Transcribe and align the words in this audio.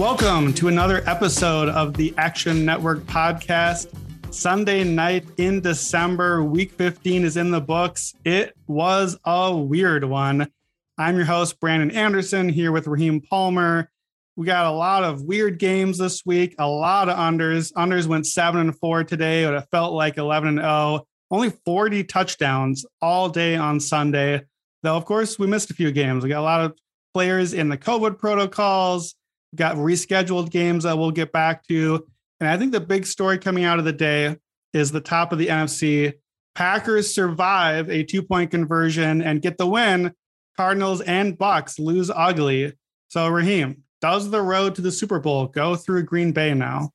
Welcome 0.00 0.54
to 0.54 0.68
another 0.68 1.02
episode 1.06 1.68
of 1.68 1.92
the 1.92 2.14
Action 2.16 2.64
Network 2.64 3.00
podcast. 3.00 3.92
Sunday 4.32 4.82
night 4.82 5.26
in 5.36 5.60
December, 5.60 6.42
week 6.42 6.72
15 6.72 7.22
is 7.22 7.36
in 7.36 7.50
the 7.50 7.60
books. 7.60 8.14
It 8.24 8.56
was 8.66 9.18
a 9.26 9.54
weird 9.54 10.04
one. 10.04 10.50
I'm 10.96 11.16
your 11.16 11.26
host, 11.26 11.60
Brandon 11.60 11.90
Anderson, 11.90 12.48
here 12.48 12.72
with 12.72 12.86
Raheem 12.86 13.20
Palmer. 13.20 13.90
We 14.36 14.46
got 14.46 14.64
a 14.64 14.70
lot 14.70 15.04
of 15.04 15.20
weird 15.20 15.58
games 15.58 15.98
this 15.98 16.24
week, 16.24 16.54
a 16.58 16.66
lot 16.66 17.10
of 17.10 17.18
unders. 17.18 17.70
Unders 17.74 18.06
went 18.06 18.26
7 18.26 18.58
and 18.58 18.78
4 18.78 19.04
today, 19.04 19.44
but 19.44 19.52
it 19.52 19.68
felt 19.70 19.92
like 19.92 20.16
11 20.16 20.48
and 20.48 20.58
0. 20.60 21.06
Only 21.30 21.50
40 21.50 22.04
touchdowns 22.04 22.86
all 23.02 23.28
day 23.28 23.54
on 23.54 23.78
Sunday. 23.78 24.44
Though, 24.82 24.96
of 24.96 25.04
course, 25.04 25.38
we 25.38 25.46
missed 25.46 25.70
a 25.70 25.74
few 25.74 25.92
games. 25.92 26.24
We 26.24 26.30
got 26.30 26.40
a 26.40 26.42
lot 26.42 26.62
of 26.62 26.78
players 27.12 27.52
in 27.52 27.68
the 27.68 27.76
COVID 27.76 28.16
protocols, 28.16 29.14
got 29.54 29.76
rescheduled 29.76 30.50
games 30.50 30.84
that 30.84 30.98
we'll 30.98 31.10
get 31.10 31.32
back 31.32 31.66
to. 31.68 32.06
And 32.40 32.48
I 32.48 32.56
think 32.56 32.72
the 32.72 32.80
big 32.80 33.06
story 33.06 33.38
coming 33.38 33.64
out 33.64 33.78
of 33.78 33.84
the 33.84 33.92
day 33.92 34.36
is 34.72 34.92
the 34.92 35.00
top 35.00 35.32
of 35.32 35.38
the 35.38 35.48
NFC. 35.48 36.14
Packers 36.54 37.14
survive 37.14 37.90
a 37.90 38.04
two 38.04 38.22
point 38.22 38.50
conversion 38.50 39.22
and 39.22 39.42
get 39.42 39.58
the 39.58 39.66
win. 39.66 40.14
Cardinals 40.56 41.00
and 41.02 41.38
Bucs 41.38 41.78
lose 41.78 42.10
ugly. 42.14 42.72
So, 43.08 43.28
Raheem, 43.28 43.82
does 44.00 44.30
the 44.30 44.42
road 44.42 44.74
to 44.76 44.82
the 44.82 44.92
Super 44.92 45.18
Bowl 45.18 45.46
go 45.46 45.76
through 45.76 46.04
Green 46.04 46.32
Bay 46.32 46.54
now? 46.54 46.90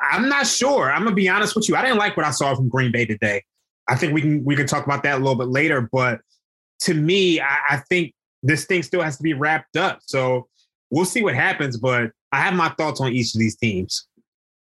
I'm 0.00 0.28
not 0.28 0.46
sure. 0.46 0.90
I'm 0.90 1.04
gonna 1.04 1.14
be 1.14 1.28
honest 1.28 1.56
with 1.56 1.68
you. 1.68 1.76
I 1.76 1.82
didn't 1.82 1.98
like 1.98 2.16
what 2.16 2.26
I 2.26 2.30
saw 2.30 2.54
from 2.54 2.68
Green 2.68 2.92
Bay 2.92 3.06
today. 3.06 3.42
I 3.88 3.96
think 3.96 4.12
we 4.12 4.20
can 4.20 4.44
we 4.44 4.56
can 4.56 4.66
talk 4.66 4.84
about 4.84 5.02
that 5.04 5.16
a 5.16 5.18
little 5.18 5.36
bit 5.36 5.48
later. 5.48 5.88
But 5.90 6.20
to 6.80 6.94
me, 6.94 7.40
I, 7.40 7.58
I 7.70 7.76
think 7.88 8.12
this 8.42 8.66
thing 8.66 8.82
still 8.82 9.02
has 9.02 9.16
to 9.16 9.22
be 9.22 9.32
wrapped 9.32 9.76
up. 9.76 10.00
So 10.02 10.48
we'll 10.90 11.04
see 11.04 11.22
what 11.22 11.34
happens. 11.34 11.76
But 11.76 12.12
I 12.32 12.40
have 12.40 12.54
my 12.54 12.68
thoughts 12.70 13.00
on 13.00 13.12
each 13.12 13.34
of 13.34 13.40
these 13.40 13.56
teams. 13.56 14.06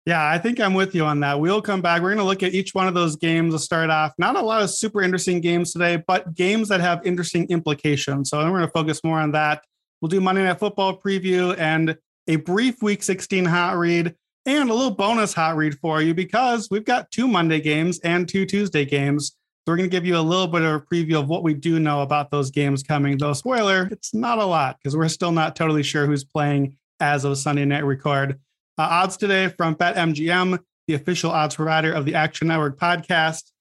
Yeah, 0.07 0.29
I 0.29 0.37
think 0.37 0.61
I'm 0.61 0.75
with 0.75 0.95
you 0.95 1.05
on 1.07 1.21
that. 1.21 1.41
We'll 1.41 1.63
come 1.63 1.81
back. 1.81 2.03
We're 2.03 2.11
going 2.11 2.19
to 2.19 2.25
look 2.25 2.43
at 2.43 2.53
each 2.53 2.75
one 2.75 2.87
of 2.87 2.93
those 2.93 3.17
games 3.17 3.55
to 3.55 3.59
start 3.59 3.89
off. 3.89 4.13
Not 4.19 4.37
a 4.37 4.43
lot 4.43 4.63
of 4.63 4.69
super 4.69 5.01
interesting 5.01 5.41
games 5.41 5.73
today, 5.73 6.03
but 6.07 6.35
games 6.35 6.69
that 6.69 6.83
have 6.83 7.07
interesting 7.07 7.49
implications. 7.49 8.29
So 8.29 8.39
we're 8.39 8.51
going 8.51 8.67
to 8.67 8.69
focus 8.69 9.03
more 9.03 9.19
on 9.19 9.33
that. 9.33 9.63
We'll 10.03 10.11
do 10.11 10.21
Monday 10.21 10.45
Night 10.45 10.59
Football 10.59 11.01
preview 11.01 11.59
and 11.59 11.97
a 12.29 12.37
brief 12.37 12.83
Week 12.83 13.03
16 13.03 13.47
hot 13.47 13.79
read 13.79 14.15
and 14.45 14.69
a 14.69 14.75
little 14.75 14.91
bonus 14.91 15.33
hot 15.33 15.57
read 15.57 15.79
for 15.79 16.03
you 16.03 16.13
because 16.13 16.69
we've 16.71 16.85
got 16.85 17.11
two 17.11 17.27
Monday 17.27 17.61
games 17.61 17.99
and 18.01 18.29
two 18.29 18.45
Tuesday 18.45 18.85
games. 18.85 19.39
So 19.65 19.73
we're 19.73 19.79
going 19.79 19.89
to 19.89 19.97
give 19.97 20.05
you 20.05 20.19
a 20.19 20.21
little 20.21 20.47
bit 20.47 20.61
of 20.61 20.75
a 20.75 20.81
preview 20.81 21.19
of 21.19 21.27
what 21.27 21.43
we 21.43 21.55
do 21.55 21.81
know 21.81 22.03
about 22.03 22.31
those 22.31 22.51
games 22.51 22.83
coming. 22.83 23.17
Though, 23.17 23.33
spoiler, 23.33 23.89
it's 23.91 24.13
not 24.13 24.37
a 24.37 24.45
lot 24.45 24.77
because 24.77 24.95
we're 24.95 25.09
still 25.09 25.33
not 25.33 25.57
totally 25.57 25.83
sure 25.83 26.05
who's 26.05 26.23
playing 26.23 26.77
as 27.01 27.25
of 27.25 27.39
Sunday 27.39 27.65
night 27.65 27.87
record. 27.87 28.39
Uh, 28.77 28.83
odds 28.83 29.17
today 29.17 29.49
from 29.49 29.75
BetMGM, 29.75 30.59
the 30.87 30.93
official 30.95 31.31
odds 31.31 31.55
provider 31.55 31.95
of 31.95 32.05
the 32.05 32.15
Action 32.15 32.49
Network 32.49 32.79
podcast. 32.79 33.53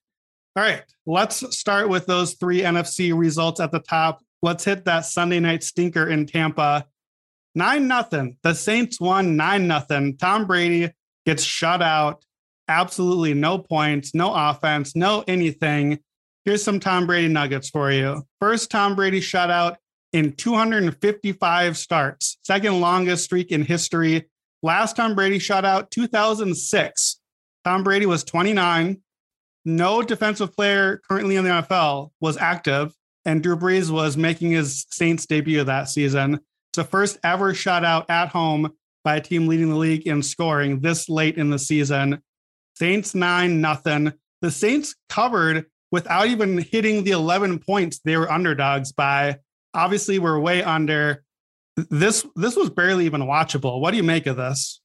All 0.57 0.63
right, 0.63 0.83
let's 1.05 1.57
start 1.57 1.87
with 1.87 2.05
those 2.05 2.33
three 2.33 2.63
NFC 2.63 3.17
results 3.17 3.61
at 3.61 3.71
the 3.71 3.79
top. 3.79 4.21
Let's 4.41 4.65
hit 4.65 4.83
that 4.83 5.05
Sunday 5.05 5.39
night 5.39 5.63
stinker 5.63 6.09
in 6.09 6.25
Tampa. 6.25 6.85
Nine 7.55 7.87
nothing. 7.87 8.35
The 8.43 8.55
Saints 8.55 8.99
won 8.99 9.37
nine 9.37 9.67
nothing. 9.67 10.17
Tom 10.17 10.47
Brady 10.47 10.91
gets 11.25 11.43
shut 11.43 11.81
out. 11.81 12.25
Absolutely 12.67 13.33
no 13.33 13.57
points, 13.57 14.13
no 14.13 14.33
offense, 14.33 14.95
no 14.95 15.23
anything. 15.27 15.99
Here's 16.45 16.63
some 16.63 16.79
Tom 16.79 17.05
Brady 17.05 17.27
nuggets 17.27 17.69
for 17.69 17.91
you. 17.91 18.23
First 18.39 18.71
Tom 18.71 18.95
Brady 18.95 19.21
shutout 19.21 19.75
in 20.11 20.33
255 20.33 21.77
starts, 21.77 22.37
second 22.43 22.79
longest 22.79 23.25
streak 23.25 23.51
in 23.51 23.63
history. 23.63 24.29
Last 24.61 24.95
Tom 24.95 25.15
Brady 25.15 25.39
shut 25.39 25.65
out 25.65 25.91
2006. 25.91 27.19
Tom 27.65 27.83
Brady 27.83 28.05
was 28.05 28.23
29. 28.23 29.01
No 29.65 30.01
defensive 30.01 30.55
player 30.55 31.01
currently 31.07 31.37
in 31.37 31.45
the 31.45 31.49
NFL 31.49 32.11
was 32.19 32.37
active, 32.37 32.93
and 33.25 33.41
Drew 33.41 33.55
Brees 33.55 33.89
was 33.89 34.17
making 34.17 34.51
his 34.51 34.85
Saints 34.89 35.25
debut 35.25 35.63
that 35.63 35.89
season. 35.89 36.35
It's 36.35 36.77
the 36.77 36.83
first 36.83 37.17
ever 37.23 37.53
shutout 37.53 38.09
at 38.09 38.29
home 38.29 38.73
by 39.03 39.17
a 39.17 39.21
team 39.21 39.47
leading 39.47 39.69
the 39.69 39.75
league 39.75 40.07
in 40.07 40.21
scoring 40.23 40.81
this 40.81 41.07
late 41.09 41.37
in 41.37 41.49
the 41.49 41.59
season. 41.59 42.21
Saints 42.75 43.15
nine 43.15 43.61
nothing. 43.61 44.13
The 44.41 44.51
Saints 44.51 44.95
covered 45.09 45.65
without 45.91 46.27
even 46.27 46.57
hitting 46.57 47.03
the 47.03 47.11
11 47.11 47.59
points 47.59 47.99
they 47.99 48.17
were 48.17 48.31
underdogs 48.31 48.91
by. 48.91 49.37
Obviously, 49.73 50.19
we're 50.19 50.39
way 50.39 50.63
under. 50.63 51.23
This 51.89 52.25
this 52.35 52.55
was 52.55 52.69
barely 52.69 53.05
even 53.05 53.21
watchable. 53.21 53.79
What 53.79 53.91
do 53.91 53.97
you 53.97 54.03
make 54.03 54.27
of 54.27 54.37
this? 54.37 54.81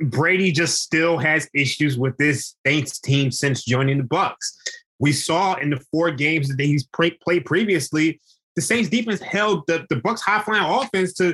Brady 0.00 0.52
just 0.52 0.82
still 0.82 1.18
has 1.18 1.48
issues 1.54 1.96
with 1.98 2.16
this 2.18 2.54
Saints 2.66 2.98
team 3.00 3.30
since 3.30 3.64
joining 3.64 3.98
the 3.98 4.04
Bucs. 4.04 4.54
We 4.98 5.12
saw 5.12 5.54
in 5.54 5.70
the 5.70 5.80
four 5.90 6.10
games 6.10 6.48
that 6.48 6.60
he's 6.62 6.84
pre- 6.86 7.18
played 7.22 7.44
previously, 7.44 8.20
the 8.56 8.62
Saints 8.62 8.88
defense 8.88 9.20
held 9.20 9.66
the, 9.66 9.86
the 9.90 9.96
Bucs 9.96 10.20
high 10.20 10.40
flying 10.40 10.64
offense 10.64 11.12
to 11.14 11.28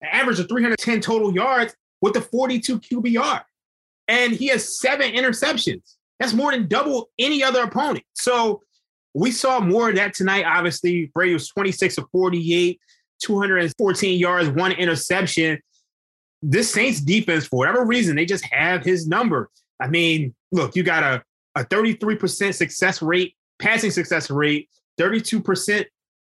an 0.00 0.08
average 0.10 0.40
of 0.40 0.48
310 0.48 1.00
total 1.00 1.32
yards 1.32 1.74
with 2.00 2.14
the 2.14 2.20
42 2.20 2.80
QBR. 2.80 3.42
And 4.08 4.32
he 4.32 4.48
has 4.48 4.78
seven 4.80 5.12
interceptions. 5.12 5.94
That's 6.20 6.32
more 6.32 6.52
than 6.52 6.68
double 6.68 7.10
any 7.18 7.42
other 7.42 7.62
opponent. 7.62 8.04
So 8.14 8.62
we 9.14 9.30
saw 9.30 9.60
more 9.60 9.90
of 9.90 9.96
that 9.96 10.14
tonight. 10.14 10.44
Obviously, 10.44 11.06
Brady 11.14 11.32
was 11.32 11.48
26 11.48 11.98
of 11.98 12.06
48, 12.12 12.80
214 13.22 14.18
yards, 14.18 14.50
one 14.50 14.72
interception. 14.72 15.60
This 16.42 16.72
Saints 16.72 17.00
defense, 17.00 17.46
for 17.46 17.56
whatever 17.56 17.84
reason, 17.84 18.16
they 18.16 18.26
just 18.26 18.44
have 18.44 18.84
his 18.84 19.06
number. 19.08 19.50
I 19.80 19.88
mean, 19.88 20.34
look, 20.52 20.76
you 20.76 20.82
got 20.82 21.02
a, 21.02 21.22
a 21.54 21.64
33% 21.64 22.54
success 22.54 23.00
rate, 23.00 23.34
passing 23.58 23.90
success 23.90 24.30
rate, 24.30 24.68
32% 25.00 25.86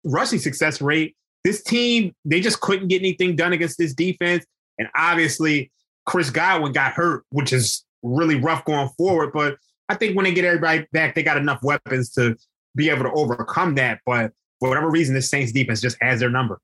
rushing 0.04 0.40
success 0.40 0.82
rate. 0.82 1.16
This 1.44 1.64
team, 1.64 2.14
they 2.26 2.42
just 2.42 2.60
couldn't 2.60 2.88
get 2.88 3.02
anything 3.02 3.36
done 3.36 3.54
against 3.54 3.78
this 3.78 3.94
defense. 3.94 4.46
And 4.78 4.88
obviously, 4.96 5.72
Chris 6.10 6.32
Godwin 6.32 6.72
got 6.72 6.94
hurt, 6.94 7.24
which 7.30 7.54
is 7.54 7.86
really 8.02 8.34
rough 8.34 8.66
going 8.66 8.90
forward. 8.98 9.30
But 9.32 9.58
I 9.90 9.94
think 9.94 10.18
when 10.18 10.24
they 10.24 10.34
get 10.34 10.44
everybody 10.44 10.88
back, 10.92 11.14
they 11.14 11.22
got 11.22 11.38
enough 11.38 11.62
weapons 11.62 12.12
to 12.14 12.36
be 12.76 12.90
able 12.90 13.04
to 13.04 13.12
overcome 13.12 13.76
that. 13.76 14.00
But 14.08 14.32
for 14.60 14.70
whatever 14.70 14.90
reason, 14.90 15.14
the 15.14 15.22
Saints 15.22 15.52
defense 15.52 15.82
just 15.82 15.98
has 16.02 16.20
their 16.20 16.32
number. 16.32 16.60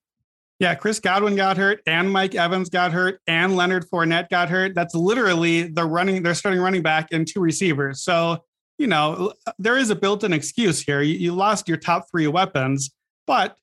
Yeah, 0.60 0.74
Chris 0.74 1.00
Godwin 1.00 1.36
got 1.36 1.58
hurt, 1.58 1.82
and 1.86 2.12
Mike 2.12 2.34
Evans 2.34 2.72
got 2.72 2.92
hurt, 2.92 3.22
and 3.28 3.56
Leonard 3.56 3.88
Fournette 3.88 4.30
got 4.30 4.50
hurt. 4.50 4.74
That's 4.74 4.96
literally 4.96 5.64
the 5.68 5.86
running. 5.86 6.24
They're 6.24 6.34
starting 6.34 6.60
running 6.60 6.82
back 6.82 7.10
and 7.12 7.28
two 7.28 7.40
receivers. 7.40 8.02
So 8.02 8.44
you 8.80 8.88
know 8.88 9.32
there 9.60 9.78
is 9.78 9.92
a 9.92 9.96
built-in 9.96 10.34
excuse 10.34 10.82
here. 10.82 11.04
You, 11.04 11.14
you 11.14 11.36
lost 11.36 11.68
your 11.68 11.78
top 11.78 12.08
three 12.10 12.26
weapons, 12.26 12.90
but 13.28 13.58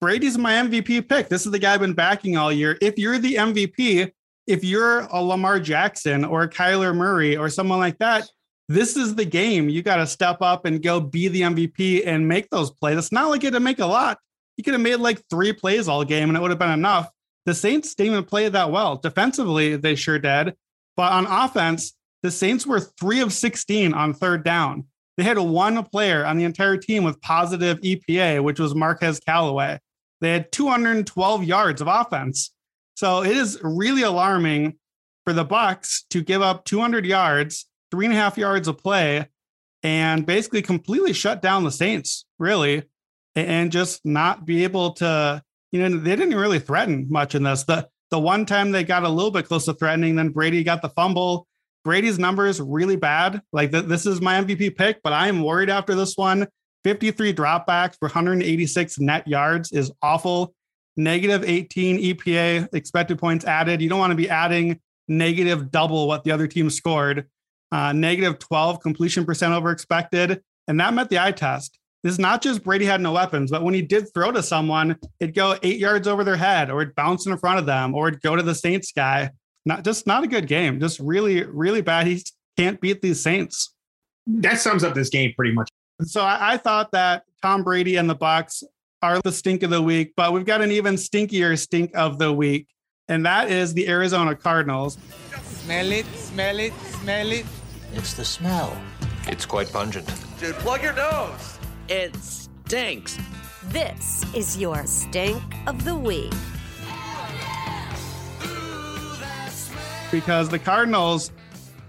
Brady's 0.00 0.38
my 0.38 0.54
MVP 0.54 1.10
pick. 1.10 1.28
This 1.28 1.44
is 1.44 1.52
the 1.52 1.58
guy 1.58 1.74
I've 1.74 1.80
been 1.80 1.92
backing 1.92 2.38
all 2.38 2.50
year. 2.50 2.78
If 2.80 2.98
you're 2.98 3.18
the 3.18 3.34
MVP, 3.34 4.12
if 4.50 4.64
you're 4.64 5.00
a 5.00 5.22
Lamar 5.22 5.60
Jackson 5.60 6.24
or 6.24 6.42
a 6.42 6.48
Kyler 6.48 6.94
Murray 6.94 7.36
or 7.36 7.48
someone 7.48 7.78
like 7.78 7.98
that, 7.98 8.28
this 8.68 8.96
is 8.96 9.14
the 9.14 9.24
game. 9.24 9.68
You 9.68 9.82
got 9.82 9.96
to 9.96 10.06
step 10.06 10.38
up 10.42 10.64
and 10.64 10.82
go 10.82 11.00
be 11.00 11.28
the 11.28 11.42
MVP 11.42 12.02
and 12.04 12.26
make 12.26 12.50
those 12.50 12.70
plays. 12.70 12.98
It's 12.98 13.12
not 13.12 13.30
like 13.30 13.42
you 13.42 13.46
had 13.46 13.54
to 13.54 13.60
make 13.60 13.78
a 13.78 13.86
lot. 13.86 14.18
You 14.56 14.64
could 14.64 14.74
have 14.74 14.80
made 14.80 14.96
like 14.96 15.22
three 15.30 15.52
plays 15.52 15.88
all 15.88 16.04
game 16.04 16.28
and 16.28 16.36
it 16.36 16.40
would 16.40 16.50
have 16.50 16.58
been 16.58 16.70
enough. 16.70 17.08
The 17.46 17.54
Saints 17.54 17.94
didn't 17.94 18.12
even 18.12 18.24
play 18.24 18.48
that 18.48 18.70
well. 18.70 18.96
Defensively, 18.96 19.76
they 19.76 19.94
sure 19.94 20.18
did. 20.18 20.54
But 20.96 21.12
on 21.12 21.26
offense, 21.26 21.94
the 22.22 22.30
Saints 22.30 22.66
were 22.66 22.80
three 22.80 23.20
of 23.20 23.32
16 23.32 23.94
on 23.94 24.12
third 24.12 24.44
down. 24.44 24.84
They 25.16 25.24
had 25.24 25.38
one 25.38 25.82
player 25.84 26.26
on 26.26 26.38
the 26.38 26.44
entire 26.44 26.76
team 26.76 27.04
with 27.04 27.20
positive 27.20 27.80
EPA, 27.80 28.42
which 28.42 28.58
was 28.58 28.74
Marquez 28.74 29.20
Callaway. 29.20 29.78
They 30.20 30.32
had 30.32 30.52
212 30.52 31.44
yards 31.44 31.80
of 31.80 31.88
offense. 31.88 32.52
So 32.94 33.22
it 33.22 33.36
is 33.36 33.58
really 33.62 34.02
alarming 34.02 34.76
for 35.24 35.32
the 35.32 35.44
Bucs 35.44 36.02
to 36.10 36.22
give 36.22 36.42
up 36.42 36.64
200 36.64 37.06
yards, 37.06 37.66
three 37.90 38.06
and 38.06 38.14
a 38.14 38.18
half 38.18 38.36
yards 38.36 38.68
of 38.68 38.78
play, 38.78 39.28
and 39.82 40.26
basically 40.26 40.62
completely 40.62 41.12
shut 41.12 41.42
down 41.42 41.64
the 41.64 41.70
Saints, 41.70 42.26
really, 42.38 42.84
and 43.34 43.72
just 43.72 44.04
not 44.04 44.44
be 44.44 44.64
able 44.64 44.92
to 44.94 45.42
you 45.72 45.88
know, 45.88 45.98
they 45.98 46.16
didn't 46.16 46.36
really 46.36 46.58
threaten 46.58 47.06
much 47.08 47.34
in 47.34 47.42
this. 47.42 47.64
The 47.64 47.88
the 48.10 48.18
one 48.18 48.44
time 48.44 48.72
they 48.72 48.82
got 48.82 49.04
a 49.04 49.08
little 49.08 49.30
bit 49.30 49.46
close 49.46 49.66
to 49.66 49.74
threatening, 49.74 50.16
then 50.16 50.30
Brady 50.30 50.64
got 50.64 50.82
the 50.82 50.88
fumble. 50.88 51.46
Brady's 51.84 52.18
numbers 52.18 52.60
really 52.60 52.96
bad. 52.96 53.40
Like 53.52 53.70
th- 53.70 53.84
this 53.84 54.04
is 54.04 54.20
my 54.20 54.42
MVP 54.42 54.76
pick, 54.76 55.00
but 55.02 55.12
I 55.12 55.28
am 55.28 55.42
worried 55.42 55.70
after 55.70 55.94
this 55.94 56.16
one. 56.16 56.48
53 56.82 57.32
dropbacks 57.32 57.96
for 57.98 58.08
186 58.08 58.98
net 58.98 59.28
yards 59.28 59.70
is 59.70 59.92
awful. 60.02 60.54
Negative 60.96 61.44
18 61.44 61.98
EPA 61.98 62.68
expected 62.74 63.18
points 63.18 63.44
added. 63.44 63.80
You 63.80 63.88
don't 63.88 63.98
want 63.98 64.10
to 64.10 64.16
be 64.16 64.28
adding 64.28 64.80
negative 65.08 65.70
double 65.70 66.06
what 66.08 66.24
the 66.24 66.32
other 66.32 66.46
team 66.46 66.70
scored. 66.70 67.26
Uh, 67.72 67.92
negative 67.92 68.38
12 68.38 68.80
completion 68.80 69.24
percent 69.24 69.52
over 69.52 69.70
expected. 69.70 70.42
And 70.68 70.78
that 70.80 70.94
met 70.94 71.08
the 71.08 71.18
eye 71.18 71.32
test. 71.32 71.78
This 72.02 72.14
is 72.14 72.18
not 72.18 72.40
just 72.40 72.64
Brady 72.64 72.86
had 72.86 73.00
no 73.00 73.12
weapons, 73.12 73.50
but 73.50 73.62
when 73.62 73.74
he 73.74 73.82
did 73.82 74.12
throw 74.14 74.32
to 74.32 74.42
someone, 74.42 74.96
it'd 75.20 75.34
go 75.34 75.58
eight 75.62 75.78
yards 75.78 76.08
over 76.08 76.24
their 76.24 76.36
head 76.36 76.70
or 76.70 76.80
it'd 76.80 76.94
bounce 76.94 77.26
in 77.26 77.36
front 77.36 77.58
of 77.58 77.66
them 77.66 77.94
or 77.94 78.08
it'd 78.08 78.22
go 78.22 78.36
to 78.36 78.42
the 78.42 78.54
Saints 78.54 78.92
guy. 78.92 79.30
Not 79.66 79.84
just 79.84 80.06
not 80.06 80.24
a 80.24 80.26
good 80.26 80.46
game. 80.46 80.80
Just 80.80 80.98
really, 80.98 81.44
really 81.44 81.82
bad. 81.82 82.06
He 82.06 82.22
can't 82.56 82.80
beat 82.80 83.02
these 83.02 83.22
Saints. 83.22 83.74
That 84.26 84.58
sums 84.58 84.82
up 84.82 84.94
this 84.94 85.10
game 85.10 85.34
pretty 85.36 85.52
much. 85.52 85.68
So 86.02 86.22
I, 86.22 86.54
I 86.54 86.56
thought 86.56 86.92
that 86.92 87.24
Tom 87.42 87.62
Brady 87.62 87.96
and 87.96 88.08
the 88.08 88.16
Bucs 88.16 88.62
are 89.02 89.20
the 89.22 89.32
stink 89.32 89.62
of 89.62 89.70
the 89.70 89.82
week, 89.82 90.12
but 90.16 90.32
we've 90.32 90.44
got 90.44 90.60
an 90.60 90.70
even 90.70 90.94
stinkier 90.94 91.58
stink 91.58 91.90
of 91.94 92.18
the 92.18 92.32
week, 92.32 92.68
and 93.08 93.24
that 93.26 93.50
is 93.50 93.74
the 93.74 93.88
Arizona 93.88 94.34
Cardinals. 94.34 94.98
Smell 95.42 95.92
it, 95.92 96.06
smell 96.14 96.58
it, 96.58 96.72
smell 97.02 97.32
it. 97.32 97.46
It's 97.94 98.14
the 98.14 98.24
smell. 98.24 98.76
It's 99.26 99.46
quite 99.46 99.72
pungent. 99.72 100.06
Dude, 100.38 100.54
plug 100.56 100.82
your 100.82 100.94
nose. 100.94 101.58
It 101.88 102.14
stinks. 102.16 103.18
This 103.64 104.24
is 104.34 104.58
your 104.58 104.86
stink 104.86 105.42
of 105.66 105.84
the 105.84 105.94
week. 105.94 106.32
because 110.10 110.48
the 110.48 110.58
Cardinals 110.58 111.32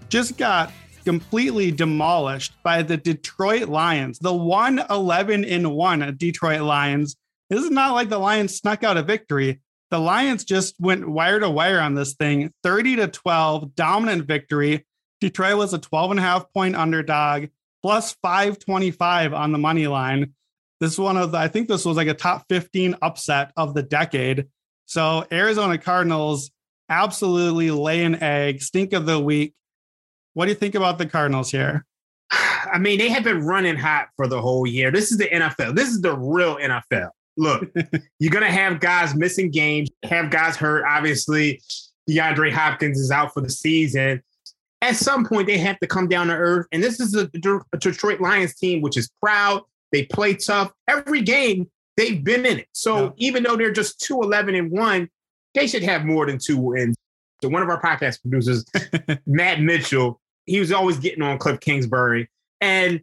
just 0.10 0.38
got 0.38 0.72
completely 1.04 1.72
demolished 1.72 2.54
by 2.64 2.82
the 2.82 2.98
Detroit 2.98 3.70
Lions, 3.70 4.20
the 4.20 4.34
1 4.34 4.84
11 4.90 5.44
in 5.44 5.70
1 5.72 6.16
Detroit 6.18 6.62
Lions. 6.62 7.16
This 7.50 7.64
is 7.64 7.72
not 7.72 7.94
like 7.94 8.10
the 8.10 8.18
Lions 8.18 8.56
snuck 8.56 8.84
out 8.84 8.98
a 8.98 9.04
victory. 9.04 9.62
The 9.90 10.00
Lions 10.00 10.46
just 10.46 10.76
went 10.80 11.08
wire 11.08 11.40
to 11.40 11.50
wire 11.50 11.82
on 11.82 11.96
this 11.96 12.14
thing 12.14 12.54
30 12.64 12.98
to 12.98 13.08
12, 13.08 13.76
dominant 13.76 14.26
victory. 14.26 14.86
Detroit 15.20 15.58
was 15.58 15.74
a 15.74 15.80
12 15.80 16.12
and 16.12 16.20
a 16.20 16.24
half 16.24 16.52
point 16.54 16.76
underdog, 16.76 17.48
plus 17.82 18.14
525 18.22 19.34
on 19.34 19.52
the 19.52 19.58
money 19.58 19.88
line. 19.88 20.34
This 20.80 20.94
is 20.94 21.00
one 21.00 21.18
of 21.18 21.32
the, 21.32 21.38
I 21.38 21.48
think 21.48 21.68
this 21.68 21.86
was 21.86 21.98
like 21.98 22.08
a 22.08 22.14
top 22.14 22.46
15 22.50 22.96
upset 23.02 23.52
of 23.56 23.74
the 23.74 23.84
decade. 23.84 24.48
So 24.86 25.26
Arizona 25.32 25.78
Cardinals 25.78 26.52
absolutely 26.90 27.70
lay 27.72 28.04
an 28.04 28.16
egg, 28.22 28.62
stink 28.62 28.94
of 28.94 29.06
the 29.06 29.20
week. 29.20 29.54
What 30.34 30.46
do 30.46 30.52
you 30.52 30.56
think 30.56 30.76
about 30.76 30.98
the 30.98 31.06
Cardinals 31.06 31.52
here? 31.52 31.86
I 32.32 32.78
mean, 32.78 33.00
they 33.00 33.10
have 33.10 33.24
been 33.24 33.44
running 33.44 33.76
hot 33.76 34.08
for 34.16 34.28
the 34.28 34.42
whole 34.42 34.66
year. 34.66 34.92
This 34.92 35.12
is 35.12 35.18
the 35.18 35.26
NFL. 35.26 35.76
This 35.76 35.90
is 35.90 36.02
the 36.02 36.18
real 36.18 36.58
NFL. 36.58 37.10
Look, 37.38 37.70
you're 38.20 38.32
going 38.32 38.46
to 38.46 38.52
have 38.52 38.80
guys 38.80 39.16
missing 39.16 39.52
games, 39.52 39.90
have 40.04 40.30
guys 40.30 40.56
hurt. 40.56 40.86
Obviously, 40.88 41.62
DeAndre 42.10 42.52
Hopkins 42.52 43.00
is 43.00 43.12
out 43.12 43.34
for 43.34 43.42
the 43.42 43.50
season. 43.50 44.22
At 44.82 44.96
some 44.96 45.26
point, 45.26 45.48
they 45.48 45.58
have 45.60 45.80
to 45.80 45.88
come 45.88 46.08
down 46.08 46.28
to 46.28 46.34
earth. 46.34 46.68
And 46.72 46.82
this 46.82 47.00
is 47.00 47.16
a, 47.16 47.30
a 47.74 47.78
Detroit 47.78 48.20
Lions 48.20 48.56
team, 48.56 48.82
which 48.82 48.98
is 48.98 49.10
proud. 49.22 49.62
They 49.92 50.06
play 50.06 50.34
tough. 50.34 50.72
Every 50.88 51.22
game, 51.22 51.70
they've 51.98 52.24
been 52.24 52.46
in 52.46 52.60
it. 52.60 52.68
So 52.72 53.06
yeah. 53.06 53.12
even 53.18 53.44
though 53.44 53.56
they're 53.56 53.72
just 53.72 54.00
2 54.02 54.22
11 54.22 54.56
and 54.56 54.72
1, 54.72 55.10
they 55.54 55.68
should 55.68 55.84
have 55.84 56.06
more 56.06 56.26
than 56.26 56.40
two 56.40 56.58
wins. 56.58 56.96
So 57.44 57.50
one 57.50 57.62
of 57.64 57.70
our 57.70 57.82
podcast 57.82 58.22
producers, 58.22 58.66
Matt 59.26 59.62
Mitchell, 59.62 60.21
he 60.46 60.60
was 60.60 60.72
always 60.72 60.98
getting 60.98 61.22
on 61.22 61.38
Cliff 61.38 61.60
Kingsbury. 61.60 62.30
And 62.60 63.02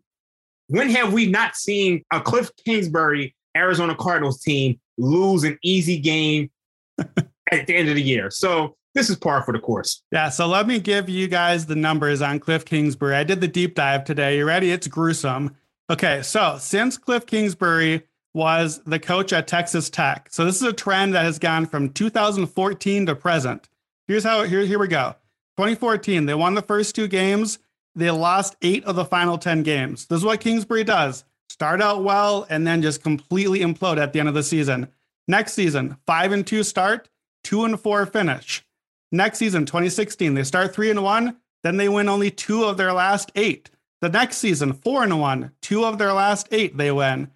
when 0.69 0.91
have 0.91 1.13
we 1.13 1.27
not 1.27 1.57
seen 1.57 2.05
a 2.13 2.21
Cliff 2.21 2.51
Kingsbury 2.65 3.35
Arizona 3.57 3.95
Cardinals 3.95 4.43
team 4.43 4.79
lose 4.97 5.45
an 5.45 5.59
easy 5.63 5.99
game 5.99 6.51
at 6.99 7.67
the 7.67 7.75
end 7.75 7.89
of 7.89 7.95
the 7.95 8.03
year? 8.03 8.31
So 8.31 8.77
this 8.95 9.11
is 9.11 9.17
par 9.17 9.43
for 9.43 9.53
the 9.53 9.59
course. 9.59 10.03
Yeah. 10.13 10.29
So 10.29 10.47
let 10.47 10.67
me 10.67 10.81
give 10.81 11.09
you 11.09 11.29
guys 11.29 11.67
the 11.67 11.77
numbers 11.77 12.21
on 12.21 12.41
Cliff 12.41 12.65
Kingsbury. 12.65 13.15
I 13.15 13.25
did 13.25 13.41
the 13.41 13.49
deep 13.49 13.75
dive 13.75 14.05
today. 14.05 14.39
You 14.39 14.45
ready? 14.45 14.71
It's 14.71 14.87
gruesome. 14.87 15.57
Okay. 15.91 16.23
So 16.23 16.57
since 16.59 16.99
Cliff 16.99 17.27
Kingsbury 17.27 18.03
was 18.35 18.81
the 18.85 18.99
coach 18.99 19.33
at 19.33 19.47
Texas 19.47 19.91
Tech. 19.91 20.29
So 20.31 20.45
this 20.45 20.57
is 20.57 20.63
a 20.63 20.73
trend 20.73 21.15
that 21.15 21.25
has 21.25 21.39
gone 21.39 21.67
from 21.67 21.91
2014 21.91 23.07
to 23.07 23.15
present. 23.15 23.69
Here's 24.07 24.25
how 24.25 24.45
here, 24.45 24.65
here 24.65 24.79
we 24.79 24.89
go. 24.89 25.17
2014, 25.59 26.27
they 26.27 26.35
won 26.35 26.55
the 26.55 26.63
first 26.63 26.95
two 26.95 27.09
games. 27.09 27.59
They 27.97 28.13
lost 28.13 28.55
eight 28.63 28.85
of 28.85 28.95
the 28.95 29.05
final 29.05 29.39
10 29.39 29.65
games. 29.65 30.07
This 30.07 30.19
is 30.19 30.25
what 30.25 30.39
Kingsbury 30.39 30.85
does. 30.85 31.25
Start 31.49 31.83
out 31.83 32.05
well 32.05 32.47
and 32.49 32.65
then 32.65 32.81
just 32.81 33.03
completely 33.03 33.59
implode 33.59 33.99
at 33.99 34.13
the 34.13 34.21
end 34.21 34.29
of 34.29 34.37
the 34.37 34.45
season. 34.45 34.87
Next 35.27 35.55
season, 35.55 35.97
five 36.07 36.31
and 36.31 36.47
two 36.47 36.63
start, 36.63 37.09
two 37.43 37.65
and 37.65 37.81
four 37.81 38.07
finish. 38.07 38.65
Next 39.11 39.39
season, 39.39 39.67
2016, 39.67 40.35
they 40.35 40.45
start 40.45 40.73
three 40.73 40.91
and 40.91 41.03
one, 41.03 41.39
then 41.65 41.77
they 41.77 41.89
win 41.89 42.09
only 42.09 42.31
two 42.31 42.63
of 42.63 42.77
their 42.77 42.93
last 42.93 43.33
eight. 43.35 43.69
The 44.01 44.11
next 44.11 44.37
season, 44.37 44.75
four 44.75 45.03
and 45.03 45.19
one, 45.19 45.51
two 45.61 45.85
of 45.85 45.99
their 45.99 46.13
last 46.13 46.47
eight 46.53 46.77
they 46.77 46.93
win. 46.93 47.33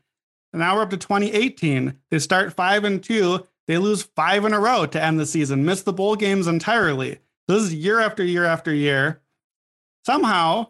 And 0.52 0.60
now 0.60 0.76
we're 0.76 0.82
up 0.82 0.90
to 0.90 0.96
2018. 0.96 1.98
They 2.12 2.20
start 2.20 2.54
five 2.54 2.84
and 2.84 3.02
two. 3.02 3.48
They 3.66 3.78
lose 3.78 4.04
five 4.04 4.44
in 4.44 4.52
a 4.52 4.60
row 4.60 4.86
to 4.86 5.02
end 5.02 5.18
the 5.18 5.26
season, 5.26 5.64
miss 5.64 5.82
the 5.82 5.92
bowl 5.92 6.14
games 6.14 6.46
entirely. 6.46 7.18
This 7.48 7.62
is 7.62 7.74
year 7.74 8.00
after 8.00 8.22
year 8.24 8.44
after 8.44 8.72
year. 8.72 9.20
Somehow, 10.04 10.68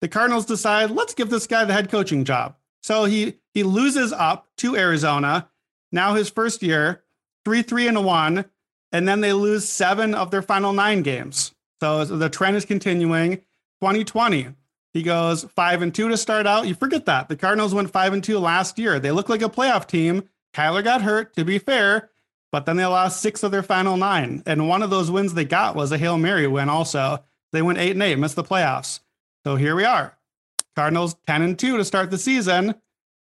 the 0.00 0.08
Cardinals 0.08 0.46
decide, 0.46 0.90
let's 0.90 1.14
give 1.14 1.30
this 1.30 1.46
guy 1.46 1.64
the 1.64 1.72
head 1.72 1.90
coaching 1.90 2.24
job. 2.24 2.56
So 2.82 3.04
he 3.04 3.36
he 3.52 3.62
loses 3.62 4.12
up 4.12 4.48
to 4.58 4.76
Arizona. 4.76 5.48
Now 5.92 6.14
his 6.14 6.30
first 6.30 6.62
year, 6.62 7.02
three, 7.44 7.62
three, 7.62 7.88
and 7.88 7.96
a 7.96 8.00
one, 8.00 8.44
and 8.92 9.06
then 9.06 9.20
they 9.20 9.32
lose 9.32 9.68
seven 9.68 10.14
of 10.14 10.30
their 10.30 10.42
final 10.42 10.72
nine 10.72 11.02
games. 11.02 11.54
So 11.80 12.04
the 12.04 12.28
trend 12.30 12.56
is 12.56 12.64
continuing. 12.64 13.36
2020, 13.80 14.48
he 14.92 15.02
goes 15.02 15.44
five 15.44 15.80
and 15.80 15.94
two 15.94 16.08
to 16.08 16.16
start 16.16 16.46
out. 16.46 16.68
You 16.68 16.74
forget 16.74 17.06
that 17.06 17.28
the 17.28 17.36
Cardinals 17.36 17.74
went 17.74 17.90
five 17.90 18.12
and 18.12 18.22
two 18.22 18.38
last 18.38 18.78
year. 18.78 18.98
They 18.98 19.10
look 19.10 19.28
like 19.28 19.42
a 19.42 19.48
playoff 19.48 19.86
team. 19.86 20.28
Kyler 20.52 20.84
got 20.84 21.02
hurt, 21.02 21.34
to 21.36 21.44
be 21.44 21.58
fair, 21.58 22.10
but 22.52 22.66
then 22.66 22.76
they 22.76 22.86
lost 22.86 23.20
six 23.20 23.42
of 23.42 23.50
their 23.50 23.62
final 23.62 23.96
nine. 23.96 24.42
And 24.46 24.68
one 24.68 24.82
of 24.82 24.90
those 24.90 25.10
wins 25.10 25.34
they 25.34 25.44
got 25.44 25.76
was 25.76 25.92
a 25.92 25.98
Hail 25.98 26.18
Mary 26.18 26.46
win, 26.46 26.68
also. 26.68 27.22
They 27.52 27.62
went 27.62 27.78
eight 27.78 27.92
and 27.92 28.02
eight, 28.02 28.18
missed 28.18 28.36
the 28.36 28.44
playoffs. 28.44 29.00
So 29.44 29.56
here 29.56 29.74
we 29.74 29.84
are. 29.84 30.16
Cardinals 30.76 31.16
10 31.26 31.42
and 31.42 31.58
2 31.58 31.76
to 31.76 31.84
start 31.84 32.10
the 32.10 32.18
season. 32.18 32.74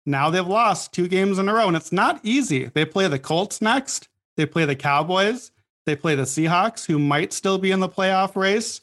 Now 0.06 0.30
they've 0.30 0.46
lost 0.46 0.94
two 0.94 1.08
games 1.08 1.40
in 1.40 1.50
a 1.50 1.54
row, 1.54 1.68
and 1.68 1.78
it's 1.78 1.92
not 1.92 2.20
easy. 2.24 2.66
They 2.66 2.86
play 2.86 3.08
the 3.08 3.20
Colts 3.20 3.62
next, 3.62 4.08
they 4.38 4.46
play 4.46 4.66
the 4.66 4.76
Cowboys, 4.76 5.52
they 5.86 5.96
play 5.96 6.16
the 6.16 6.24
Seahawks, 6.24 6.86
who 6.86 7.00
might 7.00 7.34
still 7.34 7.58
be 7.58 7.72
in 7.72 7.80
the 7.80 7.90
playoff 7.90 8.36
race 8.36 8.82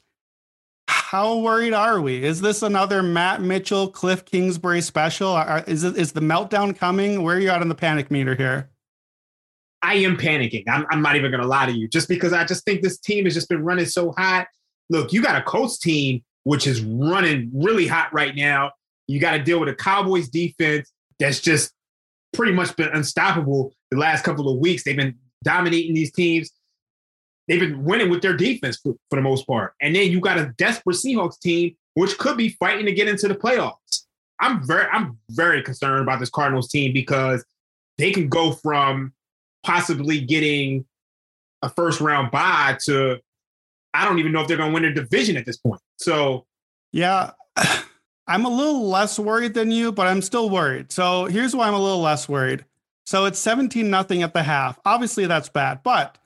how 1.13 1.39
worried 1.39 1.75
are 1.75 2.01
we? 2.01 2.25
Is 2.25 2.41
this 2.41 2.63
another 2.63 3.03
Matt 3.03 3.43
Mitchell, 3.43 3.89
Cliff 3.89 4.25
Kingsbury 4.25 4.81
special? 4.81 5.37
Is 5.67 5.85
it, 5.85 5.97
is 5.97 6.13
the 6.13 6.21
meltdown 6.21 6.77
coming? 6.77 7.23
Where 7.23 7.37
are 7.37 7.39
you 7.39 7.51
at 7.51 7.61
on 7.61 7.69
the 7.69 7.75
panic 7.75 8.11
meter 8.11 8.35
here? 8.35 8.71
I 9.83 9.95
am 9.95 10.17
panicking. 10.17 10.65
I'm, 10.69 10.87
I'm 10.91 11.03
not 11.03 11.17
even 11.17 11.31
going 11.31 11.43
to 11.43 11.49
lie 11.49 11.67
to 11.67 11.73
you, 11.73 11.89
just 11.89 12.09
because 12.09 12.33
I 12.33 12.45
just 12.45 12.65
think 12.65 12.83
this 12.83 12.99
team 12.99 13.25
has 13.25 13.35
just 13.35 13.49
been 13.49 13.65
running 13.65 13.87
so 13.87 14.13
hot. 14.13 14.47
Look, 14.91 15.13
you 15.13 15.23
got 15.23 15.37
a 15.37 15.43
Colts 15.43 15.79
team 15.79 16.23
which 16.45 16.67
is 16.67 16.83
running 16.83 17.51
really 17.55 17.87
hot 17.87 18.13
right 18.13 18.35
now. 18.35 18.73
You 19.07 19.21
got 19.21 19.33
to 19.33 19.43
deal 19.43 19.61
with 19.61 19.69
a 19.69 19.75
Cowboys 19.75 20.29
defense 20.29 20.91
that's 21.21 21.41
just 21.41 21.73
pretty 22.33 22.53
much 22.53 22.75
been 22.75 22.89
unstoppable 22.89 23.73
the 23.93 23.97
last 23.97 24.25
couple 24.25 24.53
of 24.53 24.59
weeks. 24.59 24.83
They've 24.83 24.97
been 24.97 25.17
dominating 25.45 25.95
these 25.95 26.11
teams 26.11 26.51
they've 27.49 27.61
been 27.61 27.85
winning 27.85 28.11
with 28.11 28.23
their 28.23 28.37
defense 28.37 28.79
for, 28.79 28.95
for 29.11 29.17
the 29.17 29.23
most 29.23 29.47
part. 29.47 29.75
And 29.81 29.95
then 29.95 30.11
you 30.11 30.21
got 30.21 30.39
a 30.39 30.53
desperate 30.59 30.97
Seahawks 30.97 31.39
team, 31.39 31.77
which 31.95 32.17
could 32.19 32.37
be 32.37 32.51
fighting 32.51 32.87
to 32.87 32.93
get 32.93 33.09
into 33.09 33.29
the 33.29 33.35
playoffs. 33.35 34.05
I'm 34.41 34.67
very, 34.67 34.87
I'm 34.93 35.19
very 35.31 35.63
concerned 35.63 36.03
about 36.03 36.21
this 36.21 36.31
Cardinals 36.31 36.69
team 36.69 36.93
because 36.93 37.45
they 37.99 38.11
can 38.11 38.29
go 38.29 38.53
from 38.53 39.13
possibly 39.63 40.21
getting 40.21 40.85
a 41.63 41.71
first 41.71 42.01
round 42.01 42.31
bye 42.31 42.77
to 42.85 43.21
I 43.95 44.05
don't 44.05 44.19
even 44.19 44.33
know 44.33 44.41
if 44.41 44.49
they're 44.49 44.57
going 44.57 44.71
to 44.71 44.75
win 44.75 44.85
a 44.85 44.95
division 44.95 45.37
at 45.37 45.45
this 45.45 45.59
point. 45.59 45.81
So, 45.99 46.47
yeah, 46.93 47.33
I'm 48.27 48.45
a 48.45 48.49
little 48.49 48.89
less 48.89 49.19
worried 49.19 49.55
than 49.55 49.71
you, 49.71 49.93
but 49.93 50.07
I'm 50.07 50.23
still 50.23 50.49
worried. 50.49 50.93
So 50.93 51.27
here's 51.27 51.55
why 51.55 51.69
I'm 51.69 51.75
a 51.75 51.81
little 51.81 52.01
less 52.01 52.29
worried. 52.29 52.65
So 53.05 53.25
it's 53.25 53.39
17 53.39 53.91
nothing 53.91 54.23
at 54.23 54.33
the 54.33 54.43
half. 54.43 54.79
Obviously, 54.85 55.27
that's 55.27 55.49
bad, 55.49 55.83
but 55.83 56.17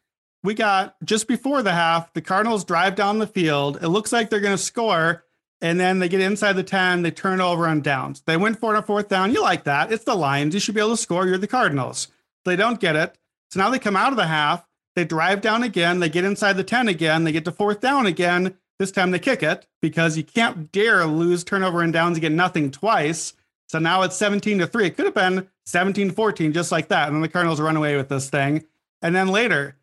we 0.45 0.55
got 0.55 0.95
just 1.05 1.26
before 1.26 1.62
the 1.62 1.73
half, 1.73 2.12
the 2.12 2.23
Cardinals 2.23 2.64
drive 2.64 2.95
down 2.95 3.19
the 3.19 3.26
field. 3.26 3.78
It 3.83 3.88
looks 3.88 4.12
like 4.12 4.31
they're 4.31 4.40
going 4.40 4.57
to 4.57 4.62
score. 4.62 5.25
And 5.62 5.81
then 5.81 5.99
they 5.99 6.09
get 6.11 6.21
inside 6.21 6.52
the 6.52 6.62
10, 6.62 7.02
they 7.02 7.11
turn 7.11 7.40
over 7.40 7.66
on 7.66 7.81
downs. 7.81 8.23
They 8.26 8.37
win 8.37 8.55
for 8.55 8.76
on 8.76 8.83
fourth 8.83 9.09
down. 9.09 9.33
You 9.33 9.40
like 9.40 9.64
that. 9.64 9.90
It's 9.90 10.05
the 10.05 10.14
Lions. 10.14 10.52
You 10.52 10.61
should 10.61 10.75
be 10.75 10.83
able 10.83 10.90
to 10.90 10.97
score. 10.99 11.26
You're 11.26 11.38
the 11.38 11.47
Cardinals. 11.47 12.09
They 12.45 12.57
don't 12.57 12.78
get 12.78 12.95
it. 12.95 13.16
So 13.50 13.61
now 13.61 13.71
they 13.71 13.79
come 13.79 13.97
out 13.97 14.12
of 14.12 14.17
the 14.17 14.26
half, 14.26 14.67
they 14.95 15.05
drive 15.05 15.41
down 15.41 15.62
again, 15.62 16.00
they 16.00 16.09
get 16.09 16.25
inside 16.25 16.55
the 16.55 16.65
10 16.65 16.88
again, 16.88 17.25
they 17.25 17.33
get 17.33 17.45
to 17.45 17.53
fourth 17.53 17.81
down 17.81 18.07
again. 18.07 18.57
This 18.79 18.91
time 18.91 19.11
they 19.11 19.19
kick 19.19 19.43
it 19.43 19.67
because 19.81 20.19
you 20.19 20.25
can't 20.25 20.71
dare 20.71 21.07
lose 21.07 21.45
turnover 21.45 21.81
and 21.81 21.93
downs 21.93 22.17
and 22.17 22.23
get 22.23 22.33
nothing 22.33 22.71
twice. 22.71 23.33
So 23.69 23.79
now 23.79 24.03
it's 24.03 24.17
17 24.17 24.59
to 24.59 24.67
3. 24.67 24.87
It 24.87 24.97
could 24.97 25.07
have 25.07 25.15
been 25.15 25.49
17 25.65 26.11
14, 26.11 26.53
just 26.53 26.71
like 26.71 26.88
that. 26.88 27.09
And 27.09 27.17
then 27.17 27.23
the 27.23 27.29
Cardinals 27.29 27.61
run 27.61 27.76
away 27.76 27.97
with 27.97 28.09
this 28.09 28.29
thing. 28.29 28.65
And 29.03 29.15
then 29.15 29.29
later, 29.29 29.76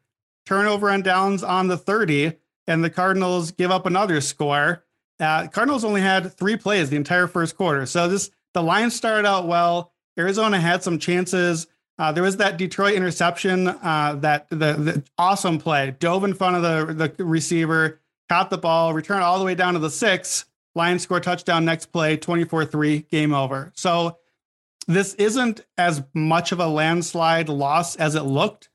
turnover 0.45 0.89
and 0.89 1.03
downs 1.03 1.43
on 1.43 1.67
the 1.67 1.77
30, 1.77 2.33
and 2.67 2.83
the 2.83 2.89
Cardinals 2.89 3.51
give 3.51 3.71
up 3.71 3.85
another 3.85 4.21
score. 4.21 4.83
Uh, 5.19 5.47
Cardinals 5.47 5.83
only 5.83 6.01
had 6.01 6.33
three 6.33 6.55
plays 6.55 6.89
the 6.89 6.95
entire 6.95 7.27
first 7.27 7.57
quarter. 7.57 7.85
So 7.85 8.07
this 8.07 8.31
the 8.53 8.63
Lions 8.63 8.95
started 8.95 9.27
out 9.27 9.47
well. 9.47 9.91
Arizona 10.17 10.59
had 10.59 10.83
some 10.83 10.99
chances. 10.99 11.67
Uh, 12.03 12.11
there 12.11 12.23
was 12.23 12.35
that 12.35 12.57
Detroit 12.57 12.95
interception, 12.95 13.69
uh, 13.69 14.17
that 14.19 14.49
the, 14.49 14.73
the, 14.73 15.03
awesome 15.17 15.57
play, 15.57 15.95
dove 15.99 16.25
in 16.25 16.33
front 16.33 16.57
of 16.57 16.97
the, 16.97 17.07
the 17.15 17.23
receiver, 17.23 18.01
caught 18.27 18.49
the 18.49 18.57
ball, 18.57 18.93
returned 18.93 19.23
all 19.23 19.39
the 19.39 19.45
way 19.45 19.55
down 19.55 19.73
to 19.73 19.79
the 19.79 19.89
six. 19.89 20.43
Lions 20.75 21.03
score 21.03 21.21
touchdown 21.21 21.63
next 21.63 21.93
play, 21.93 22.17
24 22.17 22.65
3, 22.65 22.99
game 23.03 23.33
over. 23.33 23.71
So 23.73 24.17
this 24.85 25.13
isn't 25.13 25.61
as 25.77 26.03
much 26.13 26.51
of 26.51 26.59
a 26.59 26.67
landslide 26.67 27.47
loss 27.47 27.95
as 27.95 28.15
it 28.15 28.23
looked, 28.23 28.67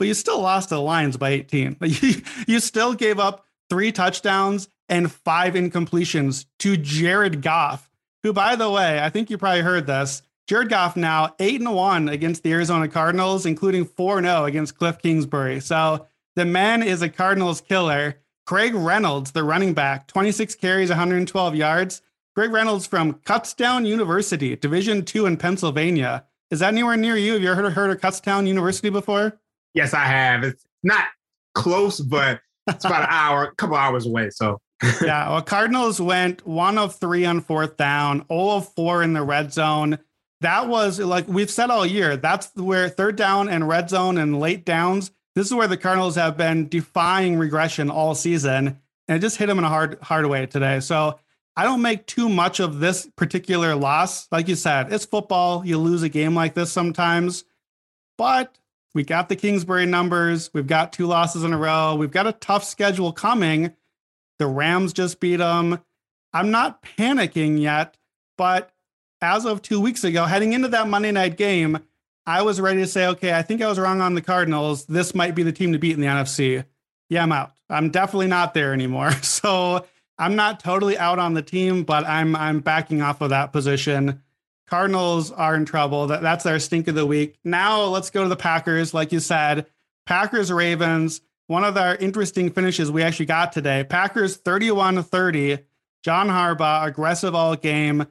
but 0.00 0.08
you 0.08 0.14
still 0.14 0.40
lost 0.40 0.70
to 0.70 0.74
the 0.74 0.80
Lions 0.80 1.16
by 1.16 1.30
18. 1.30 1.76
you 2.48 2.58
still 2.58 2.94
gave 2.94 3.20
up 3.20 3.46
three 3.70 3.92
touchdowns 3.92 4.68
and 4.88 5.12
five 5.12 5.54
incompletions 5.54 6.46
to 6.58 6.76
Jared 6.76 7.40
Goff, 7.40 7.88
who, 8.24 8.32
by 8.32 8.56
the 8.56 8.68
way, 8.68 9.00
I 9.00 9.10
think 9.10 9.30
you 9.30 9.38
probably 9.38 9.62
heard 9.62 9.86
this. 9.86 10.22
Jared 10.46 10.68
Goff 10.68 10.96
now 10.96 11.34
8 11.38 11.60
and 11.60 11.74
1 11.74 12.08
against 12.08 12.42
the 12.42 12.52
Arizona 12.52 12.88
Cardinals, 12.88 13.46
including 13.46 13.84
4 13.84 14.20
0 14.22 14.44
against 14.44 14.76
Cliff 14.76 14.98
Kingsbury. 14.98 15.60
So 15.60 16.06
the 16.36 16.44
man 16.44 16.82
is 16.82 17.02
a 17.02 17.08
Cardinals 17.08 17.60
killer. 17.60 18.20
Craig 18.46 18.74
Reynolds, 18.74 19.30
the 19.32 19.42
running 19.42 19.72
back, 19.72 20.06
26 20.06 20.54
carries, 20.56 20.90
112 20.90 21.54
yards. 21.54 22.02
Greg 22.34 22.50
Reynolds 22.50 22.86
from 22.86 23.14
Kutztown 23.14 23.86
University, 23.86 24.56
Division 24.56 25.04
two 25.04 25.26
in 25.26 25.36
Pennsylvania. 25.36 26.24
Is 26.50 26.60
that 26.60 26.72
anywhere 26.72 26.96
near 26.96 27.16
you? 27.16 27.34
Have 27.34 27.42
you 27.42 27.50
ever 27.50 27.62
heard, 27.62 27.72
heard 27.72 27.90
of 27.90 28.00
Kutztown 28.00 28.46
University 28.46 28.90
before? 28.90 29.40
Yes, 29.72 29.94
I 29.94 30.04
have. 30.04 30.42
It's 30.42 30.64
not 30.82 31.04
close, 31.54 32.00
but 32.00 32.40
it's 32.66 32.84
about 32.84 33.02
an 33.02 33.08
hour, 33.10 33.44
a 33.44 33.54
couple 33.54 33.76
hours 33.76 34.06
away. 34.06 34.30
So 34.30 34.58
yeah, 35.02 35.30
well, 35.30 35.42
Cardinals 35.42 36.00
went 36.00 36.46
one 36.46 36.76
of 36.76 36.96
three 36.96 37.24
on 37.24 37.40
fourth 37.40 37.76
down, 37.76 38.26
0 38.28 38.50
of 38.50 38.72
four 38.74 39.02
in 39.02 39.12
the 39.12 39.22
red 39.22 39.52
zone. 39.52 39.98
That 40.40 40.68
was 40.68 40.98
like 40.98 41.26
we've 41.28 41.50
said 41.50 41.70
all 41.70 41.86
year. 41.86 42.16
That's 42.16 42.50
where 42.54 42.88
third 42.88 43.16
down 43.16 43.48
and 43.48 43.68
red 43.68 43.88
zone 43.88 44.18
and 44.18 44.40
late 44.40 44.64
downs. 44.64 45.10
This 45.34 45.46
is 45.46 45.54
where 45.54 45.68
the 45.68 45.76
Cardinals 45.76 46.16
have 46.16 46.36
been 46.36 46.68
defying 46.68 47.36
regression 47.36 47.90
all 47.90 48.14
season, 48.14 48.78
and 49.08 49.16
it 49.16 49.20
just 49.20 49.36
hit 49.36 49.46
them 49.46 49.58
in 49.58 49.64
a 49.64 49.68
hard, 49.68 49.98
hard 50.00 50.26
way 50.26 50.46
today. 50.46 50.80
So 50.80 51.18
I 51.56 51.64
don't 51.64 51.82
make 51.82 52.06
too 52.06 52.28
much 52.28 52.60
of 52.60 52.80
this 52.80 53.08
particular 53.16 53.74
loss. 53.74 54.28
Like 54.30 54.48
you 54.48 54.54
said, 54.54 54.92
it's 54.92 55.04
football. 55.04 55.64
You 55.64 55.78
lose 55.78 56.02
a 56.02 56.08
game 56.08 56.34
like 56.34 56.54
this 56.54 56.70
sometimes, 56.70 57.44
but 58.18 58.58
we 58.94 59.02
got 59.02 59.28
the 59.28 59.36
Kingsbury 59.36 59.86
numbers. 59.86 60.50
We've 60.52 60.66
got 60.66 60.92
two 60.92 61.06
losses 61.06 61.42
in 61.42 61.52
a 61.52 61.58
row. 61.58 61.96
We've 61.96 62.10
got 62.10 62.26
a 62.26 62.32
tough 62.32 62.64
schedule 62.64 63.12
coming. 63.12 63.74
The 64.38 64.46
Rams 64.46 64.92
just 64.92 65.20
beat 65.20 65.36
them. 65.36 65.80
I'm 66.32 66.50
not 66.50 66.82
panicking 66.82 67.60
yet, 67.60 67.96
but 68.36 68.72
as 69.20 69.46
of 69.46 69.62
two 69.62 69.80
weeks 69.80 70.04
ago, 70.04 70.24
heading 70.24 70.52
into 70.52 70.68
that 70.68 70.88
Monday 70.88 71.12
night 71.12 71.36
game, 71.36 71.78
I 72.26 72.42
was 72.42 72.60
ready 72.60 72.80
to 72.80 72.86
say, 72.86 73.06
okay, 73.08 73.32
I 73.34 73.42
think 73.42 73.60
I 73.62 73.68
was 73.68 73.78
wrong 73.78 74.00
on 74.00 74.14
the 74.14 74.22
Cardinals. 74.22 74.86
This 74.86 75.14
might 75.14 75.34
be 75.34 75.42
the 75.42 75.52
team 75.52 75.72
to 75.72 75.78
beat 75.78 75.92
in 75.92 76.00
the 76.00 76.06
NFC. 76.06 76.64
Yeah, 77.08 77.22
I'm 77.22 77.32
out. 77.32 77.52
I'm 77.68 77.90
definitely 77.90 78.28
not 78.28 78.54
there 78.54 78.72
anymore. 78.72 79.12
So 79.22 79.84
I'm 80.16 80.36
not 80.36 80.60
totally 80.60 80.96
out 80.96 81.18
on 81.18 81.34
the 81.34 81.42
team, 81.42 81.82
but 81.82 82.06
I'm 82.06 82.36
I'm 82.36 82.60
backing 82.60 83.02
off 83.02 83.20
of 83.20 83.30
that 83.30 83.52
position. 83.52 84.22
Cardinals 84.66 85.30
are 85.32 85.54
in 85.54 85.64
trouble. 85.64 86.06
That, 86.06 86.22
that's 86.22 86.44
their 86.44 86.58
stink 86.58 86.88
of 86.88 86.94
the 86.94 87.04
week. 87.04 87.36
Now 87.44 87.82
let's 87.84 88.10
go 88.10 88.22
to 88.22 88.28
the 88.28 88.36
Packers. 88.36 88.94
Like 88.94 89.12
you 89.12 89.20
said, 89.20 89.66
Packers 90.06 90.52
Ravens. 90.52 91.20
One 91.46 91.64
of 91.64 91.76
our 91.76 91.94
interesting 91.96 92.50
finishes 92.50 92.90
we 92.90 93.02
actually 93.02 93.26
got 93.26 93.52
today. 93.52 93.84
Packers 93.84 94.36
31 94.36 95.02
30. 95.02 95.58
John 96.02 96.28
Harbaugh, 96.28 96.86
aggressive 96.86 97.34
all 97.34 97.56
game. 97.56 98.06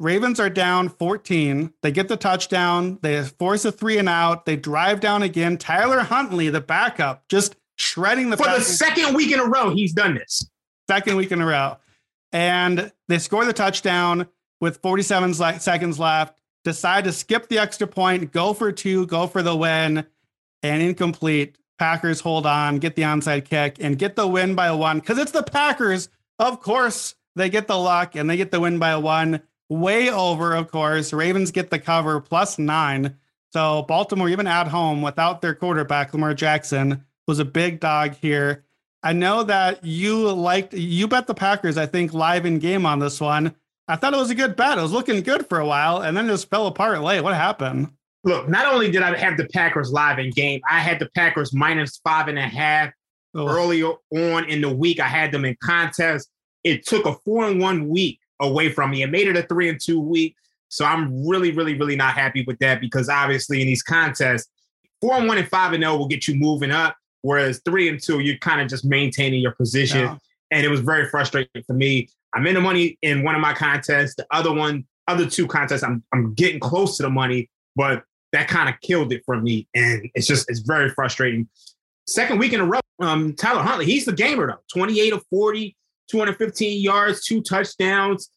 Ravens 0.00 0.38
are 0.38 0.50
down 0.50 0.88
14. 0.88 1.72
They 1.82 1.90
get 1.90 2.08
the 2.08 2.16
touchdown. 2.16 2.98
They 3.02 3.22
force 3.24 3.64
a 3.64 3.72
three 3.72 3.98
and 3.98 4.08
out. 4.08 4.46
They 4.46 4.56
drive 4.56 5.00
down 5.00 5.22
again. 5.22 5.58
Tyler 5.58 6.00
Huntley, 6.00 6.50
the 6.50 6.60
backup, 6.60 7.26
just 7.28 7.56
shredding 7.76 8.30
the 8.30 8.36
for 8.36 8.44
the 8.44 8.60
second 8.60 9.14
week 9.14 9.32
in 9.32 9.40
a 9.40 9.44
row. 9.44 9.70
He's 9.70 9.92
done 9.92 10.14
this. 10.14 10.48
Second 10.88 11.16
week 11.16 11.32
in 11.32 11.40
a 11.42 11.46
row, 11.46 11.76
and 12.32 12.92
they 13.08 13.18
score 13.18 13.44
the 13.44 13.52
touchdown 13.52 14.26
with 14.60 14.78
47 14.78 15.34
seconds 15.34 15.98
left. 15.98 16.38
Decide 16.64 17.04
to 17.04 17.12
skip 17.12 17.48
the 17.48 17.58
extra 17.58 17.86
point, 17.86 18.32
go 18.32 18.52
for 18.52 18.72
two, 18.72 19.06
go 19.06 19.26
for 19.26 19.42
the 19.42 19.54
win, 19.54 20.06
and 20.62 20.82
incomplete. 20.82 21.58
Packers 21.78 22.20
hold 22.20 22.46
on, 22.46 22.78
get 22.78 22.96
the 22.96 23.02
onside 23.02 23.44
kick, 23.44 23.76
and 23.80 23.98
get 23.98 24.16
the 24.16 24.26
win 24.26 24.54
by 24.54 24.70
one 24.72 24.98
because 24.98 25.18
it's 25.18 25.32
the 25.32 25.42
Packers. 25.44 26.08
Of 26.38 26.60
course, 26.60 27.14
they 27.36 27.48
get 27.50 27.68
the 27.68 27.78
luck 27.78 28.16
and 28.16 28.28
they 28.28 28.36
get 28.36 28.50
the 28.50 28.60
win 28.60 28.78
by 28.78 28.96
one 28.96 29.42
way 29.68 30.10
over, 30.10 30.54
of 30.54 30.70
course. 30.70 31.12
Ravens 31.12 31.50
get 31.50 31.70
the 31.70 31.78
cover 31.78 32.20
plus 32.20 32.58
nine. 32.58 33.16
So 33.52 33.82
Baltimore, 33.82 34.28
even 34.28 34.46
at 34.46 34.68
home 34.68 35.02
without 35.02 35.40
their 35.40 35.54
quarterback, 35.54 36.12
Lamar 36.12 36.34
Jackson, 36.34 37.04
was 37.26 37.38
a 37.38 37.44
big 37.44 37.80
dog 37.80 38.14
here. 38.14 38.64
I 39.02 39.12
know 39.12 39.44
that 39.44 39.84
you 39.84 40.30
liked 40.32 40.74
you 40.74 41.06
bet 41.06 41.26
the 41.26 41.34
Packers, 41.34 41.78
I 41.78 41.86
think, 41.86 42.12
live 42.12 42.44
in 42.44 42.58
game 42.58 42.84
on 42.84 42.98
this 42.98 43.20
one. 43.20 43.54
I 43.86 43.96
thought 43.96 44.12
it 44.12 44.18
was 44.18 44.30
a 44.30 44.34
good 44.34 44.56
bet. 44.56 44.76
It 44.76 44.82
was 44.82 44.92
looking 44.92 45.22
good 45.22 45.48
for 45.48 45.60
a 45.60 45.66
while 45.66 46.02
and 46.02 46.16
then 46.16 46.26
it 46.26 46.28
just 46.28 46.50
fell 46.50 46.66
apart 46.66 47.00
late. 47.00 47.22
What 47.22 47.34
happened? 47.34 47.90
Look, 48.24 48.48
not 48.48 48.72
only 48.72 48.90
did 48.90 49.02
I 49.02 49.16
have 49.16 49.36
the 49.36 49.46
Packers 49.54 49.92
live 49.92 50.18
in 50.18 50.30
game, 50.30 50.60
I 50.68 50.80
had 50.80 50.98
the 50.98 51.08
Packers 51.14 51.54
minus 51.54 51.98
five 52.04 52.28
and 52.28 52.38
a 52.38 52.42
half 52.42 52.90
oh. 53.34 53.48
earlier 53.48 53.92
on 54.12 54.44
in 54.46 54.60
the 54.60 54.74
week. 54.74 55.00
I 55.00 55.06
had 55.06 55.32
them 55.32 55.44
in 55.44 55.56
contest. 55.62 56.28
It 56.64 56.84
took 56.84 57.06
a 57.06 57.14
four 57.24 57.48
and 57.48 57.60
one 57.60 57.88
week 57.88 58.18
away 58.40 58.70
from 58.70 58.90
me. 58.90 59.02
It 59.02 59.10
made 59.10 59.28
it 59.28 59.36
a 59.36 59.42
three 59.42 59.68
and 59.68 59.80
two 59.80 60.00
week. 60.00 60.36
So 60.68 60.84
I'm 60.84 61.26
really, 61.26 61.52
really, 61.52 61.74
really 61.74 61.96
not 61.96 62.14
happy 62.14 62.44
with 62.46 62.58
that 62.58 62.80
because 62.80 63.08
obviously 63.08 63.60
in 63.60 63.66
these 63.66 63.82
contests, 63.82 64.50
four 65.00 65.14
and 65.14 65.26
one 65.26 65.38
and 65.38 65.48
five 65.48 65.72
and 65.72 65.82
zero 65.82 65.94
oh 65.94 65.98
will 65.98 66.08
get 66.08 66.28
you 66.28 66.34
moving 66.34 66.70
up, 66.70 66.96
whereas 67.22 67.60
three 67.64 67.88
and 67.88 68.02
two, 68.02 68.20
you're 68.20 68.38
kind 68.38 68.60
of 68.60 68.68
just 68.68 68.84
maintaining 68.84 69.40
your 69.40 69.52
position. 69.52 70.00
Yeah. 70.00 70.16
And 70.50 70.64
it 70.64 70.68
was 70.68 70.80
very 70.80 71.08
frustrating 71.08 71.62
for 71.66 71.74
me. 71.74 72.08
I'm 72.34 72.46
in 72.46 72.54
the 72.54 72.60
money 72.60 72.98
in 73.02 73.22
one 73.22 73.34
of 73.34 73.40
my 73.40 73.54
contests. 73.54 74.14
The 74.16 74.26
other 74.30 74.52
one, 74.52 74.86
other 75.06 75.28
two 75.28 75.46
contests, 75.46 75.82
I'm 75.82 76.02
I'm 76.12 76.34
getting 76.34 76.60
close 76.60 76.96
to 76.98 77.02
the 77.02 77.10
money, 77.10 77.48
but 77.76 78.04
that 78.32 78.48
kind 78.48 78.68
of 78.68 78.74
killed 78.82 79.12
it 79.12 79.22
for 79.24 79.40
me. 79.40 79.66
And 79.74 80.10
it's 80.14 80.26
just 80.26 80.50
it's 80.50 80.60
very 80.60 80.90
frustrating. 80.90 81.48
Second 82.06 82.38
week 82.38 82.52
in 82.52 82.60
a 82.60 82.64
row, 82.64 82.80
um, 83.00 83.34
Tyler 83.34 83.62
Huntley, 83.62 83.86
he's 83.86 84.04
the 84.04 84.12
gamer 84.12 84.46
though. 84.46 84.60
28 84.72 85.12
of 85.12 85.24
40, 85.30 85.76
215 86.10 86.80
yards, 86.82 87.24
two 87.24 87.42
touchdowns. 87.42 88.30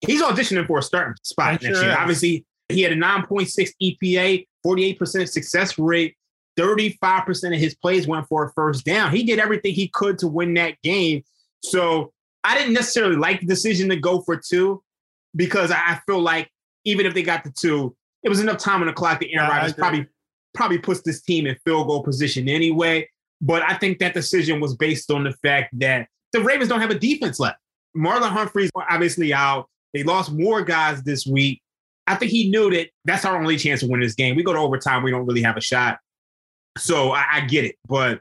He's 0.00 0.22
auditioning 0.22 0.66
for 0.66 0.78
a 0.78 0.82
starting 0.82 1.14
spot 1.22 1.62
next 1.62 1.80
year. 1.82 1.96
Obviously, 1.98 2.46
he 2.68 2.82
had 2.82 2.92
a 2.92 2.96
9.6 2.96 3.70
EPA, 3.82 4.46
48% 4.64 5.28
success 5.28 5.78
rate. 5.78 6.14
35% 6.58 7.54
of 7.54 7.60
his 7.60 7.74
plays 7.76 8.06
went 8.08 8.26
for 8.28 8.44
a 8.44 8.52
first 8.52 8.84
down. 8.84 9.12
He 9.12 9.22
did 9.22 9.38
everything 9.38 9.74
he 9.74 9.88
could 9.88 10.18
to 10.18 10.28
win 10.28 10.54
that 10.54 10.74
game. 10.82 11.22
So 11.62 12.12
I 12.42 12.58
didn't 12.58 12.74
necessarily 12.74 13.16
like 13.16 13.40
the 13.40 13.46
decision 13.46 13.88
to 13.90 13.96
go 13.96 14.22
for 14.22 14.36
two 14.36 14.82
because 15.36 15.70
I 15.70 16.00
feel 16.06 16.20
like 16.20 16.50
even 16.84 17.06
if 17.06 17.14
they 17.14 17.22
got 17.22 17.44
the 17.44 17.52
two, 17.52 17.96
it 18.24 18.28
was 18.28 18.40
enough 18.40 18.58
time 18.58 18.80
on 18.80 18.88
the 18.88 18.92
clock 18.92 19.20
that 19.20 19.30
Aaron 19.30 19.48
yeah, 19.48 19.56
Rodgers 19.56 19.72
probably 19.74 20.06
probably 20.54 20.78
puts 20.78 21.02
this 21.02 21.22
team 21.22 21.46
in 21.46 21.56
field 21.64 21.86
goal 21.86 22.02
position 22.02 22.48
anyway. 22.48 23.08
But 23.40 23.62
I 23.62 23.74
think 23.74 23.98
that 24.00 24.14
decision 24.14 24.60
was 24.60 24.74
based 24.74 25.10
on 25.10 25.22
the 25.22 25.32
fact 25.34 25.78
that 25.78 26.08
the 26.32 26.40
Ravens 26.40 26.68
don't 26.68 26.80
have 26.80 26.90
a 26.90 26.98
defense 26.98 27.40
left. 27.40 27.58
Marlon 27.96 28.30
Humphrey's 28.30 28.70
obviously 28.76 29.32
out. 29.32 29.68
They 29.94 30.02
lost 30.02 30.32
more 30.32 30.62
guys 30.62 31.02
this 31.02 31.26
week. 31.26 31.62
I 32.06 32.14
think 32.14 32.30
he 32.30 32.50
knew 32.50 32.70
that 32.70 32.88
that's 33.04 33.24
our 33.24 33.36
only 33.38 33.56
chance 33.56 33.80
to 33.80 33.86
win 33.86 34.00
this 34.00 34.14
game. 34.14 34.36
We 34.36 34.42
go 34.42 34.52
to 34.52 34.58
overtime, 34.58 35.02
we 35.02 35.10
don't 35.10 35.26
really 35.26 35.42
have 35.42 35.56
a 35.56 35.60
shot. 35.60 35.98
So 36.76 37.12
I, 37.12 37.24
I 37.32 37.40
get 37.42 37.64
it. 37.64 37.76
But 37.86 38.20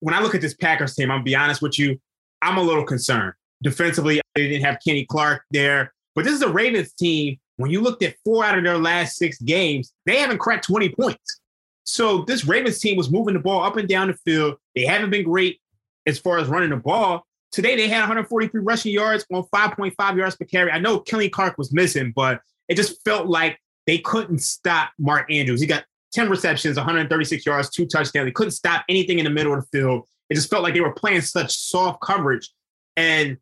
when 0.00 0.14
I 0.14 0.20
look 0.20 0.34
at 0.34 0.40
this 0.40 0.54
Packers 0.54 0.94
team, 0.94 1.10
I'll 1.10 1.22
be 1.22 1.34
honest 1.34 1.62
with 1.62 1.78
you, 1.78 1.98
I'm 2.42 2.58
a 2.58 2.62
little 2.62 2.84
concerned. 2.84 3.34
Defensively, 3.62 4.20
they 4.34 4.48
didn't 4.48 4.64
have 4.64 4.78
Kenny 4.84 5.06
Clark 5.06 5.44
there. 5.52 5.94
But 6.14 6.24
this 6.24 6.34
is 6.34 6.42
a 6.42 6.48
Ravens 6.48 6.92
team. 6.92 7.38
When 7.56 7.70
you 7.70 7.80
looked 7.80 8.02
at 8.02 8.16
four 8.24 8.44
out 8.44 8.58
of 8.58 8.64
their 8.64 8.78
last 8.78 9.16
six 9.16 9.40
games, 9.40 9.92
they 10.04 10.16
haven't 10.16 10.38
cracked 10.38 10.66
20 10.66 10.90
points. 10.90 11.40
So 11.84 12.22
this 12.22 12.44
Ravens 12.44 12.78
team 12.78 12.96
was 12.96 13.10
moving 13.10 13.34
the 13.34 13.40
ball 13.40 13.62
up 13.62 13.76
and 13.76 13.88
down 13.88 14.08
the 14.08 14.14
field. 14.24 14.56
They 14.74 14.84
haven't 14.84 15.10
been 15.10 15.24
great 15.24 15.60
as 16.06 16.18
far 16.18 16.38
as 16.38 16.48
running 16.48 16.70
the 16.70 16.76
ball. 16.76 17.26
Today 17.50 17.76
they 17.76 17.88
had 17.88 18.00
143 18.00 18.60
rushing 18.60 18.92
yards 18.92 19.26
on 19.32 19.44
5.5 19.54 20.16
yards 20.16 20.36
per 20.36 20.44
carry. 20.44 20.70
I 20.70 20.78
know 20.78 21.00
Kenny 21.00 21.28
Clark 21.28 21.58
was 21.58 21.72
missing, 21.72 22.12
but 22.14 22.40
it 22.68 22.76
just 22.76 23.04
felt 23.04 23.26
like 23.26 23.58
they 23.86 23.98
couldn't 23.98 24.38
stop 24.38 24.90
Mark 24.98 25.30
Andrews. 25.30 25.60
He 25.60 25.66
got 25.66 25.84
10 26.12 26.30
receptions, 26.30 26.76
136 26.76 27.44
yards, 27.44 27.70
two 27.70 27.86
touchdowns. 27.86 28.26
They 28.26 28.32
couldn't 28.32 28.52
stop 28.52 28.84
anything 28.88 29.18
in 29.18 29.24
the 29.24 29.30
middle 29.30 29.54
of 29.54 29.60
the 29.60 29.78
field. 29.78 30.06
It 30.30 30.34
just 30.34 30.50
felt 30.50 30.62
like 30.62 30.74
they 30.74 30.80
were 30.80 30.92
playing 30.92 31.22
such 31.22 31.54
soft 31.54 32.00
coverage. 32.00 32.48
And 32.96 33.38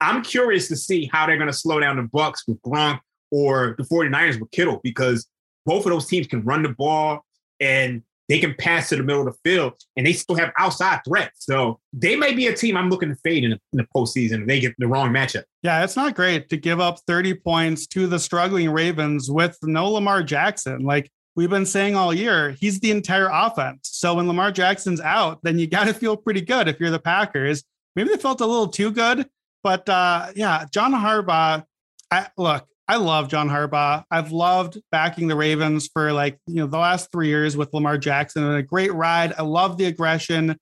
I'm 0.00 0.22
curious 0.22 0.68
to 0.68 0.76
see 0.76 1.08
how 1.12 1.26
they're 1.26 1.36
going 1.36 1.50
to 1.50 1.56
slow 1.56 1.80
down 1.80 1.96
the 1.96 2.02
Bucs 2.02 2.40
with 2.46 2.60
Gronk 2.62 3.00
or 3.30 3.74
the 3.78 3.84
49ers 3.84 4.40
with 4.40 4.50
Kittle 4.50 4.80
because 4.82 5.26
both 5.66 5.84
of 5.86 5.92
those 5.92 6.06
teams 6.06 6.26
can 6.26 6.44
run 6.44 6.62
the 6.62 6.70
ball 6.70 7.24
and 7.60 8.02
they 8.28 8.38
can 8.38 8.54
pass 8.54 8.90
to 8.90 8.96
the 8.96 9.02
middle 9.02 9.26
of 9.26 9.32
the 9.32 9.50
field 9.50 9.74
and 9.96 10.06
they 10.06 10.12
still 10.12 10.36
have 10.36 10.52
outside 10.58 11.00
threats. 11.06 11.46
So 11.46 11.80
they 11.92 12.14
may 12.14 12.34
be 12.34 12.46
a 12.46 12.54
team 12.54 12.76
I'm 12.76 12.90
looking 12.90 13.08
to 13.08 13.16
fade 13.16 13.44
in 13.44 13.50
the, 13.50 13.60
in 13.72 13.78
the 13.78 13.86
postseason 13.94 14.42
if 14.42 14.46
they 14.46 14.60
get 14.60 14.74
the 14.78 14.86
wrong 14.86 15.10
matchup. 15.10 15.44
Yeah, 15.62 15.82
it's 15.82 15.96
not 15.96 16.14
great 16.14 16.48
to 16.50 16.56
give 16.56 16.78
up 16.80 16.98
30 17.06 17.34
points 17.34 17.86
to 17.88 18.06
the 18.06 18.18
struggling 18.18 18.70
Ravens 18.70 19.30
with 19.30 19.58
no 19.62 19.90
Lamar 19.90 20.22
Jackson. 20.22 20.82
Like 20.82 21.10
we've 21.36 21.50
been 21.50 21.66
saying 21.66 21.96
all 21.96 22.12
year, 22.12 22.50
he's 22.50 22.80
the 22.80 22.90
entire 22.90 23.30
offense. 23.32 23.88
So 23.92 24.14
when 24.14 24.28
Lamar 24.28 24.52
Jackson's 24.52 25.00
out, 25.00 25.40
then 25.42 25.58
you 25.58 25.66
got 25.66 25.86
to 25.86 25.94
feel 25.94 26.16
pretty 26.16 26.42
good 26.42 26.68
if 26.68 26.78
you're 26.78 26.90
the 26.90 26.98
Packers. 26.98 27.64
Maybe 27.96 28.10
they 28.10 28.16
felt 28.16 28.40
a 28.42 28.46
little 28.46 28.68
too 28.68 28.92
good, 28.92 29.26
but 29.62 29.88
uh, 29.88 30.28
yeah, 30.36 30.66
John 30.72 30.92
Harbaugh. 30.92 31.64
I, 32.10 32.28
look, 32.38 32.66
I 32.88 32.96
love 32.96 33.28
John 33.28 33.50
Harbaugh. 33.50 34.02
I've 34.10 34.32
loved 34.32 34.78
backing 34.90 35.28
the 35.28 35.36
Ravens 35.36 35.88
for 35.92 36.10
like, 36.12 36.38
you 36.46 36.56
know, 36.56 36.66
the 36.66 36.78
last 36.78 37.12
three 37.12 37.28
years 37.28 37.54
with 37.54 37.72
Lamar 37.74 37.98
Jackson 37.98 38.42
and 38.42 38.56
a 38.56 38.62
great 38.62 38.92
ride. 38.94 39.34
I 39.36 39.42
love 39.42 39.76
the 39.76 39.84
aggression. 39.84 40.56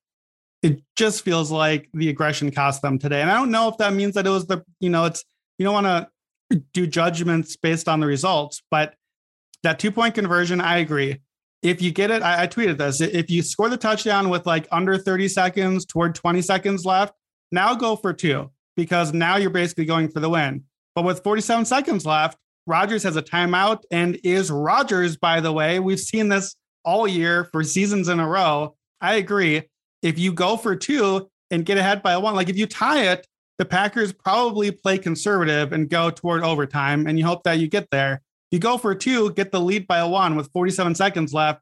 It 0.60 0.82
just 0.96 1.24
feels 1.24 1.52
like 1.52 1.88
the 1.94 2.08
aggression 2.08 2.50
cost 2.50 2.82
them 2.82 2.98
today. 2.98 3.22
And 3.22 3.30
I 3.30 3.34
don't 3.34 3.52
know 3.52 3.68
if 3.68 3.76
that 3.78 3.92
means 3.92 4.14
that 4.14 4.26
it 4.26 4.30
was 4.30 4.46
the, 4.46 4.64
you 4.80 4.90
know, 4.90 5.04
it's, 5.04 5.24
you 5.58 5.64
don't 5.64 5.84
want 5.84 5.86
to 6.50 6.62
do 6.72 6.88
judgments 6.88 7.56
based 7.56 7.88
on 7.88 8.00
the 8.00 8.06
results, 8.06 8.60
but 8.72 8.94
that 9.62 9.78
two 9.78 9.92
point 9.92 10.14
conversion, 10.14 10.60
I 10.60 10.78
agree. 10.78 11.20
If 11.62 11.80
you 11.80 11.92
get 11.92 12.10
it, 12.10 12.22
I, 12.22 12.42
I 12.42 12.46
tweeted 12.48 12.76
this. 12.76 13.00
If 13.00 13.30
you 13.30 13.42
score 13.42 13.68
the 13.68 13.76
touchdown 13.76 14.30
with 14.30 14.46
like 14.46 14.66
under 14.72 14.98
30 14.98 15.28
seconds 15.28 15.86
toward 15.86 16.16
20 16.16 16.42
seconds 16.42 16.84
left, 16.84 17.14
now 17.52 17.74
go 17.74 17.94
for 17.94 18.12
two 18.12 18.50
because 18.76 19.12
now 19.12 19.36
you're 19.36 19.50
basically 19.50 19.84
going 19.84 20.08
for 20.08 20.20
the 20.20 20.28
win. 20.28 20.64
But 20.96 21.04
with 21.04 21.22
47 21.22 21.66
seconds 21.66 22.06
left, 22.06 22.38
Rodgers 22.66 23.02
has 23.02 23.16
a 23.16 23.22
timeout 23.22 23.82
and 23.90 24.18
is 24.24 24.50
Rodgers, 24.50 25.18
by 25.18 25.40
the 25.40 25.52
way. 25.52 25.78
We've 25.78 26.00
seen 26.00 26.30
this 26.30 26.56
all 26.84 27.06
year 27.06 27.44
for 27.52 27.62
seasons 27.62 28.08
in 28.08 28.18
a 28.18 28.26
row. 28.26 28.74
I 29.00 29.16
agree. 29.16 29.62
If 30.02 30.18
you 30.18 30.32
go 30.32 30.56
for 30.56 30.74
two 30.74 31.28
and 31.50 31.66
get 31.66 31.76
ahead 31.76 32.02
by 32.02 32.16
one, 32.16 32.34
like 32.34 32.48
if 32.48 32.56
you 32.56 32.66
tie 32.66 33.12
it, 33.12 33.26
the 33.58 33.66
Packers 33.66 34.12
probably 34.12 34.70
play 34.70 34.96
conservative 34.96 35.72
and 35.72 35.88
go 35.88 36.10
toward 36.10 36.42
overtime, 36.42 37.06
and 37.06 37.18
you 37.18 37.26
hope 37.26 37.42
that 37.44 37.58
you 37.58 37.68
get 37.68 37.88
there. 37.90 38.22
You 38.50 38.58
go 38.58 38.78
for 38.78 38.94
two, 38.94 39.32
get 39.32 39.52
the 39.52 39.60
lead 39.60 39.86
by 39.86 39.98
a 39.98 40.08
one 40.08 40.34
with 40.34 40.50
47 40.52 40.94
seconds 40.94 41.34
left. 41.34 41.60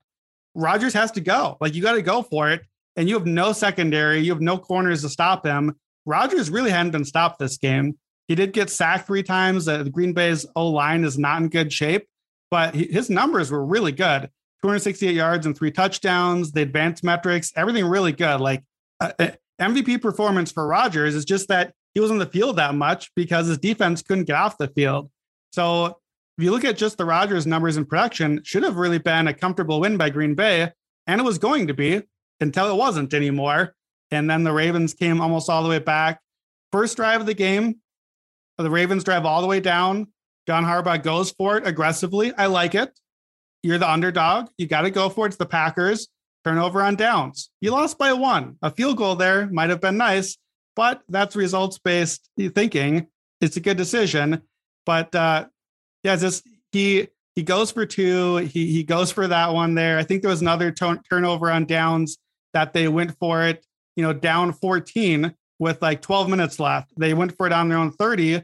Rodgers 0.54 0.94
has 0.94 1.10
to 1.12 1.20
go. 1.20 1.56
Like 1.60 1.74
you 1.74 1.82
got 1.82 1.94
to 1.94 2.02
go 2.02 2.22
for 2.22 2.50
it. 2.50 2.62
And 2.96 3.08
you 3.08 3.16
have 3.16 3.26
no 3.26 3.52
secondary, 3.52 4.20
you 4.20 4.30
have 4.30 4.40
no 4.40 4.56
corners 4.56 5.02
to 5.02 5.08
stop 5.08 5.44
him. 5.44 5.74
Rodgers 6.06 6.50
really 6.50 6.70
hadn't 6.70 6.92
been 6.92 7.04
stopped 7.04 7.40
this 7.40 7.56
game. 7.56 7.98
He 8.28 8.34
did 8.34 8.52
get 8.52 8.70
sacked 8.70 9.06
three 9.06 9.22
times. 9.22 9.66
The 9.66 9.88
Green 9.90 10.12
Bay's 10.12 10.46
O 10.56 10.68
line 10.68 11.04
is 11.04 11.18
not 11.18 11.42
in 11.42 11.48
good 11.48 11.72
shape, 11.72 12.06
but 12.50 12.74
he, 12.74 12.86
his 12.86 13.10
numbers 13.10 13.50
were 13.50 13.64
really 13.64 13.92
good 13.92 14.30
268 14.62 15.14
yards 15.14 15.44
and 15.44 15.56
three 15.56 15.70
touchdowns. 15.70 16.52
The 16.52 16.62
advanced 16.62 17.04
metrics, 17.04 17.52
everything 17.54 17.84
really 17.84 18.12
good. 18.12 18.40
Like 18.40 18.64
uh, 19.00 19.12
uh 19.18 19.30
MVP 19.60 20.00
performance 20.00 20.50
for 20.50 20.66
Rodgers 20.66 21.14
is 21.14 21.24
just 21.24 21.48
that 21.48 21.74
he 21.94 22.00
was 22.00 22.10
on 22.10 22.18
the 22.18 22.26
field 22.26 22.56
that 22.56 22.74
much 22.74 23.10
because 23.14 23.46
his 23.46 23.58
defense 23.58 24.02
couldn't 24.02 24.24
get 24.24 24.36
off 24.36 24.58
the 24.58 24.68
field. 24.68 25.10
So 25.52 25.98
if 26.36 26.44
you 26.44 26.50
look 26.50 26.64
at 26.64 26.76
just 26.76 26.98
the 26.98 27.04
Rodgers 27.04 27.46
numbers 27.46 27.76
in 27.76 27.84
production, 27.84 28.40
should 28.42 28.64
have 28.64 28.76
really 28.76 28.98
been 28.98 29.28
a 29.28 29.34
comfortable 29.34 29.80
win 29.80 29.96
by 29.96 30.10
Green 30.10 30.34
Bay, 30.34 30.72
and 31.06 31.20
it 31.20 31.24
was 31.24 31.38
going 31.38 31.68
to 31.68 31.74
be 31.74 32.02
until 32.40 32.70
it 32.70 32.76
wasn't 32.76 33.14
anymore. 33.14 33.74
And 34.10 34.28
then 34.28 34.42
the 34.42 34.52
Ravens 34.52 34.94
came 34.94 35.20
almost 35.20 35.48
all 35.48 35.62
the 35.62 35.68
way 35.68 35.78
back. 35.78 36.20
First 36.72 36.96
drive 36.96 37.20
of 37.20 37.26
the 37.26 37.34
game, 37.34 37.76
the 38.62 38.70
Ravens 38.70 39.04
drive 39.04 39.26
all 39.26 39.40
the 39.40 39.46
way 39.46 39.60
down. 39.60 40.08
John 40.46 40.64
Harbaugh 40.64 41.02
goes 41.02 41.30
for 41.30 41.56
it 41.56 41.66
aggressively. 41.66 42.32
I 42.36 42.46
like 42.46 42.74
it. 42.74 42.98
You're 43.62 43.78
the 43.78 43.90
underdog. 43.90 44.48
You 44.58 44.66
got 44.66 44.82
to 44.82 44.90
go 44.90 45.08
for 45.08 45.26
it. 45.26 45.30
It's 45.30 45.36
the 45.36 45.46
Packers. 45.46 46.08
Turnover 46.44 46.82
on 46.82 46.94
downs. 46.94 47.50
You 47.62 47.70
lost 47.70 47.96
by 47.96 48.12
one. 48.12 48.58
A 48.60 48.70
field 48.70 48.98
goal 48.98 49.16
there 49.16 49.46
might 49.46 49.70
have 49.70 49.80
been 49.80 49.96
nice, 49.96 50.36
but 50.76 51.02
that's 51.08 51.34
results 51.34 51.78
based 51.78 52.28
thinking. 52.36 53.06
It's 53.40 53.56
a 53.56 53.60
good 53.60 53.78
decision. 53.78 54.42
But 54.84 55.14
uh, 55.14 55.46
yeah, 56.02 56.16
just 56.16 56.46
he 56.72 57.08
he 57.34 57.42
goes 57.42 57.70
for 57.70 57.86
two. 57.86 58.36
He 58.36 58.70
he 58.70 58.84
goes 58.84 59.10
for 59.10 59.26
that 59.26 59.54
one 59.54 59.74
there. 59.74 59.98
I 59.98 60.02
think 60.02 60.20
there 60.20 60.30
was 60.30 60.42
another 60.42 60.70
t- 60.70 61.00
turnover 61.08 61.50
on 61.50 61.64
downs 61.64 62.18
that 62.52 62.74
they 62.74 62.88
went 62.88 63.18
for 63.18 63.44
it. 63.44 63.64
You 63.96 64.02
know, 64.02 64.12
down 64.12 64.52
14 64.52 65.34
with 65.64 65.80
like 65.80 66.02
12 66.02 66.28
minutes 66.28 66.60
left. 66.60 66.92
They 66.98 67.14
went 67.14 67.34
for 67.38 67.46
it 67.46 67.52
on 67.52 67.70
their 67.70 67.78
own 67.78 67.90
30 67.90 68.42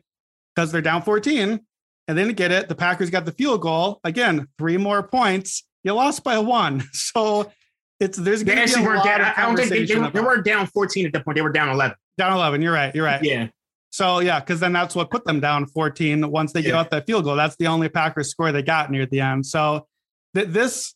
because 0.56 0.72
they're 0.72 0.80
down 0.80 1.02
14 1.02 1.60
and 2.08 2.18
they 2.18 2.24
didn't 2.24 2.38
get 2.38 2.50
it. 2.50 2.66
The 2.68 2.74
Packers 2.74 3.10
got 3.10 3.26
the 3.26 3.32
field 3.32 3.60
goal. 3.60 4.00
Again, 4.04 4.48
three 4.58 4.78
more 4.78 5.02
points. 5.02 5.64
You 5.84 5.92
lost 5.92 6.24
by 6.24 6.38
one. 6.38 6.82
So 6.92 7.52
it's 8.00 8.16
there's 8.16 8.42
going 8.42 8.66
to 8.66 8.74
be 8.74 8.82
a 8.82 8.88
lot 8.88 9.04
down, 9.04 9.20
of 9.20 9.26
I 9.36 9.42
don't 9.42 9.56
think 9.56 9.68
they, 9.68 9.84
they, 9.84 10.10
they 10.10 10.20
weren't 10.20 10.42
down 10.46 10.66
14 10.66 11.04
at 11.04 11.12
that 11.12 11.22
point. 11.22 11.36
They 11.36 11.42
were 11.42 11.52
down 11.52 11.68
11. 11.68 11.94
down 12.16 12.32
11. 12.32 12.62
You're 12.62 12.72
right. 12.72 12.94
You're 12.94 13.04
right. 13.04 13.22
Yeah. 13.22 13.48
So 13.90 14.20
yeah, 14.20 14.40
because 14.40 14.58
then 14.58 14.72
that's 14.72 14.94
what 14.94 15.10
put 15.10 15.26
them 15.26 15.38
down 15.40 15.66
14 15.66 16.30
once 16.30 16.54
they 16.54 16.62
get 16.62 16.70
Yeah. 16.70 16.80
out 16.80 16.90
that 16.92 17.06
field 17.06 17.24
goal. 17.24 17.36
That's 17.36 17.56
the 17.56 17.66
only 17.66 17.90
Packers 17.90 18.30
score 18.30 18.50
they 18.52 18.62
got 18.62 18.90
near 18.90 19.04
the 19.04 19.20
end. 19.20 19.44
So 19.44 19.86
th- 20.34 20.48
this 20.48 20.94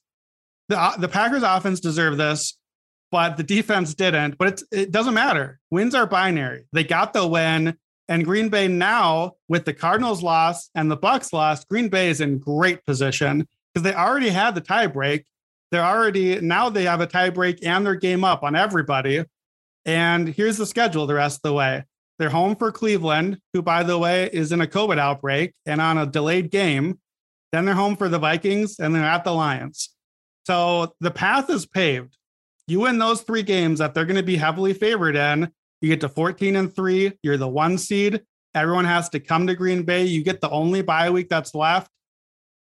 the 0.71 0.81
uh, 0.81 0.97
the 0.97 1.09
Packers 1.09 1.43
offense 1.43 1.81
deserved 1.81 2.19
this, 2.19 2.57
but 3.15 3.37
the 3.37 3.45
defense 3.45 3.95
didn't. 3.95 4.37
But 4.39 4.61
it 4.73 4.91
doesn't 4.91 5.15
matter. 5.15 5.61
Wins 5.71 5.95
are 5.95 6.05
binary. 6.05 6.65
They 6.73 6.83
got 6.83 7.13
the 7.13 7.25
win, 7.25 7.79
and 8.09 8.25
Green 8.25 8.49
Bay 8.49 8.67
now 8.67 9.35
with 9.49 9.65
the 9.65 9.73
Cardinals 9.73 10.21
loss 10.21 10.69
and 10.75 10.91
the 10.91 10.97
Bucs 10.97 11.33
loss, 11.33 11.65
Green 11.65 11.89
Bay 11.89 12.11
is 12.11 12.21
in 12.21 12.39
great 12.39 12.85
position 12.85 13.47
because 13.73 13.85
they 13.85 13.95
already 13.95 14.31
had 14.31 14.57
the 14.57 14.61
tie 14.61 14.89
break. 14.89 15.27
They're 15.71 15.85
already 15.85 16.41
now 16.41 16.71
they 16.71 16.87
have 16.87 17.01
a 17.01 17.07
tie 17.07 17.31
break 17.31 17.65
and 17.65 17.87
their 17.87 17.95
game 17.95 18.25
up 18.25 18.43
on 18.43 18.57
everybody. 18.57 19.25
And 19.85 20.27
here's 20.27 20.57
the 20.57 20.67
schedule 20.67 21.07
the 21.07 21.15
rest 21.15 21.39
of 21.39 21.43
the 21.43 21.53
way. 21.53 21.85
They're 22.19 22.31
home 22.31 22.57
for 22.57 22.73
Cleveland, 22.73 23.39
who, 23.53 23.63
by 23.63 23.85
the 23.85 23.97
way, 23.97 24.29
is 24.33 24.51
in 24.51 24.61
a 24.61 24.67
COVID 24.67 24.99
outbreak 24.99 25.53
and 25.67 25.81
on 25.81 25.99
a 25.99 26.07
delayed 26.07 26.51
game. 26.51 26.99
Then 27.53 27.65
they're 27.65 27.75
home 27.75 27.97
for 27.97 28.09
the 28.09 28.19
Vikings 28.19 28.81
and 28.81 28.93
they're 28.93 29.05
at 29.05 29.23
the 29.23 29.33
Lions. 29.33 29.91
So 30.49 30.97
the 30.99 31.13
path 31.13 31.49
is 31.49 31.65
paved. 31.65 32.19
You 32.67 32.81
win 32.81 32.99
those 32.99 33.23
three 33.23 33.43
games 33.43 33.79
that 33.79 33.95
they're 33.95 34.07
going 34.07 34.17
to 34.17 34.23
be 34.23 34.37
heavily 34.37 34.73
favored 34.73 35.17
in. 35.17 35.51
You 35.81 35.89
get 35.89 36.01
to 36.01 36.09
14 36.09 36.57
and 36.57 36.75
three. 36.75 37.13
You're 37.23 37.37
the 37.37 37.49
one 37.49 37.77
seed. 37.77 38.23
Everyone 38.55 38.85
has 38.85 39.09
to 39.11 39.21
come 39.21 39.47
to 39.49 39.55
Green 39.55 39.83
Bay. 39.83 40.05
You 40.05 40.23
get 40.23 40.41
the 40.41 40.51
only 40.51 40.81
bye 40.81 41.11
week 41.11 41.29
that's 41.29 41.55
left. 41.55 41.91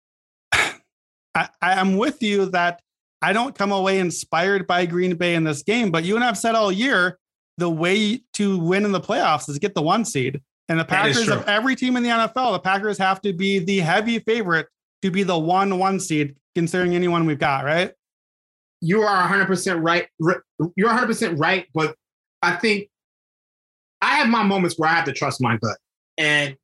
I, 0.53 1.49
I'm 1.61 1.97
with 1.97 2.23
you 2.23 2.47
that 2.47 2.81
I 3.21 3.33
don't 3.33 3.55
come 3.55 3.71
away 3.71 4.01
inspired 4.01 4.67
by 4.67 4.87
Green 4.87 5.15
Bay 5.15 5.35
in 5.35 5.45
this 5.45 5.63
game, 5.63 5.91
but 5.91 6.05
you 6.05 6.17
and 6.17 6.25
I've 6.25 6.39
said 6.39 6.57
all 6.57 6.73
year 6.73 7.19
the 7.59 7.71
way 7.71 8.23
to 8.35 8.59
win 8.59 8.85
in 8.85 8.93
the 8.93 9.01
playoffs 9.01 9.49
is 9.49 9.59
get 9.59 9.75
the 9.75 9.83
one 9.83 10.05
seed. 10.05 10.41
And 10.69 10.81
the 10.81 10.85
Packers 10.85 11.29
of 11.29 11.47
every 11.47 11.77
team 11.77 11.97
in 11.97 12.03
the 12.03 12.09
NFL, 12.09 12.55
the 12.55 12.61
Packers 12.61 12.97
have 12.99 13.21
to 13.23 13.33
be 13.33 13.59
the 13.59 13.81
heavy 13.81 14.19
favorite 14.21 14.69
to 15.03 15.11
be 15.11 15.23
the 15.23 15.39
one 15.39 15.79
one 15.79 16.01
seed, 16.01 16.37
considering 16.55 16.95
anyone 16.95 17.27
we've 17.27 17.39
got, 17.39 17.65
right? 17.65 17.93
You 18.83 19.03
are 19.03 19.29
100% 19.29 19.79
right. 19.81 20.09
You're 20.77 20.89
100% 20.89 21.39
right, 21.39 21.67
but 21.73 21.95
I 22.43 22.57
think 22.57 22.89
I 24.03 24.17
have 24.17 24.29
my 24.29 24.43
moments 24.43 24.77
where 24.77 24.91
I 24.91 24.95
have 24.95 25.05
to 25.05 25.13
trust 25.13 25.41
my 25.41 25.57
gut. 25.57 25.79
And 26.19 26.57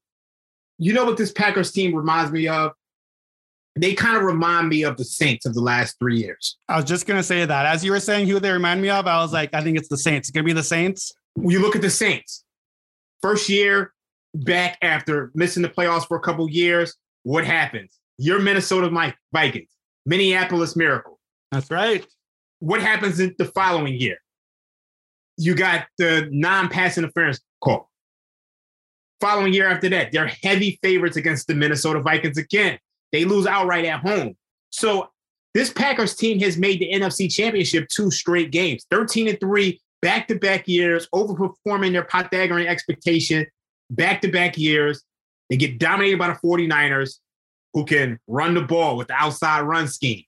you 0.78 0.92
know 0.92 1.04
what 1.04 1.16
this 1.16 1.30
Packers 1.30 1.70
team 1.70 1.94
reminds 1.94 2.32
me 2.32 2.48
of? 2.48 2.72
They 3.76 3.94
kind 3.94 4.16
of 4.16 4.24
remind 4.24 4.68
me 4.68 4.82
of 4.82 4.96
the 4.96 5.04
Saints 5.04 5.46
of 5.46 5.54
the 5.54 5.60
last 5.60 5.96
three 6.00 6.18
years. 6.18 6.58
I 6.68 6.76
was 6.76 6.84
just 6.84 7.06
gonna 7.06 7.22
say 7.22 7.44
that. 7.44 7.66
As 7.66 7.84
you 7.84 7.92
were 7.92 8.00
saying 8.00 8.26
who 8.26 8.40
they 8.40 8.50
remind 8.50 8.82
me 8.82 8.90
of, 8.90 9.06
I 9.06 9.18
was 9.22 9.32
like, 9.32 9.54
I 9.54 9.62
think 9.62 9.78
it's 9.78 9.88
the 9.88 9.96
Saints. 9.96 10.28
It's 10.28 10.34
gonna 10.34 10.44
be 10.44 10.52
the 10.52 10.64
Saints. 10.64 11.12
When 11.34 11.50
You 11.50 11.60
look 11.60 11.76
at 11.76 11.82
the 11.82 11.90
Saints, 11.90 12.44
first 13.22 13.48
year 13.48 13.92
back 14.34 14.78
after 14.82 15.30
missing 15.34 15.62
the 15.62 15.68
playoffs 15.68 16.08
for 16.08 16.16
a 16.16 16.20
couple 16.20 16.50
years. 16.50 16.96
What 17.22 17.44
happens? 17.44 17.96
You're 18.16 18.40
Minnesota 18.40 18.90
Mi- 18.90 19.14
Vikings, 19.32 19.70
Minneapolis 20.04 20.74
Miracle. 20.74 21.17
That's 21.52 21.70
right. 21.70 22.06
what 22.60 22.80
happens 22.80 23.20
in 23.20 23.34
the 23.38 23.46
following 23.46 23.94
year? 23.94 24.18
You 25.36 25.54
got 25.54 25.86
the 25.98 26.28
non-pass 26.30 26.98
interference 26.98 27.40
call. 27.62 27.90
Following 29.20 29.52
year 29.52 29.68
after 29.68 29.88
that, 29.90 30.12
they're 30.12 30.30
heavy 30.42 30.78
favorites 30.82 31.16
against 31.16 31.46
the 31.46 31.54
Minnesota 31.54 32.00
Vikings 32.00 32.38
again. 32.38 32.78
They 33.12 33.24
lose 33.24 33.46
outright 33.46 33.84
at 33.84 34.00
home. 34.00 34.36
So 34.70 35.08
this 35.54 35.72
Packers 35.72 36.14
team 36.14 36.38
has 36.40 36.56
made 36.56 36.80
the 36.80 36.92
NFC 36.92 37.32
Championship 37.32 37.88
two 37.88 38.10
straight 38.10 38.50
games, 38.50 38.84
13 38.90 39.28
and 39.28 39.40
3, 39.40 39.80
back-to-back 40.02 40.68
years, 40.68 41.08
overperforming 41.14 41.92
their 41.92 42.04
Pythagorean 42.04 42.68
expectation, 42.68 43.46
back-to-back 43.90 44.58
years. 44.58 45.02
They 45.50 45.56
get 45.56 45.78
dominated 45.78 46.18
by 46.18 46.28
the 46.28 46.34
49ers, 46.34 47.18
who 47.74 47.84
can 47.84 48.18
run 48.26 48.54
the 48.54 48.62
ball 48.62 48.96
with 48.96 49.08
the 49.08 49.14
outside 49.14 49.62
run 49.62 49.88
scheme. 49.88 50.24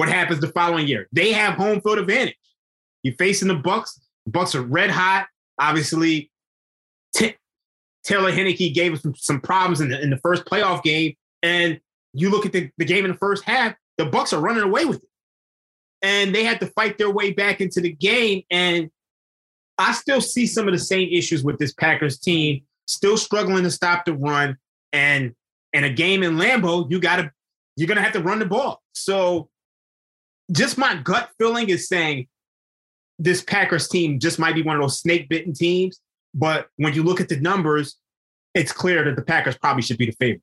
What 0.00 0.08
happens 0.08 0.40
the 0.40 0.48
following 0.48 0.88
year? 0.88 1.08
They 1.12 1.30
have 1.32 1.56
home 1.56 1.82
field 1.82 1.98
advantage. 1.98 2.38
You're 3.02 3.16
facing 3.16 3.48
the 3.48 3.54
Bucs. 3.54 4.00
Bucs 4.30 4.54
are 4.54 4.62
red 4.62 4.88
hot. 4.88 5.26
Obviously, 5.58 6.30
T- 7.14 7.36
Taylor 8.02 8.32
Heinicke 8.32 8.72
gave 8.72 8.94
us 8.94 9.02
some, 9.02 9.14
some 9.14 9.42
problems 9.42 9.82
in 9.82 9.90
the, 9.90 10.00
in 10.00 10.08
the 10.08 10.16
first 10.16 10.46
playoff 10.46 10.82
game. 10.82 11.16
And 11.42 11.78
you 12.14 12.30
look 12.30 12.46
at 12.46 12.52
the, 12.52 12.70
the 12.78 12.86
game 12.86 13.04
in 13.04 13.10
the 13.10 13.18
first 13.18 13.44
half, 13.44 13.74
the 13.98 14.06
Bucs 14.06 14.32
are 14.32 14.40
running 14.40 14.62
away 14.62 14.86
with 14.86 15.02
it. 15.02 15.08
And 16.00 16.34
they 16.34 16.44
had 16.44 16.60
to 16.60 16.66
fight 16.68 16.96
their 16.96 17.10
way 17.10 17.32
back 17.32 17.60
into 17.60 17.82
the 17.82 17.92
game. 17.92 18.44
And 18.50 18.90
I 19.76 19.92
still 19.92 20.22
see 20.22 20.46
some 20.46 20.66
of 20.66 20.72
the 20.72 20.78
same 20.78 21.10
issues 21.12 21.44
with 21.44 21.58
this 21.58 21.74
Packers 21.74 22.18
team, 22.18 22.62
still 22.86 23.18
struggling 23.18 23.64
to 23.64 23.70
stop 23.70 24.06
the 24.06 24.14
run. 24.14 24.56
And 24.94 25.34
in 25.74 25.84
a 25.84 25.90
game 25.90 26.22
in 26.22 26.36
Lambeau, 26.36 26.90
you 26.90 27.00
gotta 27.00 27.32
you're 27.76 27.86
gonna 27.86 28.00
have 28.00 28.14
to 28.14 28.22
run 28.22 28.38
the 28.38 28.46
ball. 28.46 28.82
So 28.94 29.50
just 30.52 30.78
my 30.78 30.96
gut 30.96 31.30
feeling 31.38 31.68
is 31.68 31.88
saying 31.88 32.26
this 33.18 33.42
Packers 33.42 33.88
team 33.88 34.18
just 34.18 34.38
might 34.38 34.54
be 34.54 34.62
one 34.62 34.76
of 34.76 34.82
those 34.82 35.00
snake 35.00 35.28
bitten 35.28 35.52
teams. 35.52 36.00
But 36.34 36.68
when 36.76 36.94
you 36.94 37.02
look 37.02 37.20
at 37.20 37.28
the 37.28 37.40
numbers, 37.40 37.96
it's 38.54 38.72
clear 38.72 39.04
that 39.04 39.16
the 39.16 39.22
Packers 39.22 39.56
probably 39.56 39.82
should 39.82 39.98
be 39.98 40.06
the 40.06 40.12
favorite. 40.12 40.42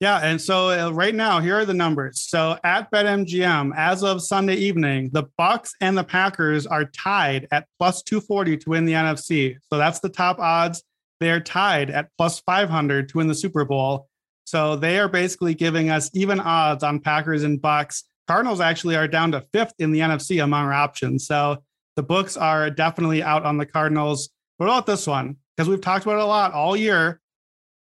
Yeah, 0.00 0.18
and 0.18 0.40
so 0.40 0.70
uh, 0.70 0.90
right 0.90 1.14
now, 1.14 1.38
here 1.38 1.56
are 1.56 1.64
the 1.64 1.74
numbers. 1.74 2.22
So 2.22 2.58
at 2.64 2.90
BetMGM, 2.90 3.72
as 3.76 4.02
of 4.02 4.20
Sunday 4.20 4.56
evening, 4.56 5.10
the 5.12 5.24
Bucs 5.38 5.70
and 5.80 5.96
the 5.96 6.02
Packers 6.02 6.66
are 6.66 6.86
tied 6.86 7.46
at 7.52 7.68
plus 7.78 8.02
240 8.02 8.56
to 8.56 8.70
win 8.70 8.84
the 8.84 8.94
NFC. 8.94 9.56
So 9.70 9.78
that's 9.78 10.00
the 10.00 10.08
top 10.08 10.40
odds. 10.40 10.82
They 11.20 11.30
are 11.30 11.38
tied 11.38 11.88
at 11.88 12.08
plus 12.18 12.40
500 12.40 13.10
to 13.10 13.18
win 13.18 13.28
the 13.28 13.34
Super 13.34 13.64
Bowl. 13.64 14.08
So 14.44 14.74
they 14.74 14.98
are 14.98 15.08
basically 15.08 15.54
giving 15.54 15.88
us 15.88 16.10
even 16.14 16.40
odds 16.40 16.82
on 16.82 16.98
Packers 16.98 17.44
and 17.44 17.62
Bucs. 17.62 18.02
Cardinals 18.28 18.60
actually 18.60 18.96
are 18.96 19.08
down 19.08 19.32
to 19.32 19.44
fifth 19.52 19.74
in 19.78 19.92
the 19.92 20.00
NFC 20.00 20.42
among 20.42 20.64
our 20.64 20.72
options. 20.72 21.26
So 21.26 21.62
the 21.96 22.02
books 22.02 22.36
are 22.36 22.70
definitely 22.70 23.22
out 23.22 23.44
on 23.44 23.58
the 23.58 23.66
Cardinals. 23.66 24.30
What 24.56 24.66
about 24.66 24.86
this 24.86 25.06
one? 25.06 25.36
Because 25.56 25.68
we've 25.68 25.80
talked 25.80 26.04
about 26.04 26.18
it 26.18 26.22
a 26.22 26.26
lot 26.26 26.52
all 26.52 26.76
year. 26.76 27.20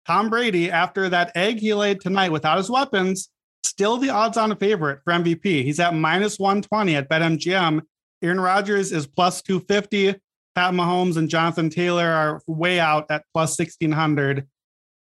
Tom 0.07 0.31
Brady, 0.31 0.71
after 0.71 1.09
that 1.09 1.33
egg 1.35 1.59
he 1.59 1.75
laid 1.75 2.01
tonight 2.01 2.31
without 2.31 2.59
his 2.59 2.71
weapons, 2.71 3.29
still 3.65 3.97
the 3.97 4.11
odds 4.11 4.37
on 4.37 4.53
a 4.53 4.57
favorite 4.57 5.01
for 5.03 5.13
MVP. 5.13 5.65
He's 5.65 5.81
at 5.81 5.95
minus 5.95 6.39
120 6.39 6.95
at 6.95 7.09
BetMGM. 7.09 7.83
Aaron 8.23 8.41
Rodgers 8.41 8.93
is 8.93 9.07
plus 9.07 9.43
250. 9.43 10.15
Pat 10.55 10.73
Mahomes 10.73 11.17
and 11.17 11.29
Jonathan 11.29 11.69
Taylor 11.69 12.09
are 12.09 12.41
way 12.47 12.81
out 12.81 13.07
at 13.11 13.25
plus 13.35 13.59
1600. 13.59 14.47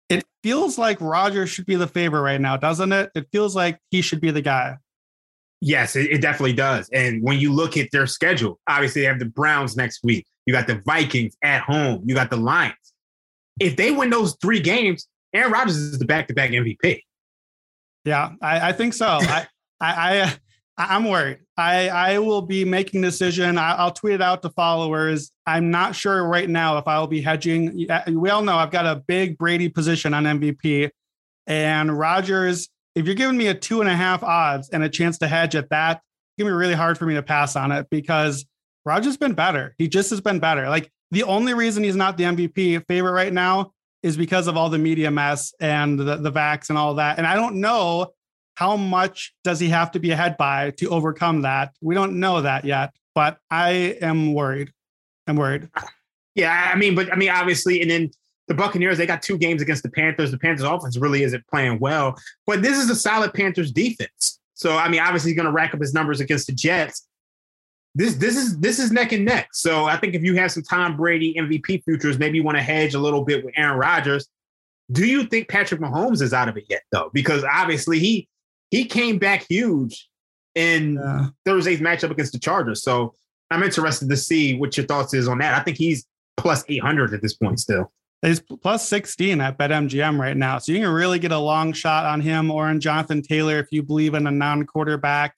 It 0.08 0.24
feels 0.42 0.78
like 0.78 1.00
Rodgers 1.00 1.50
should 1.50 1.66
be 1.66 1.76
the 1.76 1.86
favorite 1.86 2.22
right 2.22 2.40
now, 2.40 2.56
doesn't 2.56 2.92
it? 2.92 3.10
It 3.14 3.28
feels 3.30 3.54
like 3.54 3.78
he 3.90 4.00
should 4.02 4.20
be 4.20 4.30
the 4.30 4.42
guy. 4.42 4.78
Yes, 5.66 5.96
it, 5.96 6.10
it, 6.10 6.20
definitely 6.20 6.52
does. 6.52 6.90
And 6.90 7.22
when 7.22 7.40
you 7.40 7.50
look 7.50 7.78
at 7.78 7.90
their 7.90 8.06
schedule, 8.06 8.60
obviously 8.66 9.00
they 9.00 9.08
have 9.08 9.18
the 9.18 9.24
Browns 9.24 9.78
next 9.78 10.04
week. 10.04 10.26
You 10.44 10.52
got 10.52 10.66
the 10.66 10.82
Vikings 10.84 11.38
at 11.42 11.62
home. 11.62 12.02
You 12.04 12.14
got 12.14 12.28
the 12.28 12.36
Lions. 12.36 12.74
If 13.58 13.74
they 13.74 13.90
win 13.90 14.10
those 14.10 14.36
three 14.42 14.60
games, 14.60 15.08
Aaron 15.32 15.50
Rodgers 15.50 15.78
is 15.78 15.98
the 15.98 16.04
back-to-back 16.04 16.50
MVP. 16.50 17.00
Yeah, 18.04 18.32
I, 18.42 18.68
I 18.68 18.72
think 18.72 18.92
so. 18.92 19.06
I, 19.22 19.46
I, 19.80 20.36
I, 20.76 20.96
am 20.96 21.04
worried. 21.04 21.38
I, 21.56 21.88
I 21.88 22.18
will 22.18 22.42
be 22.42 22.66
making 22.66 23.02
a 23.02 23.06
decision. 23.06 23.56
I, 23.56 23.72
I'll 23.72 23.90
tweet 23.90 24.16
it 24.16 24.22
out 24.22 24.42
to 24.42 24.50
followers. 24.50 25.32
I'm 25.46 25.70
not 25.70 25.94
sure 25.94 26.28
right 26.28 26.50
now 26.50 26.76
if 26.76 26.86
I 26.86 26.98
will 26.98 27.06
be 27.06 27.22
hedging. 27.22 27.88
We 28.08 28.28
all 28.28 28.42
know 28.42 28.56
I've 28.56 28.70
got 28.70 28.84
a 28.84 28.96
big 28.96 29.38
Brady 29.38 29.70
position 29.70 30.12
on 30.12 30.24
MVP, 30.24 30.90
and 31.46 31.98
Rodgers 31.98 32.68
if 32.94 33.06
you're 33.06 33.14
giving 33.14 33.36
me 33.36 33.48
a 33.48 33.54
two 33.54 33.80
and 33.80 33.90
a 33.90 33.94
half 33.94 34.22
odds 34.22 34.70
and 34.70 34.82
a 34.82 34.88
chance 34.88 35.18
to 35.18 35.28
hedge 35.28 35.54
at 35.54 35.70
that, 35.70 35.96
it's 35.96 36.42
gonna 36.42 36.50
be 36.50 36.56
really 36.56 36.74
hard 36.74 36.98
for 36.98 37.06
me 37.06 37.14
to 37.14 37.22
pass 37.22 37.56
on 37.56 37.72
it 37.72 37.88
because 37.90 38.44
Rodgers 38.84 39.16
been 39.16 39.34
better. 39.34 39.74
He 39.78 39.88
just 39.88 40.10
has 40.10 40.20
been 40.20 40.38
better. 40.38 40.68
Like 40.68 40.90
the 41.10 41.24
only 41.24 41.54
reason 41.54 41.84
he's 41.84 41.96
not 41.96 42.16
the 42.16 42.24
MVP 42.24 42.86
favorite 42.86 43.12
right 43.12 43.32
now 43.32 43.72
is 44.02 44.16
because 44.16 44.46
of 44.46 44.56
all 44.56 44.68
the 44.68 44.78
media 44.78 45.10
mess 45.10 45.54
and 45.60 45.98
the, 45.98 46.16
the 46.16 46.30
vax 46.30 46.68
and 46.68 46.76
all 46.76 46.94
that. 46.96 47.18
And 47.18 47.26
I 47.26 47.34
don't 47.34 47.56
know 47.56 48.12
how 48.54 48.76
much 48.76 49.34
does 49.42 49.58
he 49.58 49.68
have 49.70 49.90
to 49.92 49.98
be 49.98 50.10
ahead 50.10 50.36
by 50.36 50.70
to 50.72 50.90
overcome 50.90 51.42
that. 51.42 51.74
We 51.80 51.94
don't 51.94 52.20
know 52.20 52.42
that 52.42 52.64
yet, 52.64 52.94
but 53.14 53.38
I 53.50 53.96
am 54.00 54.34
worried. 54.34 54.72
I'm 55.26 55.36
worried. 55.36 55.70
Yeah, 56.34 56.70
I 56.72 56.76
mean, 56.76 56.94
but 56.94 57.12
I 57.12 57.16
mean, 57.16 57.30
obviously, 57.30 57.80
and 57.80 57.90
then 57.90 58.10
the 58.48 58.54
Buccaneers, 58.54 58.98
they 58.98 59.06
got 59.06 59.22
two 59.22 59.38
games 59.38 59.62
against 59.62 59.82
the 59.82 59.90
Panthers. 59.90 60.30
The 60.30 60.38
Panthers 60.38 60.64
offense 60.64 60.96
really 60.96 61.22
isn't 61.22 61.46
playing 61.46 61.78
well, 61.78 62.18
but 62.46 62.62
this 62.62 62.78
is 62.78 62.90
a 62.90 62.96
solid 62.96 63.32
Panthers 63.32 63.72
defense. 63.72 64.40
So 64.54 64.76
I 64.76 64.88
mean, 64.88 65.00
obviously 65.00 65.30
he's 65.30 65.36
going 65.36 65.46
to 65.46 65.52
rack 65.52 65.74
up 65.74 65.80
his 65.80 65.94
numbers 65.94 66.20
against 66.20 66.46
the 66.46 66.52
Jets. 66.52 67.06
This 67.94 68.14
this 68.16 68.36
is 68.36 68.58
this 68.58 68.78
is 68.78 68.90
neck 68.90 69.12
and 69.12 69.24
neck. 69.24 69.48
So 69.52 69.84
I 69.84 69.96
think 69.96 70.14
if 70.14 70.22
you 70.22 70.34
have 70.36 70.50
some 70.52 70.62
Tom 70.62 70.96
Brady 70.96 71.34
MVP 71.34 71.84
futures, 71.84 72.18
maybe 72.18 72.38
you 72.38 72.44
want 72.44 72.58
to 72.58 72.62
hedge 72.62 72.94
a 72.94 72.98
little 72.98 73.24
bit 73.24 73.44
with 73.44 73.54
Aaron 73.56 73.78
Rodgers. 73.78 74.28
Do 74.92 75.06
you 75.06 75.24
think 75.24 75.48
Patrick 75.48 75.80
Mahomes 75.80 76.20
is 76.20 76.34
out 76.34 76.48
of 76.48 76.56
it 76.56 76.64
yet 76.68 76.82
though? 76.92 77.10
Because 77.14 77.44
obviously 77.44 77.98
he 77.98 78.28
he 78.70 78.84
came 78.84 79.18
back 79.18 79.46
huge 79.48 80.08
in 80.54 80.94
yeah. 80.94 81.28
Thursday's 81.44 81.80
matchup 81.80 82.10
against 82.10 82.32
the 82.32 82.38
Chargers. 82.38 82.82
So 82.82 83.14
I'm 83.50 83.62
interested 83.62 84.08
to 84.08 84.16
see 84.16 84.56
what 84.56 84.76
your 84.76 84.86
thoughts 84.86 85.14
is 85.14 85.28
on 85.28 85.38
that. 85.38 85.54
I 85.54 85.62
think 85.62 85.76
he's 85.76 86.06
plus 86.36 86.64
800 86.68 87.14
at 87.14 87.22
this 87.22 87.34
point 87.34 87.60
still. 87.60 87.92
He's 88.22 88.40
plus 88.40 88.88
16 88.88 89.40
at 89.40 89.58
BetMGM 89.58 90.18
right 90.18 90.36
now. 90.36 90.58
So 90.58 90.72
you 90.72 90.80
can 90.80 90.88
really 90.88 91.18
get 91.18 91.32
a 91.32 91.38
long 91.38 91.72
shot 91.72 92.06
on 92.06 92.20
him 92.20 92.50
or 92.50 92.66
on 92.66 92.80
Jonathan 92.80 93.20
Taylor 93.20 93.58
if 93.58 93.66
you 93.70 93.82
believe 93.82 94.14
in 94.14 94.26
a 94.26 94.30
non 94.30 94.64
quarterback. 94.66 95.34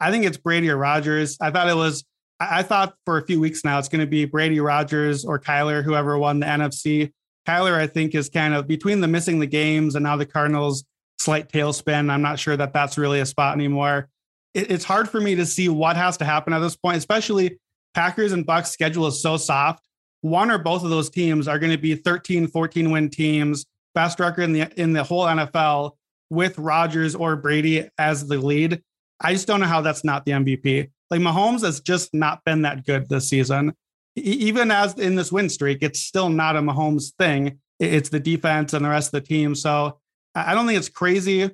I 0.00 0.10
think 0.10 0.24
it's 0.24 0.38
Brady 0.38 0.70
or 0.70 0.78
Rodgers. 0.78 1.36
I 1.40 1.50
thought 1.50 1.68
it 1.68 1.76
was, 1.76 2.04
I 2.40 2.62
thought 2.62 2.94
for 3.04 3.18
a 3.18 3.26
few 3.26 3.38
weeks 3.38 3.62
now 3.62 3.78
it's 3.78 3.88
going 3.88 4.00
to 4.00 4.06
be 4.06 4.24
Brady 4.24 4.58
Rodgers 4.60 5.26
or 5.26 5.38
Kyler, 5.38 5.84
whoever 5.84 6.18
won 6.18 6.40
the 6.40 6.46
NFC. 6.46 7.12
Kyler, 7.46 7.74
I 7.74 7.86
think, 7.86 8.14
is 8.14 8.30
kind 8.30 8.54
of 8.54 8.66
between 8.66 9.00
the 9.00 9.08
missing 9.08 9.38
the 9.38 9.46
games 9.46 9.94
and 9.94 10.04
now 10.04 10.16
the 10.16 10.24
Cardinals' 10.24 10.84
slight 11.18 11.50
tailspin. 11.50 12.10
I'm 12.10 12.22
not 12.22 12.38
sure 12.38 12.56
that 12.56 12.72
that's 12.72 12.96
really 12.96 13.20
a 13.20 13.26
spot 13.26 13.54
anymore. 13.54 14.08
it's 14.54 14.84
hard 14.84 15.08
for 15.08 15.20
me 15.20 15.34
to 15.36 15.46
see 15.46 15.68
what 15.68 15.96
has 15.96 16.16
to 16.16 16.24
happen 16.24 16.54
at 16.54 16.60
this 16.60 16.76
point, 16.76 16.96
especially 16.96 17.58
Packers 17.92 18.32
and 18.32 18.46
Bucs 18.46 18.68
schedule 18.68 19.06
is 19.06 19.22
so 19.22 19.36
soft 19.36 19.84
one 20.22 20.50
or 20.50 20.58
both 20.58 20.84
of 20.84 20.90
those 20.90 21.10
teams 21.10 21.48
are 21.48 21.58
going 21.58 21.72
to 21.72 21.78
be 21.78 21.94
13, 21.94 22.46
14 22.46 22.90
win 22.90 23.08
teams, 23.08 23.66
best 23.94 24.20
record 24.20 24.42
in 24.42 24.52
the 24.52 24.80
in 24.80 24.92
the 24.92 25.02
whole 25.02 25.24
NFL 25.24 25.92
with 26.28 26.58
Rodgers 26.58 27.14
or 27.14 27.36
Brady 27.36 27.88
as 27.98 28.26
the 28.26 28.38
lead. 28.38 28.82
I 29.20 29.32
just 29.32 29.46
don't 29.46 29.60
know 29.60 29.66
how 29.66 29.80
that's 29.80 30.04
not 30.04 30.24
the 30.24 30.32
MVP. 30.32 30.90
Like 31.10 31.20
Mahomes 31.20 31.62
has 31.62 31.80
just 31.80 32.14
not 32.14 32.44
been 32.44 32.62
that 32.62 32.86
good 32.86 33.08
this 33.08 33.28
season. 33.28 33.74
Even 34.16 34.70
as 34.70 34.94
in 34.94 35.14
this 35.14 35.32
win 35.32 35.48
streak, 35.48 35.78
it's 35.82 36.00
still 36.00 36.28
not 36.28 36.56
a 36.56 36.60
Mahomes 36.60 37.12
thing. 37.18 37.58
It's 37.78 38.08
the 38.08 38.20
defense 38.20 38.72
and 38.72 38.84
the 38.84 38.88
rest 38.88 39.08
of 39.08 39.22
the 39.22 39.26
team. 39.26 39.54
So 39.54 39.98
I 40.34 40.54
don't 40.54 40.66
think 40.66 40.78
it's 40.78 40.88
crazy, 40.88 41.50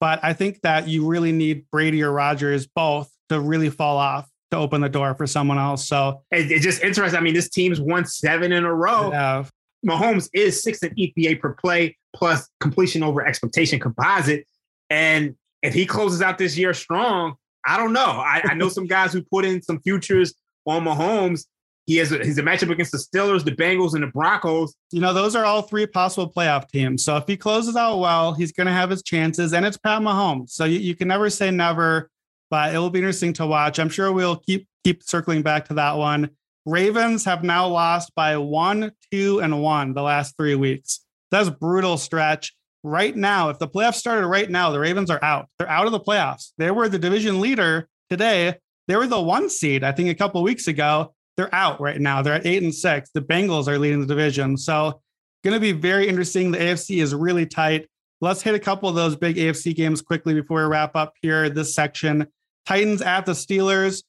but 0.00 0.20
I 0.22 0.32
think 0.32 0.62
that 0.62 0.88
you 0.88 1.06
really 1.06 1.32
need 1.32 1.66
Brady 1.70 2.02
or 2.02 2.12
Rodgers 2.12 2.66
both 2.66 3.10
to 3.28 3.40
really 3.40 3.70
fall 3.70 3.98
off 3.98 4.28
to 4.54 4.60
open 4.60 4.80
the 4.80 4.88
door 4.88 5.14
for 5.14 5.26
someone 5.26 5.58
else. 5.58 5.86
So 5.86 6.22
it, 6.30 6.50
it's 6.50 6.64
just 6.64 6.82
interesting. 6.82 7.18
I 7.18 7.22
mean, 7.22 7.34
this 7.34 7.50
team's 7.50 7.80
won 7.80 8.06
seven 8.06 8.52
in 8.52 8.64
a 8.64 8.74
row. 8.74 9.10
Yeah. 9.10 9.44
Mahomes 9.86 10.28
is 10.32 10.62
sixth 10.62 10.82
in 10.82 10.94
EPA 10.94 11.40
per 11.40 11.52
play 11.52 11.96
plus 12.14 12.48
completion 12.60 13.02
over 13.02 13.26
expectation 13.26 13.78
composite. 13.78 14.46
And 14.88 15.34
if 15.62 15.74
he 15.74 15.86
closes 15.86 16.22
out 16.22 16.38
this 16.38 16.56
year 16.56 16.72
strong, 16.72 17.34
I 17.66 17.76
don't 17.76 17.92
know. 17.92 18.00
I, 18.00 18.42
I 18.44 18.54
know 18.54 18.68
some 18.68 18.86
guys 18.86 19.12
who 19.12 19.22
put 19.22 19.44
in 19.44 19.62
some 19.62 19.80
futures 19.80 20.34
on 20.66 20.84
Mahomes. 20.84 21.44
He 21.86 21.96
has 21.96 22.12
a, 22.12 22.18
he's 22.24 22.38
a 22.38 22.42
matchup 22.42 22.70
against 22.70 22.92
the 22.92 22.98
Steelers, 22.98 23.44
the 23.44 23.52
Bengals, 23.52 23.92
and 23.92 24.02
the 24.02 24.06
Broncos. 24.06 24.74
You 24.90 25.00
know, 25.00 25.12
those 25.12 25.36
are 25.36 25.44
all 25.44 25.60
three 25.60 25.86
possible 25.86 26.32
playoff 26.32 26.68
teams. 26.68 27.04
So 27.04 27.16
if 27.18 27.26
he 27.26 27.36
closes 27.36 27.76
out 27.76 27.98
well, 27.98 28.32
he's 28.32 28.52
going 28.52 28.66
to 28.68 28.72
have 28.72 28.88
his 28.88 29.02
chances, 29.02 29.52
and 29.52 29.66
it's 29.66 29.76
Pat 29.76 30.00
Mahomes. 30.00 30.50
So 30.50 30.64
you, 30.64 30.78
you 30.78 30.94
can 30.94 31.08
never 31.08 31.28
say 31.28 31.50
never 31.50 32.10
but 32.54 32.72
it 32.72 32.78
will 32.78 32.88
be 32.88 33.00
interesting 33.00 33.32
to 33.32 33.44
watch. 33.44 33.80
I'm 33.80 33.88
sure 33.88 34.12
we'll 34.12 34.36
keep 34.36 34.68
keep 34.84 35.02
circling 35.02 35.42
back 35.42 35.66
to 35.66 35.74
that 35.74 35.96
one. 35.96 36.30
Ravens 36.64 37.24
have 37.24 37.42
now 37.42 37.66
lost 37.66 38.14
by 38.14 38.36
one, 38.36 38.92
two, 39.10 39.40
and 39.40 39.60
one 39.60 39.92
the 39.92 40.02
last 40.02 40.36
three 40.36 40.54
weeks. 40.54 41.00
That's 41.32 41.50
brutal 41.50 41.98
stretch. 41.98 42.54
Right 42.84 43.16
now, 43.16 43.48
if 43.48 43.58
the 43.58 43.66
playoffs 43.66 43.96
started 43.96 44.28
right 44.28 44.48
now, 44.48 44.70
the 44.70 44.78
Ravens 44.78 45.10
are 45.10 45.18
out. 45.20 45.48
They're 45.58 45.68
out 45.68 45.86
of 45.86 45.90
the 45.90 45.98
playoffs. 45.98 46.52
They 46.56 46.70
were 46.70 46.88
the 46.88 46.96
division 46.96 47.40
leader 47.40 47.88
today. 48.08 48.54
They 48.86 48.94
were 48.94 49.08
the 49.08 49.20
one 49.20 49.50
seed, 49.50 49.82
I 49.82 49.90
think, 49.90 50.10
a 50.10 50.14
couple 50.14 50.40
weeks 50.44 50.68
ago. 50.68 51.12
They're 51.36 51.52
out 51.52 51.80
right 51.80 52.00
now. 52.00 52.22
They're 52.22 52.34
at 52.34 52.46
eight 52.46 52.62
and 52.62 52.72
six. 52.72 53.10
The 53.10 53.20
Bengals 53.20 53.66
are 53.66 53.80
leading 53.80 54.00
the 54.00 54.06
division. 54.06 54.56
So, 54.56 55.00
going 55.42 55.54
to 55.54 55.60
be 55.60 55.72
very 55.72 56.06
interesting. 56.06 56.52
The 56.52 56.58
AFC 56.58 57.02
is 57.02 57.16
really 57.16 57.46
tight. 57.46 57.88
Let's 58.20 58.42
hit 58.42 58.54
a 58.54 58.60
couple 58.60 58.88
of 58.88 58.94
those 58.94 59.16
big 59.16 59.34
AFC 59.38 59.74
games 59.74 60.02
quickly 60.02 60.34
before 60.34 60.62
we 60.62 60.68
wrap 60.68 60.94
up 60.94 61.14
here 61.20 61.50
this 61.50 61.74
section. 61.74 62.28
Titans 62.66 63.02
at 63.02 63.26
the 63.26 63.32
Steelers. 63.32 64.02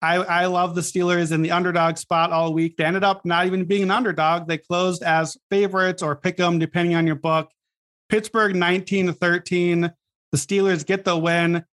I, 0.00 0.16
I 0.16 0.46
love 0.46 0.74
the 0.74 0.80
Steelers 0.80 1.30
in 1.30 1.42
the 1.42 1.52
underdog 1.52 1.96
spot 1.96 2.32
all 2.32 2.52
week. 2.52 2.76
They 2.76 2.84
ended 2.84 3.04
up 3.04 3.24
not 3.24 3.46
even 3.46 3.64
being 3.64 3.84
an 3.84 3.90
underdog. 3.90 4.48
They 4.48 4.58
closed 4.58 5.02
as 5.02 5.36
favorites 5.48 6.02
or 6.02 6.16
pick 6.16 6.36
them 6.36 6.58
depending 6.58 6.96
on 6.96 7.06
your 7.06 7.16
book. 7.16 7.50
Pittsburgh 8.08 8.56
19 8.56 9.06
to 9.06 9.12
13. 9.12 9.92
The 10.32 10.38
Steelers 10.38 10.84
get 10.84 11.04
the 11.04 11.16
win. 11.16 11.64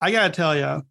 I 0.00 0.10
got 0.10 0.26
to 0.26 0.32
tell 0.32 0.56
you, 0.56 0.82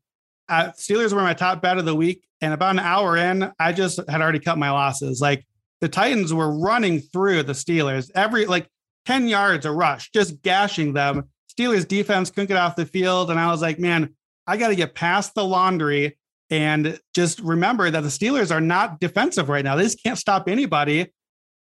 uh, 0.47 0.71
Steelers 0.71 1.11
were 1.13 1.21
my 1.21 1.33
top 1.33 1.61
bet 1.61 1.77
of 1.77 1.85
the 1.85 1.95
week. 1.95 2.23
And 2.41 2.53
about 2.53 2.71
an 2.71 2.79
hour 2.79 3.17
in, 3.17 3.51
I 3.59 3.71
just 3.71 3.99
had 4.09 4.21
already 4.21 4.39
cut 4.39 4.57
my 4.57 4.71
losses. 4.71 5.19
Like 5.21 5.45
the 5.81 5.89
Titans 5.89 6.33
were 6.33 6.57
running 6.57 6.99
through 6.99 7.43
the 7.43 7.53
Steelers 7.53 8.09
every 8.15 8.45
like 8.45 8.69
10 9.05 9.27
yards 9.27 9.65
a 9.65 9.71
rush, 9.71 10.11
just 10.11 10.41
gashing 10.41 10.93
them. 10.93 11.29
Steelers 11.51 11.87
defense 11.87 12.29
couldn't 12.29 12.47
get 12.47 12.57
off 12.57 12.75
the 12.75 12.85
field. 12.85 13.31
And 13.31 13.39
I 13.39 13.51
was 13.51 13.61
like, 13.61 13.79
man, 13.79 14.14
I 14.47 14.57
got 14.57 14.69
to 14.69 14.75
get 14.75 14.95
past 14.95 15.33
the 15.33 15.43
laundry 15.43 16.17
and 16.49 16.99
just 17.13 17.39
remember 17.39 17.89
that 17.89 18.01
the 18.01 18.09
Steelers 18.09 18.51
are 18.53 18.61
not 18.61 18.99
defensive 18.99 19.49
right 19.49 19.63
now. 19.63 19.75
They 19.75 19.83
just 19.83 20.03
can't 20.03 20.17
stop 20.17 20.47
anybody. 20.47 21.11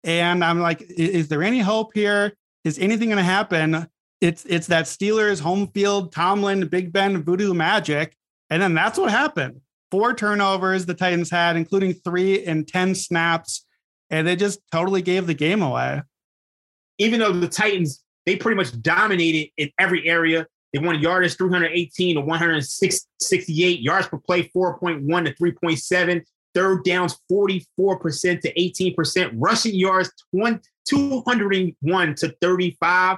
And 0.03 0.43
I'm 0.43 0.59
like, 0.59 0.81
is 0.81 1.27
there 1.27 1.43
any 1.43 1.59
hope 1.59 1.91
here? 1.93 2.33
Is 2.63 2.79
anything 2.79 3.09
going 3.09 3.17
to 3.17 3.23
happen? 3.23 3.87
It's 4.19 4.45
it's 4.45 4.67
that 4.67 4.85
Steelers 4.85 5.39
home 5.39 5.67
field, 5.67 6.11
Tomlin, 6.11 6.67
Big 6.67 6.91
Ben, 6.91 7.23
voodoo 7.23 7.53
magic. 7.53 8.15
And 8.49 8.61
then 8.61 8.73
that's 8.73 8.97
what 8.97 9.11
happened. 9.11 9.61
Four 9.91 10.13
turnovers 10.13 10.85
the 10.85 10.93
Titans 10.93 11.29
had, 11.29 11.55
including 11.55 11.93
three 11.93 12.35
in 12.35 12.65
10 12.65 12.95
snaps. 12.95 13.65
And 14.09 14.27
they 14.27 14.35
just 14.35 14.59
totally 14.71 15.01
gave 15.01 15.27
the 15.27 15.33
game 15.33 15.61
away. 15.61 16.01
Even 16.97 17.19
though 17.19 17.31
the 17.31 17.47
Titans, 17.47 18.03
they 18.25 18.35
pretty 18.35 18.57
much 18.57 18.79
dominated 18.81 19.49
in 19.57 19.71
every 19.79 20.07
area. 20.07 20.47
They 20.73 20.79
won 20.79 20.99
yardage 20.99 21.35
318 21.35 22.15
to 22.15 22.21
168 22.21 23.79
yards 23.81 24.07
per 24.07 24.17
play, 24.17 24.49
4.1 24.55 25.25
to 25.25 25.33
3.7. 25.33 26.23
Third 26.53 26.83
downs 26.83 27.17
44% 27.31 27.65
to 28.41 28.53
18%. 28.53 29.31
Rushing 29.35 29.75
yards 29.75 30.11
201 30.33 32.15
to 32.15 32.35
35. 32.41 33.17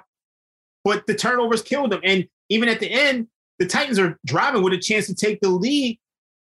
But 0.83 1.07
the 1.07 1.15
turnovers 1.15 1.61
killed 1.61 1.91
them. 1.91 2.01
And 2.03 2.27
even 2.49 2.69
at 2.69 2.79
the 2.79 2.91
end, 2.91 3.27
the 3.59 3.65
Titans 3.65 3.99
are 3.99 4.19
driving 4.25 4.63
with 4.63 4.73
a 4.73 4.77
chance 4.77 5.07
to 5.07 5.15
take 5.15 5.39
the 5.41 5.49
lead. 5.49 5.99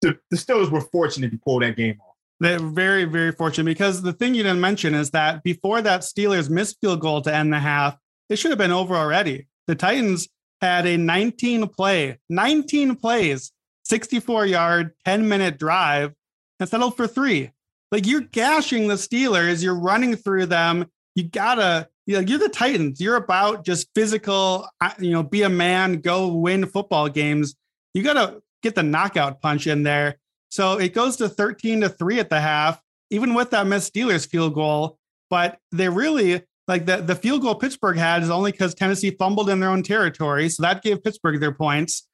The, 0.02 0.18
the 0.30 0.36
Steelers 0.36 0.70
were 0.70 0.80
fortunate 0.80 1.30
to 1.30 1.38
pull 1.38 1.60
that 1.60 1.76
game 1.76 1.98
off. 2.00 2.14
They're 2.40 2.60
very, 2.60 3.04
very 3.04 3.32
fortunate 3.32 3.64
because 3.64 4.02
the 4.02 4.12
thing 4.12 4.34
you 4.34 4.44
didn't 4.44 4.60
mention 4.60 4.94
is 4.94 5.10
that 5.10 5.42
before 5.42 5.82
that 5.82 6.02
Steelers 6.02 6.48
missed 6.48 6.76
field 6.80 7.00
goal 7.00 7.20
to 7.22 7.34
end 7.34 7.52
the 7.52 7.58
half, 7.58 7.96
it 8.28 8.36
should 8.36 8.52
have 8.52 8.58
been 8.58 8.70
over 8.70 8.94
already. 8.94 9.48
The 9.66 9.74
Titans 9.74 10.28
had 10.60 10.86
a 10.86 10.96
19 10.96 11.68
play, 11.68 12.18
19 12.28 12.96
plays, 12.96 13.52
64 13.84 14.46
yard, 14.46 14.92
10 15.04 15.28
minute 15.28 15.58
drive 15.58 16.14
and 16.60 16.68
settled 16.68 16.96
for 16.96 17.06
three. 17.06 17.50
Like 17.90 18.06
you're 18.06 18.20
gashing 18.20 18.88
the 18.88 18.94
Steelers, 18.94 19.62
you're 19.62 19.78
running 19.78 20.16
through 20.16 20.46
them. 20.46 20.86
You 21.14 21.24
gotta, 21.24 21.88
you 22.06 22.14
know, 22.14 22.20
you're 22.20 22.38
the 22.38 22.48
Titans. 22.48 23.00
You're 23.00 23.16
about 23.16 23.64
just 23.64 23.88
physical, 23.94 24.68
uh, 24.80 24.90
you 24.98 25.12
know, 25.12 25.22
be 25.22 25.42
a 25.42 25.48
man, 25.48 26.00
go 26.00 26.28
win 26.28 26.66
football 26.66 27.08
games. 27.08 27.54
You 27.94 28.02
gotta 28.02 28.42
get 28.62 28.74
the 28.74 28.82
knockout 28.82 29.40
punch 29.40 29.66
in 29.66 29.82
there. 29.82 30.18
So 30.50 30.78
it 30.78 30.94
goes 30.94 31.16
to 31.16 31.28
13 31.28 31.82
to 31.82 31.88
three 31.88 32.20
at 32.20 32.30
the 32.30 32.40
half, 32.40 32.80
even 33.10 33.34
with 33.34 33.50
that 33.50 33.66
missed 33.66 33.94
Steelers 33.94 34.28
field 34.28 34.54
goal. 34.54 34.98
But 35.30 35.58
they 35.72 35.88
really 35.88 36.42
like 36.68 36.84
the, 36.84 36.98
the 36.98 37.16
field 37.16 37.42
goal 37.42 37.54
Pittsburgh 37.54 37.96
had 37.96 38.22
is 38.22 38.30
only 38.30 38.52
because 38.52 38.74
Tennessee 38.74 39.10
fumbled 39.10 39.48
in 39.48 39.58
their 39.58 39.70
own 39.70 39.82
territory. 39.82 40.50
So 40.50 40.62
that 40.62 40.82
gave 40.82 41.02
Pittsburgh 41.02 41.40
their 41.40 41.52
points. 41.52 42.06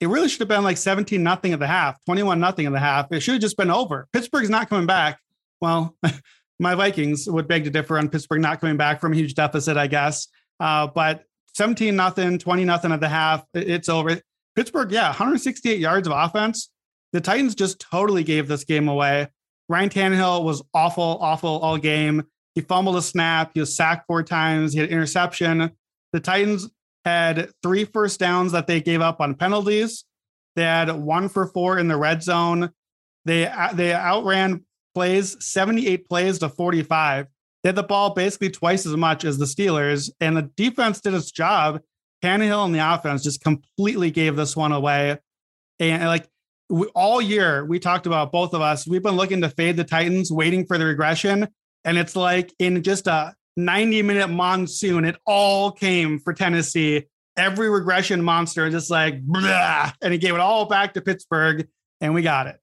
It 0.00 0.08
really 0.08 0.28
should 0.28 0.40
have 0.40 0.48
been 0.48 0.62
like 0.62 0.76
17 0.76 1.22
nothing 1.22 1.52
at 1.52 1.58
the 1.58 1.66
half, 1.66 1.96
21 2.04 2.38
nothing 2.38 2.66
at 2.66 2.72
the 2.72 2.78
half. 2.78 3.10
It 3.10 3.20
should 3.20 3.32
have 3.32 3.40
just 3.40 3.56
been 3.56 3.70
over. 3.70 4.06
Pittsburgh's 4.12 4.50
not 4.50 4.68
coming 4.68 4.86
back. 4.86 5.18
Well, 5.60 5.96
my 6.60 6.74
Vikings 6.74 7.28
would 7.28 7.48
beg 7.48 7.64
to 7.64 7.70
differ 7.70 7.98
on 7.98 8.08
Pittsburgh 8.08 8.42
not 8.42 8.60
coming 8.60 8.76
back 8.76 9.00
from 9.00 9.12
a 9.12 9.16
huge 9.16 9.34
deficit, 9.34 9.76
I 9.76 9.86
guess. 9.86 10.28
Uh, 10.60 10.88
but 10.88 11.24
17 11.54 11.96
nothing, 11.96 12.38
20 12.38 12.64
nothing 12.64 12.92
at 12.92 13.00
the 13.00 13.08
half, 13.08 13.44
it's 13.54 13.88
over. 13.88 14.20
Pittsburgh, 14.54 14.92
yeah, 14.92 15.08
168 15.08 15.78
yards 15.78 16.06
of 16.06 16.12
offense. 16.14 16.70
The 17.12 17.20
Titans 17.20 17.54
just 17.54 17.80
totally 17.80 18.24
gave 18.24 18.48
this 18.48 18.64
game 18.64 18.88
away. 18.88 19.28
Ryan 19.68 19.88
Tannehill 19.88 20.44
was 20.44 20.62
awful, 20.74 21.18
awful 21.20 21.58
all 21.60 21.78
game. 21.78 22.24
He 22.54 22.60
fumbled 22.60 22.96
a 22.96 23.02
snap. 23.02 23.52
He 23.54 23.60
was 23.60 23.74
sacked 23.74 24.06
four 24.06 24.22
times. 24.22 24.72
He 24.72 24.80
had 24.80 24.90
interception. 24.90 25.70
The 26.12 26.20
Titans 26.20 26.68
had 27.04 27.50
three 27.62 27.84
first 27.84 28.20
downs 28.20 28.52
that 28.52 28.66
they 28.66 28.80
gave 28.80 29.00
up 29.00 29.20
on 29.20 29.34
penalties. 29.34 30.04
They 30.54 30.62
had 30.62 30.90
one 30.90 31.28
for 31.28 31.46
four 31.46 31.78
in 31.78 31.88
the 31.88 31.96
red 31.96 32.22
zone. 32.22 32.70
They 33.24 33.46
uh, 33.46 33.72
they 33.72 33.92
outran 33.92 34.64
plays 34.94 35.36
78 35.44 36.08
plays 36.08 36.38
to 36.40 36.48
45. 36.48 37.26
They 37.62 37.68
had 37.68 37.76
the 37.76 37.82
ball 37.82 38.10
basically 38.10 38.50
twice 38.50 38.84
as 38.84 38.96
much 38.96 39.24
as 39.24 39.38
the 39.38 39.44
Steelers, 39.44 40.10
and 40.20 40.36
the 40.36 40.50
defense 40.56 41.00
did 41.00 41.14
its 41.14 41.30
job. 41.30 41.80
Tannehill 42.22 42.66
and 42.66 42.74
the 42.74 42.94
offense 42.94 43.22
just 43.22 43.42
completely 43.42 44.10
gave 44.10 44.36
this 44.36 44.56
one 44.56 44.72
away. 44.72 45.18
And 45.80 46.04
like 46.04 46.28
we, 46.68 46.86
all 46.88 47.20
year, 47.20 47.64
we 47.64 47.78
talked 47.78 48.06
about 48.06 48.30
both 48.30 48.54
of 48.54 48.60
us. 48.60 48.86
We've 48.86 49.02
been 49.02 49.16
looking 49.16 49.40
to 49.40 49.48
fade 49.48 49.76
the 49.76 49.84
Titans, 49.84 50.30
waiting 50.30 50.66
for 50.66 50.78
the 50.78 50.84
regression. 50.84 51.48
And 51.84 51.98
it's 51.98 52.16
like 52.16 52.52
in 52.58 52.82
just 52.82 53.06
a 53.06 53.34
90 53.56 54.02
minute 54.02 54.28
monsoon, 54.28 55.04
it 55.04 55.16
all 55.26 55.72
came 55.72 56.18
for 56.18 56.32
Tennessee. 56.32 57.06
Every 57.36 57.70
regression 57.70 58.22
monster 58.22 58.68
just 58.70 58.90
like, 58.90 59.22
blah, 59.22 59.90
and 60.02 60.12
he 60.12 60.18
gave 60.18 60.34
it 60.34 60.40
all 60.40 60.66
back 60.66 60.94
to 60.94 61.00
Pittsburgh, 61.00 61.66
and 62.00 62.12
we 62.12 62.22
got 62.22 62.46
it. 62.46 62.58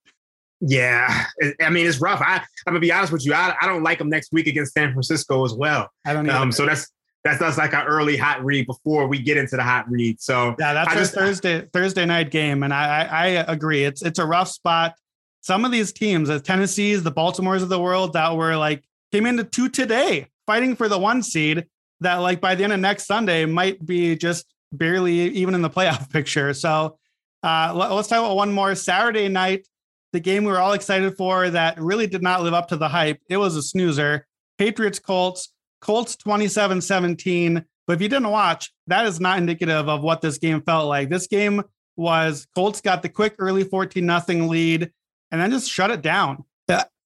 Yeah, 0.62 1.26
I 1.62 1.70
mean 1.70 1.88
it's 1.88 2.02
rough. 2.02 2.22
I 2.22 2.36
I'm 2.68 2.74
gonna 2.74 2.80
be 2.80 2.92
honest 2.92 3.14
with 3.14 3.26
you. 3.26 3.34
I, 3.34 3.56
I 3.62 3.66
don't 3.66 3.82
like 3.82 3.98
them 3.98 4.10
next 4.10 4.32
week 4.34 4.46
against 4.46 4.74
San 4.74 4.92
Francisco 4.92 5.46
as 5.46 5.54
well. 5.54 5.90
I 6.06 6.14
don't. 6.14 6.30
Um, 6.30 6.52
so 6.52 6.66
that's 6.66 6.92
that's 7.24 7.40
that's 7.40 7.58
like 7.58 7.74
an 7.74 7.86
early 7.86 8.18
hot 8.18 8.44
read 8.44 8.66
before 8.66 9.08
we 9.08 9.20
get 9.20 9.38
into 9.38 9.56
the 9.56 9.64
hot 9.64 9.90
read. 9.90 10.22
So 10.22 10.56
yeah, 10.60 10.74
that's 10.74 10.92
I 10.92 10.96
just, 10.96 11.14
Thursday 11.14 11.66
Thursday 11.72 12.06
night 12.06 12.30
game, 12.30 12.64
and 12.64 12.74
I, 12.74 13.04
I 13.04 13.24
I 13.24 13.28
agree. 13.52 13.86
It's 13.86 14.02
it's 14.02 14.20
a 14.20 14.26
rough 14.26 14.50
spot. 14.50 14.96
Some 15.42 15.64
of 15.64 15.72
these 15.72 15.94
teams, 15.94 16.28
the 16.28 16.42
Tennessees, 16.42 17.04
the 17.04 17.12
Baltimores 17.12 17.62
of 17.62 17.70
the 17.70 17.80
world, 17.80 18.14
that 18.14 18.36
were 18.36 18.58
like 18.58 18.84
came 19.12 19.26
into 19.26 19.44
two 19.44 19.70
today 19.70 20.28
fighting 20.46 20.76
for 20.76 20.88
the 20.88 20.98
one 20.98 21.22
seed 21.22 21.66
that 22.02 22.16
like 22.16 22.42
by 22.42 22.56
the 22.56 22.64
end 22.64 22.74
of 22.74 22.80
next 22.80 23.06
Sunday 23.06 23.46
might 23.46 23.86
be 23.86 24.16
just 24.16 24.46
barely 24.72 25.14
even 25.14 25.54
in 25.54 25.62
the 25.62 25.70
playoff 25.70 26.10
picture. 26.14 26.54
So 26.54 26.98
uh, 27.44 27.72
let, 27.76 27.92
us 27.92 28.08
talk 28.08 28.20
about 28.20 28.36
one 28.36 28.52
more 28.52 28.76
Saturday 28.76 29.28
night, 29.30 29.68
the 30.12 30.20
game 30.20 30.44
we 30.44 30.52
were 30.52 30.60
all 30.60 30.74
excited 30.74 31.16
for 31.16 31.50
that 31.50 31.80
really 31.80 32.08
did 32.08 32.22
not 32.22 32.42
live 32.42 32.54
up 32.54 32.68
to 32.70 32.78
the 32.78 32.88
hype. 32.88 33.20
It 33.30 33.38
was 33.38 33.56
a 33.56 33.62
snoozer. 33.62 34.26
Patriots 34.58 35.00
Colts, 35.00 35.54
Colts 35.82 36.16
27 36.16 36.82
17. 36.82 37.66
But 37.88 37.94
if 37.94 38.02
you 38.02 38.10
didn't 38.10 38.30
watch, 38.30 38.72
that 38.88 39.06
is 39.06 39.20
not 39.20 39.38
indicative 39.38 39.88
of 39.88 40.02
what 40.02 40.22
this 40.22 40.38
game 40.38 40.62
felt 40.62 40.88
like. 40.88 41.10
This 41.10 41.28
game 41.28 41.64
was 41.96 42.48
Colts 42.56 42.82
got 42.82 43.02
the 43.02 43.10
quick 43.10 43.36
early 43.40 43.64
14 43.64 44.06
nothing 44.06 44.48
lead 44.48 44.92
and 45.32 45.42
then 45.42 45.52
just 45.52 45.70
shut 45.70 45.92
it 45.92 46.02
down. 46.02 46.44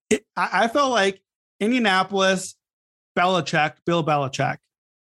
It, 0.09 0.25
I 0.35 0.67
felt 0.67 0.91
like 0.91 1.21
Indianapolis, 1.59 2.55
Belichick, 3.17 3.75
Bill 3.85 4.03
Belichick, 4.03 4.57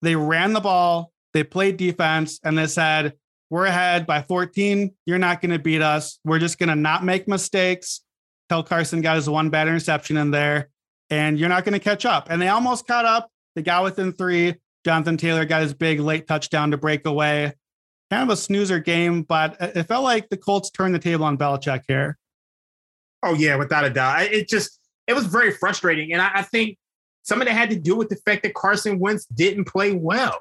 they 0.02 0.16
ran 0.16 0.54
the 0.54 0.60
ball, 0.60 1.12
they 1.34 1.44
played 1.44 1.78
defense, 1.78 2.40
and 2.44 2.58
they 2.58 2.68
said, 2.68 3.14
We're 3.50 3.66
ahead 3.66 4.06
by 4.06 4.22
14. 4.22 4.94
You're 5.06 5.18
not 5.18 5.42
going 5.42 5.52
to 5.52 5.60
beat 5.60 5.82
us. 5.82 6.20
We're 6.24 6.40
just 6.40 6.60
going 6.60 6.70
to 6.70 6.76
not 6.76 7.04
make 7.04 7.28
mistakes. 7.28 8.02
Tell 8.50 8.64
Carson 8.64 9.02
got 9.02 9.16
his 9.16 9.30
one 9.30 9.50
bad 9.50 9.68
interception 9.68 10.18
in 10.18 10.32
there, 10.32 10.70
and 11.10 11.40
you're 11.40 11.50
not 11.50 11.64
going 11.64 11.74
to 11.74 11.80
catch 11.80 12.06
up. 12.06 12.28
And 12.30 12.42
they 12.42 12.50
almost 12.50 12.86
caught 12.86 13.06
up. 13.06 13.30
They 13.56 13.62
got 13.62 13.84
within 13.84 14.14
three. 14.14 14.56
Jonathan 14.86 15.18
Taylor 15.18 15.46
got 15.46 15.62
his 15.62 15.74
big 15.74 16.00
late 16.00 16.28
touchdown 16.28 16.72
to 16.72 16.78
break 16.78 17.06
away. 17.06 17.54
Kind 18.12 18.24
of 18.24 18.30
a 18.30 18.38
snoozer 18.38 18.80
game, 18.80 19.24
but 19.24 19.56
it 19.60 19.84
felt 19.84 20.04
like 20.04 20.30
the 20.30 20.38
Colts 20.38 20.70
turned 20.70 20.94
the 20.94 21.00
table 21.00 21.26
on 21.26 21.38
Belichick 21.38 21.84
here. 21.88 22.18
Oh, 23.24 23.34
yeah, 23.34 23.56
without 23.56 23.86
a 23.86 23.90
doubt. 23.90 24.24
It 24.24 24.50
just, 24.50 24.80
it 25.08 25.14
was 25.14 25.26
very 25.26 25.52
frustrating. 25.52 26.14
And 26.14 26.22
I, 26.22 26.32
I 26.36 26.42
think 26.44 26.78
some 27.24 27.42
of 27.42 27.48
that 27.48 27.54
had 27.54 27.70
to 27.70 27.80
do 27.80 27.96
with 27.96 28.10
the 28.10 28.18
fact 28.18 28.44
that 28.44 28.54
Carson 28.54 29.00
Wentz 29.00 29.26
didn't 29.26 29.66
play 29.66 29.94
well. 29.94 30.40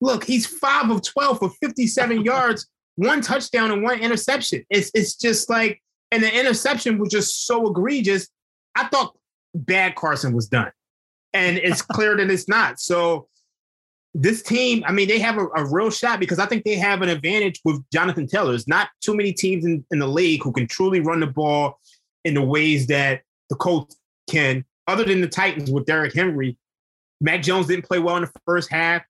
Look, 0.00 0.24
he's 0.24 0.46
five 0.46 0.90
of 0.90 1.02
12 1.02 1.38
for 1.38 1.50
57 1.50 2.20
yards, 2.24 2.66
one 2.96 3.20
touchdown 3.20 3.70
and 3.70 3.82
one 3.82 4.00
interception. 4.00 4.64
It's, 4.70 4.90
it's 4.94 5.16
just 5.16 5.48
like, 5.48 5.82
and 6.10 6.22
the 6.22 6.38
interception 6.38 6.98
was 6.98 7.10
just 7.10 7.46
so 7.46 7.68
egregious. 7.68 8.28
I 8.74 8.88
thought 8.88 9.16
bad 9.54 9.94
Carson 9.94 10.32
was 10.32 10.48
done. 10.48 10.70
And 11.32 11.58
it's 11.58 11.82
clear 11.82 12.16
that 12.16 12.30
it's 12.30 12.48
not. 12.48 12.80
So 12.80 13.28
this 14.14 14.42
team, 14.42 14.82
I 14.86 14.92
mean, 14.92 15.08
they 15.08 15.18
have 15.18 15.38
a, 15.38 15.46
a, 15.56 15.64
real 15.70 15.90
shot 15.90 16.20
because 16.20 16.38
I 16.38 16.46
think 16.46 16.64
they 16.64 16.76
have 16.76 17.02
an 17.02 17.10
advantage 17.10 17.60
with 17.64 17.82
Jonathan 17.92 18.26
Taylor. 18.26 18.50
There's 18.50 18.66
not 18.66 18.88
too 19.02 19.14
many 19.14 19.32
teams 19.32 19.64
in, 19.64 19.84
in 19.90 19.98
the 19.98 20.06
league 20.06 20.42
who 20.42 20.52
can 20.52 20.66
truly 20.66 21.00
run 21.00 21.20
the 21.20 21.26
ball 21.26 21.78
in 22.24 22.34
the 22.34 22.42
ways 22.42 22.86
that 22.86 23.22
the 23.50 23.56
Colts 23.56 23.96
can, 24.28 24.64
other 24.86 25.04
than 25.04 25.20
the 25.20 25.28
Titans 25.28 25.70
with 25.70 25.86
Derrick 25.86 26.14
Henry. 26.14 26.56
Mac 27.20 27.42
Jones 27.42 27.66
didn't 27.66 27.86
play 27.86 27.98
well 27.98 28.16
in 28.16 28.22
the 28.22 28.32
first 28.44 28.70
half. 28.70 29.02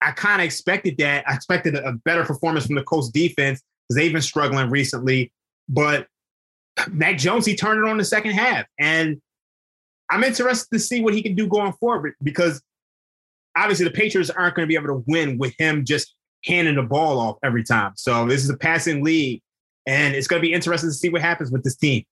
I 0.00 0.12
kind 0.12 0.40
of 0.40 0.46
expected 0.46 0.96
that. 0.98 1.28
I 1.28 1.34
expected 1.34 1.74
a, 1.74 1.92
better 1.92 2.24
performance 2.24 2.66
from 2.66 2.76
the 2.76 2.82
Colts 2.82 3.08
defense 3.08 3.60
because 3.82 3.96
they've 3.96 4.12
been 4.12 4.22
struggling 4.22 4.70
recently. 4.70 5.32
But 5.68 6.06
Mac 6.90 7.18
Jones, 7.18 7.44
he 7.44 7.56
turned 7.56 7.84
it 7.84 7.90
on 7.90 7.98
the 7.98 8.04
second 8.04 8.32
half. 8.32 8.66
And 8.78 9.20
I'm 10.10 10.22
interested 10.22 10.68
to 10.72 10.78
see 10.78 11.02
what 11.02 11.14
he 11.14 11.22
can 11.22 11.34
do 11.34 11.46
going 11.46 11.72
forward 11.72 12.14
because 12.22 12.62
obviously 13.56 13.84
the 13.84 13.90
Patriots 13.90 14.30
aren't 14.30 14.54
going 14.54 14.66
to 14.66 14.68
be 14.68 14.76
able 14.76 14.86
to 14.86 15.04
win 15.06 15.38
with 15.38 15.54
him 15.58 15.84
just 15.84 16.14
handing 16.44 16.76
the 16.76 16.82
ball 16.82 17.18
off 17.18 17.36
every 17.42 17.64
time. 17.64 17.92
So 17.96 18.26
this 18.26 18.44
is 18.44 18.50
a 18.50 18.56
passing 18.56 19.02
league. 19.02 19.42
And 19.86 20.14
it's 20.14 20.28
going 20.28 20.40
to 20.40 20.46
be 20.46 20.52
interesting 20.52 20.90
to 20.90 20.94
see 20.94 21.08
what 21.08 21.22
happens 21.22 21.50
with 21.50 21.64
this 21.64 21.76
team. 21.76 22.04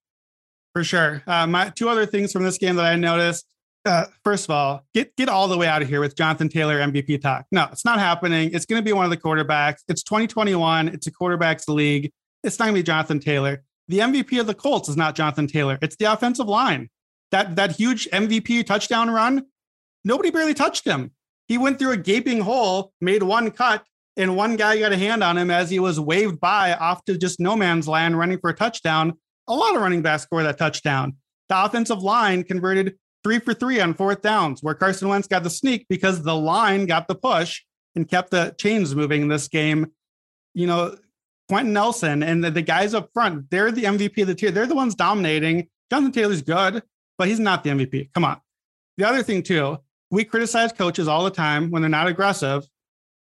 For 0.77 0.85
sure. 0.85 1.23
Uh, 1.27 1.47
my 1.47 1.71
two 1.71 1.89
other 1.89 2.05
things 2.05 2.33
from 2.33 2.45
this 2.45 2.59
game 2.59 2.77
that 2.77 2.85
I 2.85 2.97
noticed. 2.97 3.47
Uh, 3.87 4.05
first 4.23 4.45
of 4.45 4.51
all, 4.51 4.85
get 4.93 5.17
get 5.17 5.31
all 5.31 5.49
the 5.49 5.57
way 5.57 5.67
out 5.67 5.81
of 5.81 5.89
here 5.89 6.01
with 6.01 6.15
Jonathan 6.15 6.51
Taylor 6.51 6.79
MVP 6.81 7.19
talk. 7.23 7.47
No, 7.51 7.67
it's 7.73 7.87
not 7.87 7.99
happening. 7.99 8.51
It's 8.53 8.67
going 8.67 8.79
to 8.79 8.85
be 8.85 8.93
one 8.93 9.07
of 9.07 9.11
the 9.11 9.17
quarterbacks. 9.17 9.79
It's 9.89 10.03
2021. 10.03 10.89
It's 10.89 11.07
a 11.07 11.11
quarterbacks 11.11 11.67
league. 11.67 12.13
It's 12.45 12.59
not 12.59 12.67
going 12.67 12.75
to 12.75 12.81
be 12.81 12.83
Jonathan 12.83 13.21
Taylor. 13.21 13.65
The 13.89 14.01
MVP 14.01 14.39
of 14.39 14.47
the 14.47 14.53
Colts 14.53 14.91
is 14.91 14.99
not 14.99 15.15
Jonathan 15.15 15.47
Taylor. 15.47 15.79
It's 15.81 15.97
the 15.97 16.13
offensive 16.13 16.47
line. 16.47 16.91
That 17.31 17.57
that 17.57 17.77
huge 17.77 18.07
MVP 18.11 18.67
touchdown 18.67 19.09
run, 19.09 19.47
nobody 20.05 20.31
barely 20.31 20.53
touched 20.53 20.85
him. 20.85 21.13
He 21.49 21.57
went 21.57 21.79
through 21.79 21.93
a 21.93 21.97
gaping 21.97 22.43
hole, 22.43 22.93
made 23.01 23.23
one 23.23 23.51
cut, 23.51 23.83
and 24.19 24.37
one 24.37 24.57
guy 24.57 24.79
got 24.79 24.93
a 24.93 24.99
hand 24.99 25.25
on 25.25 25.39
him 25.39 25.51
as 25.51 25.71
he 25.71 25.79
was 25.79 25.99
waved 25.99 26.39
by 26.39 26.75
off 26.75 27.03
to 27.07 27.17
just 27.17 27.41
no 27.41 27.57
man's 27.57 27.89
land 27.89 28.19
running 28.19 28.39
for 28.39 28.51
a 28.51 28.55
touchdown. 28.55 29.15
A 29.49 29.55
lot 29.55 29.77
of 29.77 29.83
running 29.83 30.03
backs 30.03 30.25
score 30.25 30.43
that 30.43 30.59
touchdown. 30.59 31.17
The 31.49 31.65
offensive 31.65 32.03
line 32.03 32.43
converted 32.43 32.97
three 33.23 33.39
for 33.39 33.55
three 33.55 33.81
on 33.81 33.95
fourth 33.95 34.23
downs, 34.23 34.63
where 34.63 34.75
Carson 34.75 35.09
Wentz 35.09 35.29
got 35.29 35.43
the 35.43 35.51
sneak 35.51 35.87
because 35.89 36.23
the 36.23 36.35
line 36.35 36.87
got 36.87 37.09
the 37.09 37.15
push 37.15 37.63
and 37.95 38.09
kept 38.09 38.31
the 38.31 38.55
chains 38.59 38.95
moving 38.95 39.23
in 39.23 39.29
this 39.29 39.49
game. 39.49 39.93
You 40.55 40.67
know, 40.67 40.97
Quenton 41.49 41.73
Nelson 41.73 42.23
and 42.23 42.43
the, 42.43 42.51
the 42.51 42.63
guys 42.63 42.95
up 42.95 43.11
front, 43.13 43.51
they're 43.51 43.71
the 43.71 43.85
MVP 43.85 44.23
of 44.23 44.29
the 44.29 44.35
tier. 44.35 44.51
They're 44.51 44.67
the 44.67 44.75
ones 44.75 44.95
dominating. 44.95 45.69
Jonathan 45.91 46.13
Taylor's 46.13 46.43
good, 46.43 46.83
but 47.19 47.29
he's 47.29 47.39
not 47.39 47.63
the 47.63 47.71
MVP. 47.71 48.13
Come 48.15 48.25
on. 48.25 48.41
The 48.97 49.09
other 49.09 49.23
thing, 49.23 49.43
too, 49.43 49.79
we 50.11 50.25
criticize 50.25 50.73
coaches 50.73 51.09
all 51.09 51.25
the 51.25 51.31
time 51.31 51.71
when 51.71 51.83
they're 51.83 51.89
not 51.89 52.09
aggressive. 52.09 52.67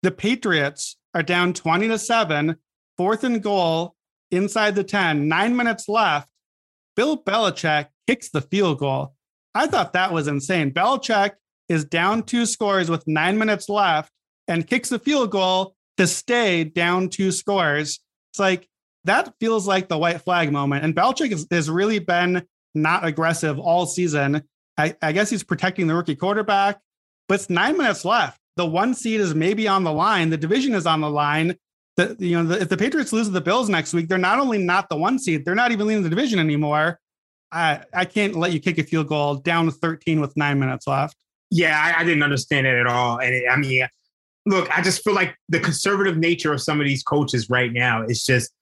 The 0.02 0.10
Patriots 0.10 0.96
are 1.14 1.22
down 1.22 1.52
20 1.52 1.88
to 1.88 1.98
7, 1.98 2.56
fourth 2.96 3.24
and 3.24 3.42
goal 3.42 3.95
inside 4.30 4.74
the 4.74 4.84
10, 4.84 5.28
nine 5.28 5.56
minutes 5.56 5.88
left. 5.88 6.28
Bill 6.94 7.22
Belichick 7.22 7.88
kicks 8.06 8.30
the 8.30 8.40
field 8.40 8.78
goal. 8.78 9.14
I 9.54 9.66
thought 9.66 9.92
that 9.92 10.12
was 10.12 10.28
insane. 10.28 10.72
Belichick 10.72 11.32
is 11.68 11.84
down 11.84 12.22
two 12.22 12.46
scores 12.46 12.90
with 12.90 13.06
nine 13.06 13.38
minutes 13.38 13.68
left 13.68 14.12
and 14.48 14.66
kicks 14.66 14.88
the 14.88 14.98
field 14.98 15.30
goal 15.30 15.74
to 15.96 16.06
stay 16.06 16.64
down 16.64 17.08
two 17.08 17.32
scores. 17.32 18.00
It's 18.32 18.38
like 18.38 18.68
that 19.04 19.34
feels 19.40 19.66
like 19.66 19.88
the 19.88 19.98
white 19.98 20.22
flag 20.22 20.52
moment. 20.52 20.84
And 20.84 20.94
Belichick 20.94 21.30
has, 21.30 21.46
has 21.50 21.70
really 21.70 21.98
been 21.98 22.44
not 22.74 23.04
aggressive 23.04 23.58
all 23.58 23.86
season. 23.86 24.42
I, 24.76 24.94
I 25.00 25.12
guess 25.12 25.30
he's 25.30 25.44
protecting 25.44 25.86
the 25.86 25.94
rookie 25.94 26.16
quarterback, 26.16 26.78
but 27.28 27.36
it's 27.36 27.50
nine 27.50 27.78
minutes 27.78 28.04
left. 28.04 28.38
The 28.56 28.66
one 28.66 28.94
seed 28.94 29.20
is 29.20 29.34
maybe 29.34 29.68
on 29.68 29.84
the 29.84 29.92
line. 29.92 30.30
The 30.30 30.36
division 30.36 30.74
is 30.74 30.86
on 30.86 31.00
the 31.00 31.10
line. 31.10 31.56
The, 31.96 32.16
you 32.18 32.36
know, 32.36 32.48
the, 32.48 32.60
if 32.60 32.68
the 32.68 32.76
Patriots 32.76 33.12
lose 33.12 33.26
to 33.26 33.32
the 33.32 33.40
Bills 33.40 33.68
next 33.68 33.94
week, 33.94 34.08
they're 34.08 34.18
not 34.18 34.38
only 34.38 34.58
not 34.58 34.88
the 34.88 34.96
one 34.96 35.18
seed, 35.18 35.44
they're 35.44 35.54
not 35.54 35.72
even 35.72 35.86
leading 35.86 36.02
the 36.02 36.10
division 36.10 36.38
anymore. 36.38 36.98
I, 37.52 37.84
I 37.94 38.04
can't 38.04 38.34
let 38.34 38.52
you 38.52 38.60
kick 38.60 38.78
a 38.78 38.82
field 38.82 39.08
goal 39.08 39.36
down 39.36 39.70
13 39.70 40.20
with 40.20 40.36
nine 40.36 40.58
minutes 40.58 40.86
left. 40.86 41.16
Yeah, 41.50 41.80
I, 41.80 42.00
I 42.00 42.04
didn't 42.04 42.22
understand 42.22 42.66
it 42.66 42.78
at 42.78 42.86
all. 42.86 43.20
And 43.20 43.34
it, 43.34 43.44
I 43.50 43.56
mean, 43.56 43.86
look, 44.44 44.70
I 44.76 44.82
just 44.82 45.02
feel 45.02 45.14
like 45.14 45.36
the 45.48 45.60
conservative 45.60 46.18
nature 46.18 46.52
of 46.52 46.60
some 46.60 46.80
of 46.80 46.86
these 46.86 47.02
coaches 47.02 47.48
right 47.48 47.72
now 47.72 48.02
is 48.02 48.24
just, 48.24 48.52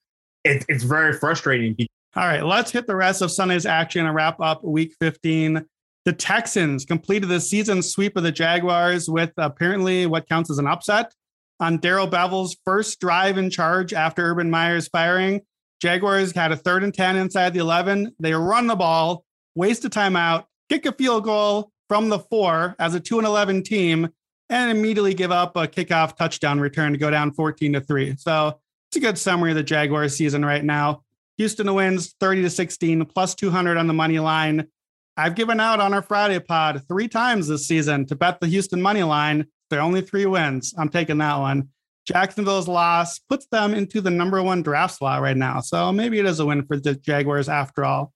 it, 0.44 0.64
it's 0.68 0.84
very 0.84 1.12
frustrating. 1.12 1.76
All 2.16 2.26
right, 2.26 2.44
let's 2.44 2.70
hit 2.70 2.86
the 2.86 2.94
rest 2.94 3.22
of 3.22 3.32
Sunday's 3.32 3.66
action 3.66 4.06
and 4.06 4.14
wrap 4.14 4.40
up 4.40 4.62
week 4.62 4.94
15. 5.00 5.64
The 6.04 6.12
Texans 6.12 6.84
completed 6.84 7.28
the 7.28 7.40
season 7.40 7.82
sweep 7.82 8.16
of 8.16 8.22
the 8.22 8.30
Jaguars 8.30 9.08
with 9.08 9.32
apparently 9.38 10.06
what 10.06 10.28
counts 10.28 10.50
as 10.50 10.58
an 10.58 10.66
upset 10.66 11.12
on 11.60 11.78
Darrell 11.78 12.08
Bevell's 12.08 12.56
first 12.64 13.00
drive 13.00 13.38
in 13.38 13.50
charge 13.50 13.92
after 13.92 14.24
Urban 14.24 14.50
Meyer's 14.50 14.88
firing. 14.88 15.40
Jaguars 15.80 16.32
had 16.32 16.52
a 16.52 16.56
third 16.56 16.84
and 16.84 16.94
10 16.94 17.16
inside 17.16 17.52
the 17.52 17.60
11. 17.60 18.14
They 18.18 18.32
run 18.34 18.66
the 18.66 18.76
ball, 18.76 19.24
waste 19.54 19.84
a 19.84 19.90
timeout, 19.90 20.44
kick 20.68 20.86
a 20.86 20.92
field 20.92 21.24
goal 21.24 21.70
from 21.88 22.08
the 22.08 22.18
four 22.18 22.74
as 22.78 22.94
a 22.94 23.00
2 23.00 23.18
and 23.18 23.26
11 23.26 23.62
team, 23.62 24.08
and 24.48 24.70
immediately 24.70 25.14
give 25.14 25.30
up 25.30 25.56
a 25.56 25.66
kickoff 25.66 26.16
touchdown 26.16 26.60
return 26.60 26.92
to 26.92 26.98
go 26.98 27.10
down 27.10 27.32
14 27.32 27.74
to 27.74 27.80
3. 27.80 28.16
So 28.16 28.58
it's 28.88 28.96
a 28.96 29.00
good 29.00 29.18
summary 29.18 29.50
of 29.50 29.56
the 29.56 29.62
Jaguars 29.62 30.16
season 30.16 30.44
right 30.44 30.64
now. 30.64 31.02
Houston 31.36 31.72
wins 31.74 32.14
30 32.20 32.42
to 32.42 32.50
16, 32.50 33.04
plus 33.06 33.34
200 33.34 33.76
on 33.76 33.86
the 33.86 33.92
money 33.92 34.18
line. 34.20 34.68
I've 35.16 35.34
given 35.34 35.60
out 35.60 35.80
on 35.80 35.94
our 35.94 36.02
Friday 36.02 36.38
pod 36.40 36.82
three 36.88 37.08
times 37.08 37.48
this 37.48 37.66
season 37.66 38.06
to 38.06 38.16
bet 38.16 38.40
the 38.40 38.46
Houston 38.46 38.82
money 38.82 39.02
line. 39.02 39.46
They're 39.70 39.80
only 39.80 40.00
three 40.00 40.26
wins. 40.26 40.74
I'm 40.76 40.88
taking 40.88 41.18
that 41.18 41.38
one. 41.38 41.68
Jacksonville's 42.06 42.68
loss 42.68 43.18
puts 43.18 43.46
them 43.46 43.74
into 43.74 44.00
the 44.00 44.10
number 44.10 44.42
one 44.42 44.62
draft 44.62 44.96
slot 44.96 45.22
right 45.22 45.36
now. 45.36 45.60
So 45.60 45.90
maybe 45.90 46.18
it 46.18 46.26
is 46.26 46.38
a 46.38 46.46
win 46.46 46.66
for 46.66 46.78
the 46.78 46.94
Jaguars 46.94 47.48
after 47.48 47.84
all. 47.84 48.12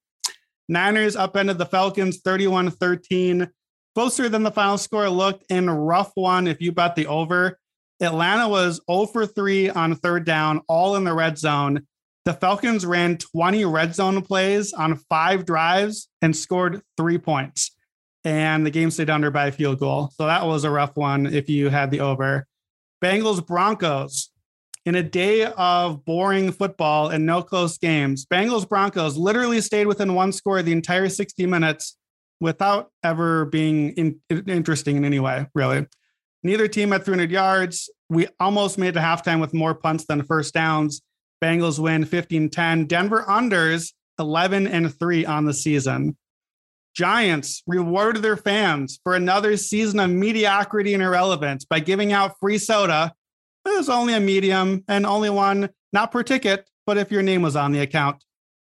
Niners 0.68 1.16
upended 1.16 1.56
the 1.56 1.66
Falcons 1.66 2.18
31 2.18 2.70
13. 2.70 3.48
Closer 3.94 4.28
than 4.28 4.42
the 4.42 4.50
final 4.50 4.78
score 4.78 5.08
looked 5.08 5.44
in 5.50 5.68
rough 5.68 6.12
one 6.14 6.46
if 6.46 6.60
you 6.60 6.70
bet 6.72 6.94
the 6.94 7.06
over. 7.06 7.58
Atlanta 8.00 8.48
was 8.48 8.80
0 8.88 9.06
for 9.06 9.26
3 9.26 9.70
on 9.70 9.96
third 9.96 10.24
down, 10.24 10.60
all 10.68 10.94
in 10.94 11.04
the 11.04 11.14
red 11.14 11.38
zone. 11.38 11.86
The 12.24 12.34
Falcons 12.34 12.84
ran 12.84 13.16
20 13.16 13.64
red 13.64 13.94
zone 13.94 14.20
plays 14.22 14.72
on 14.72 14.96
five 15.08 15.46
drives 15.46 16.08
and 16.20 16.36
scored 16.36 16.82
three 16.96 17.18
points. 17.18 17.74
And 18.28 18.66
the 18.66 18.70
game 18.70 18.90
stayed 18.90 19.08
under 19.08 19.30
by 19.30 19.46
a 19.46 19.52
field 19.52 19.78
goal. 19.78 20.10
So 20.14 20.26
that 20.26 20.44
was 20.44 20.64
a 20.64 20.70
rough 20.70 20.94
one 20.96 21.24
if 21.24 21.48
you 21.48 21.70
had 21.70 21.90
the 21.90 22.00
over. 22.00 22.46
Bengals 23.02 23.44
Broncos. 23.44 24.30
In 24.84 24.94
a 24.94 25.02
day 25.02 25.46
of 25.46 26.04
boring 26.04 26.52
football 26.52 27.08
and 27.08 27.24
no 27.24 27.42
close 27.42 27.78
games, 27.78 28.26
Bengals 28.26 28.68
Broncos 28.68 29.16
literally 29.16 29.62
stayed 29.62 29.86
within 29.86 30.12
one 30.12 30.32
score 30.32 30.60
the 30.60 30.72
entire 30.72 31.08
60 31.08 31.46
minutes 31.46 31.96
without 32.38 32.90
ever 33.02 33.46
being 33.46 33.92
in, 33.92 34.20
interesting 34.28 34.98
in 34.98 35.06
any 35.06 35.20
way, 35.20 35.46
really. 35.54 35.86
Neither 36.42 36.68
team 36.68 36.90
had 36.92 37.06
300 37.06 37.30
yards. 37.30 37.88
We 38.10 38.28
almost 38.38 38.76
made 38.76 38.92
to 38.94 39.00
halftime 39.00 39.40
with 39.40 39.54
more 39.54 39.74
punts 39.74 40.04
than 40.04 40.22
first 40.22 40.52
downs. 40.52 41.00
Bengals 41.42 41.78
win 41.78 42.04
15 42.04 42.50
10. 42.50 42.84
Denver 42.84 43.24
unders 43.26 43.94
11 44.18 44.66
and 44.66 44.94
3 44.94 45.24
on 45.24 45.46
the 45.46 45.54
season. 45.54 46.18
Giants 46.98 47.62
rewarded 47.68 48.22
their 48.22 48.36
fans 48.36 48.98
for 49.04 49.14
another 49.14 49.56
season 49.56 50.00
of 50.00 50.10
mediocrity 50.10 50.94
and 50.94 51.02
irrelevance 51.02 51.64
by 51.64 51.78
giving 51.78 52.12
out 52.12 52.34
free 52.40 52.58
soda. 52.58 53.12
It 53.64 53.76
was 53.76 53.88
only 53.88 54.14
a 54.14 54.20
medium 54.20 54.82
and 54.88 55.06
only 55.06 55.30
one, 55.30 55.68
not 55.92 56.10
per 56.10 56.24
ticket, 56.24 56.68
but 56.88 56.98
if 56.98 57.12
your 57.12 57.22
name 57.22 57.40
was 57.40 57.54
on 57.54 57.70
the 57.70 57.78
account. 57.78 58.24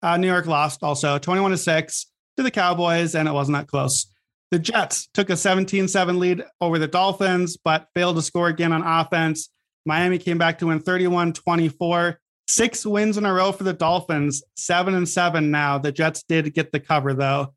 Uh, 0.02 0.18
New 0.18 0.26
York 0.26 0.48
lost 0.48 0.82
also 0.82 1.20
21 1.20 1.52
to 1.52 1.58
6 1.58 2.06
to 2.38 2.42
the 2.42 2.50
Cowboys, 2.50 3.14
and 3.14 3.28
it 3.28 3.32
wasn't 3.32 3.58
that 3.58 3.68
close. 3.68 4.08
The 4.50 4.58
Jets 4.58 5.08
took 5.14 5.30
a 5.30 5.38
17 5.38 5.88
7 5.88 6.18
lead 6.18 6.44
over 6.60 6.80
the 6.80 6.88
Dolphins, 6.88 7.58
but 7.64 7.90
failed 7.94 8.16
to 8.16 8.24
score 8.24 8.48
again 8.48 8.72
on 8.72 8.82
offense. 8.82 9.50
Miami 9.86 10.18
came 10.18 10.40
back 10.40 10.58
to 10.60 10.68
win 10.68 10.80
31 10.80 11.34
24. 11.34 12.20
Six 12.48 12.88
wins 12.88 13.18
in 13.18 13.26
a 13.28 13.34
row 13.34 13.52
for 13.52 13.66
the 13.66 13.74
Dolphins, 13.74 14.42
seven 14.56 14.96
and 14.96 15.08
seven 15.08 15.52
now. 15.52 15.78
The 15.78 15.92
Jets 15.92 16.24
did 16.24 16.52
get 16.56 16.72
the 16.72 16.80
cover 16.80 17.14
though. 17.14 17.54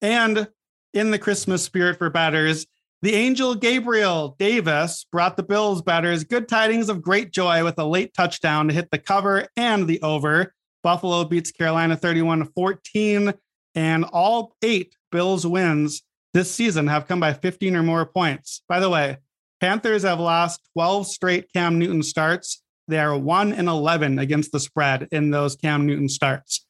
And 0.00 0.48
in 0.92 1.10
the 1.10 1.18
Christmas 1.18 1.62
spirit 1.62 1.98
for 1.98 2.10
batters, 2.10 2.66
the 3.02 3.14
angel 3.14 3.54
Gabriel 3.54 4.34
Davis 4.38 5.06
brought 5.12 5.36
the 5.36 5.42
Bills 5.42 5.82
batters 5.82 6.24
good 6.24 6.48
tidings 6.48 6.88
of 6.88 7.02
great 7.02 7.30
joy 7.30 7.62
with 7.62 7.78
a 7.78 7.84
late 7.84 8.14
touchdown 8.14 8.68
to 8.68 8.74
hit 8.74 8.90
the 8.90 8.98
cover 8.98 9.46
and 9.56 9.86
the 9.86 10.00
over. 10.02 10.54
Buffalo 10.82 11.24
beats 11.24 11.50
Carolina 11.50 11.96
31 11.96 12.46
14, 12.46 13.34
and 13.74 14.04
all 14.04 14.56
eight 14.62 14.96
Bills 15.10 15.46
wins 15.46 16.02
this 16.36 16.54
season 16.54 16.86
have 16.88 17.08
come 17.08 17.18
by 17.18 17.32
15 17.32 17.76
or 17.76 17.82
more 17.82 18.04
points. 18.04 18.62
By 18.68 18.78
the 18.78 18.90
way, 18.90 19.16
Panthers 19.58 20.02
have 20.02 20.20
lost 20.20 20.60
12 20.74 21.06
straight 21.06 21.50
Cam 21.50 21.78
Newton 21.78 22.02
starts. 22.02 22.62
They 22.88 22.98
are 22.98 23.16
1 23.16 23.54
and 23.54 23.68
11 23.68 24.18
against 24.18 24.52
the 24.52 24.60
spread 24.60 25.08
in 25.12 25.30
those 25.30 25.56
Cam 25.56 25.86
Newton 25.86 26.10
starts. 26.10 26.65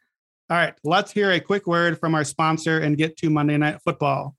All 0.48 0.56
right, 0.56 0.74
let's 0.84 1.10
hear 1.10 1.32
a 1.32 1.40
quick 1.40 1.66
word 1.66 1.98
from 1.98 2.14
our 2.14 2.22
sponsor 2.22 2.78
and 2.78 2.96
get 2.96 3.16
to 3.16 3.28
Monday 3.28 3.56
Night 3.56 3.80
Football. 3.82 4.36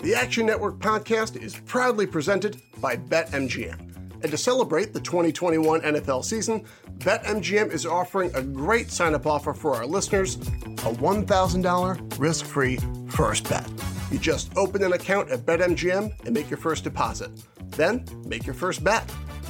The 0.00 0.14
Action 0.16 0.46
Network 0.46 0.78
podcast 0.78 1.36
is 1.36 1.54
proudly 1.66 2.06
presented 2.06 2.56
by 2.80 2.96
BetMGM. 2.96 4.22
And 4.22 4.30
to 4.30 4.38
celebrate 4.38 4.94
the 4.94 5.00
2021 5.00 5.82
NFL 5.82 6.24
season, 6.24 6.64
BetMGM 7.00 7.70
is 7.70 7.84
offering 7.84 8.34
a 8.34 8.40
great 8.40 8.90
sign 8.90 9.14
up 9.14 9.26
offer 9.26 9.52
for 9.52 9.74
our 9.74 9.84
listeners 9.84 10.36
a 10.36 10.90
$1,000 10.90 12.18
risk 12.18 12.46
free 12.46 12.78
first 13.10 13.46
bet. 13.46 13.70
You 14.10 14.18
just 14.18 14.56
open 14.56 14.82
an 14.82 14.94
account 14.94 15.28
at 15.30 15.40
BetMGM 15.40 16.24
and 16.24 16.32
make 16.32 16.48
your 16.48 16.56
first 16.56 16.82
deposit. 16.82 17.30
Then 17.72 18.06
make 18.24 18.46
your 18.46 18.54
first 18.54 18.82
bet. 18.82 19.04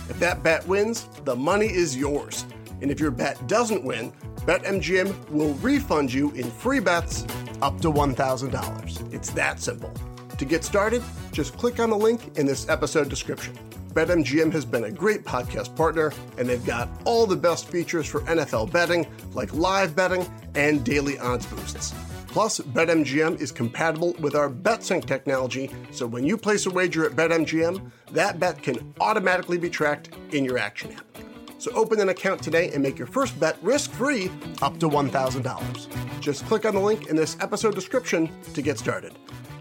If 0.09 0.19
that 0.19 0.43
bet 0.43 0.67
wins, 0.67 1.09
the 1.23 1.37
money 1.37 1.67
is 1.67 1.97
yours. 1.97 2.45
And 2.81 2.91
if 2.91 3.01
your 3.01 3.11
bet 3.11 3.47
doesn't 3.47 3.85
win, 3.85 4.13
BetMGM 4.47 5.31
will 5.31 5.55
refund 5.55 6.13
you 6.13 6.31
in 6.33 6.51
free 6.51 6.81
bets 6.81 7.27
up 7.61 7.81
to 7.81 7.91
$1,000. 7.91 9.13
It's 9.13 9.31
that 9.31 9.61
simple. 9.61 9.93
To 10.37 10.45
get 10.45 10.65
started, 10.65 11.03
just 11.33 11.57
click 11.57 11.81
on 11.81 11.91
the 11.91 11.97
link 11.97 12.39
in 12.39 12.47
this 12.47 12.69
episode 12.69 13.09
description. 13.09 13.59
BetMGM 13.93 14.53
has 14.53 14.65
been 14.65 14.85
a 14.85 14.91
great 14.91 15.25
podcast 15.25 15.75
partner, 15.75 16.13
and 16.37 16.49
they've 16.49 16.65
got 16.65 16.89
all 17.05 17.27
the 17.27 17.37
best 17.37 17.69
features 17.69 18.07
for 18.07 18.21
NFL 18.21 18.71
betting, 18.71 19.07
like 19.35 19.53
live 19.53 19.97
betting 19.97 20.25
and 20.55 20.85
daily 20.85 21.19
odds 21.19 21.47
boosts. 21.47 21.93
Plus, 22.29 22.61
BetMGM 22.61 23.41
is 23.41 23.51
compatible 23.51 24.15
with 24.21 24.37
our 24.37 24.49
BetSync 24.49 25.05
technology, 25.07 25.71
so 25.91 26.07
when 26.07 26.25
you 26.25 26.37
place 26.37 26.67
a 26.67 26.71
wager 26.71 27.07
at 27.07 27.13
BetMGM, 27.13 27.91
that 28.13 28.39
bet 28.39 28.63
can 28.63 28.95
automatically 29.01 29.59
be 29.59 29.71
tracked 29.71 30.11
in 30.31 30.45
your 30.45 30.59
Action 30.59 30.93
app. 30.93 31.08
So 31.59 31.73
open 31.73 32.01
an 32.01 32.09
account 32.09 32.43
today 32.43 32.71
and 32.73 32.83
make 32.83 32.99
your 32.99 33.09
first 33.09 33.39
bet 33.39 33.59
risk-free 33.63 34.31
up 34.63 34.79
to 34.79 34.89
$1,000. 34.89 36.21
Just 36.21 36.47
click 36.47 36.65
on 36.65 36.75
the 36.75 36.81
link 36.81 37.09
in 37.09 37.17
this 37.17 37.37
episode 37.41 37.75
description 37.75 38.31
to 38.55 38.63
get 38.63 38.79
started. 38.79 39.13